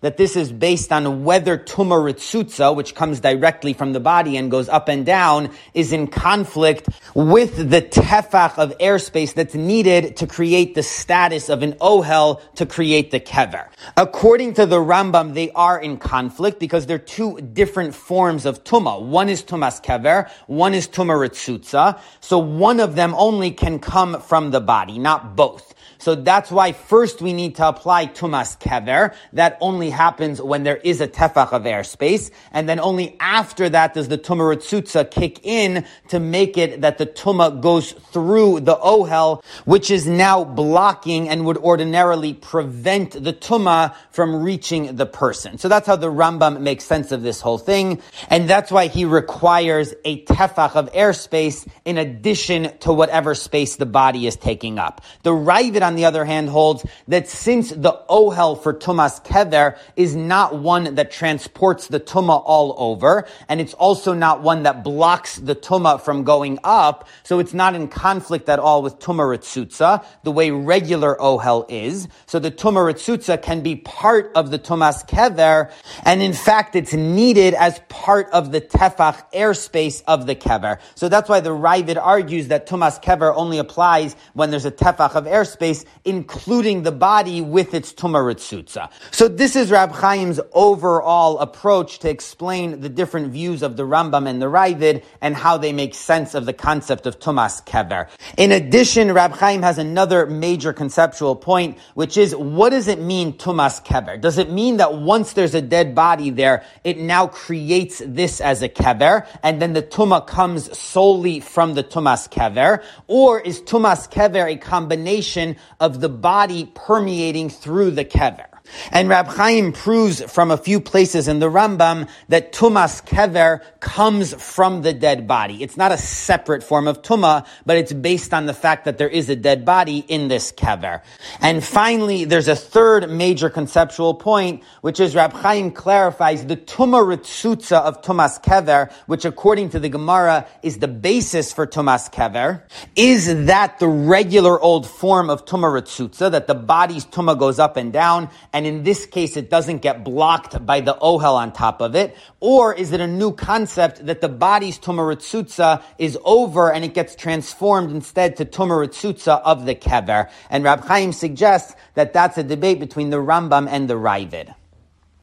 [0.00, 4.50] that this is based on whether tuma ritzutza, which comes directly from the body and
[4.50, 10.26] goes up and down, is in conflict with the tefach of airspace that's needed to
[10.26, 13.68] create the status of an ohel to create the kever.
[13.96, 19.02] According to the Rambam, they are in conflict because they're two different forms of tuma.
[19.02, 21.98] One is tumas kever, one is ritzutza.
[22.20, 25.74] So one of them only can come from the body, not both.
[26.02, 29.14] So that's why first we need to apply tumas kever.
[29.34, 32.32] That only happens when there is a tefach of airspace.
[32.50, 37.06] And then only after that does the tumah kick in to make it that the
[37.06, 43.94] tuma goes through the ohel, which is now blocking and would ordinarily prevent the tuma
[44.10, 45.56] from reaching the person.
[45.56, 48.02] So that's how the Rambam makes sense of this whole thing.
[48.28, 53.86] And that's why he requires a tefach of airspace in addition to whatever space the
[53.86, 55.00] body is taking up.
[55.22, 59.78] The Ravid on the other hand, holds that since the ohel for Tumas tumas kever
[59.96, 64.84] is not one that transports the tuma all over, and it's also not one that
[64.84, 69.24] blocks the tuma from going up, so it's not in conflict at all with tuma
[69.24, 72.08] ritzutza, the way regular ohel is.
[72.26, 75.70] So the tuma ritzutza can be part of the tumas kever,
[76.04, 80.78] and in fact it's needed as part of the tefach airspace of the kever.
[80.94, 85.14] So that's why the Ravid argues that tumas kever only applies when there's a tefach
[85.14, 88.90] of airspace, including the body with its tuma ritzutza.
[89.10, 94.28] So this is Rab Chaim's overall approach to explain the different views of the Rambam
[94.28, 98.08] and the Ravid and how they make sense of the concept of tumas kever.
[98.36, 103.34] In addition, Rab Chaim has another major conceptual point, which is what does it mean
[103.34, 104.20] tumas kever?
[104.20, 108.62] Does it mean that once there's a dead body there, it now creates this as
[108.62, 114.10] a kever, and then the tuma comes solely from the tumas kever, or is tumas
[114.10, 118.51] kever a combination of the body permeating through the kever?
[118.90, 124.34] And Rab Chaim proves from a few places in the Rambam that tumas kever comes
[124.34, 125.62] from the dead body.
[125.62, 129.08] It's not a separate form of tuma, but it's based on the fact that there
[129.08, 131.02] is a dead body in this kever.
[131.40, 137.02] And finally, there's a third major conceptual point, which is Rab Chaim clarifies the tuma
[137.02, 142.62] ritzutza of tumas kever, which according to the Gemara is the basis for tumas kever.
[142.96, 147.76] Is that the regular old form of tuma ritzutza, that the body's tuma goes up
[147.76, 151.80] and down, and in this case it doesn't get blocked by the ohel on top
[151.80, 152.16] of it?
[152.40, 157.14] Or is it a new concept that the body's tumaritzutza is over and it gets
[157.14, 160.30] transformed instead to tumaritzutza of the kever?
[160.50, 164.54] And Rab Chaim suggests that that's a debate between the Rambam and the Ravid.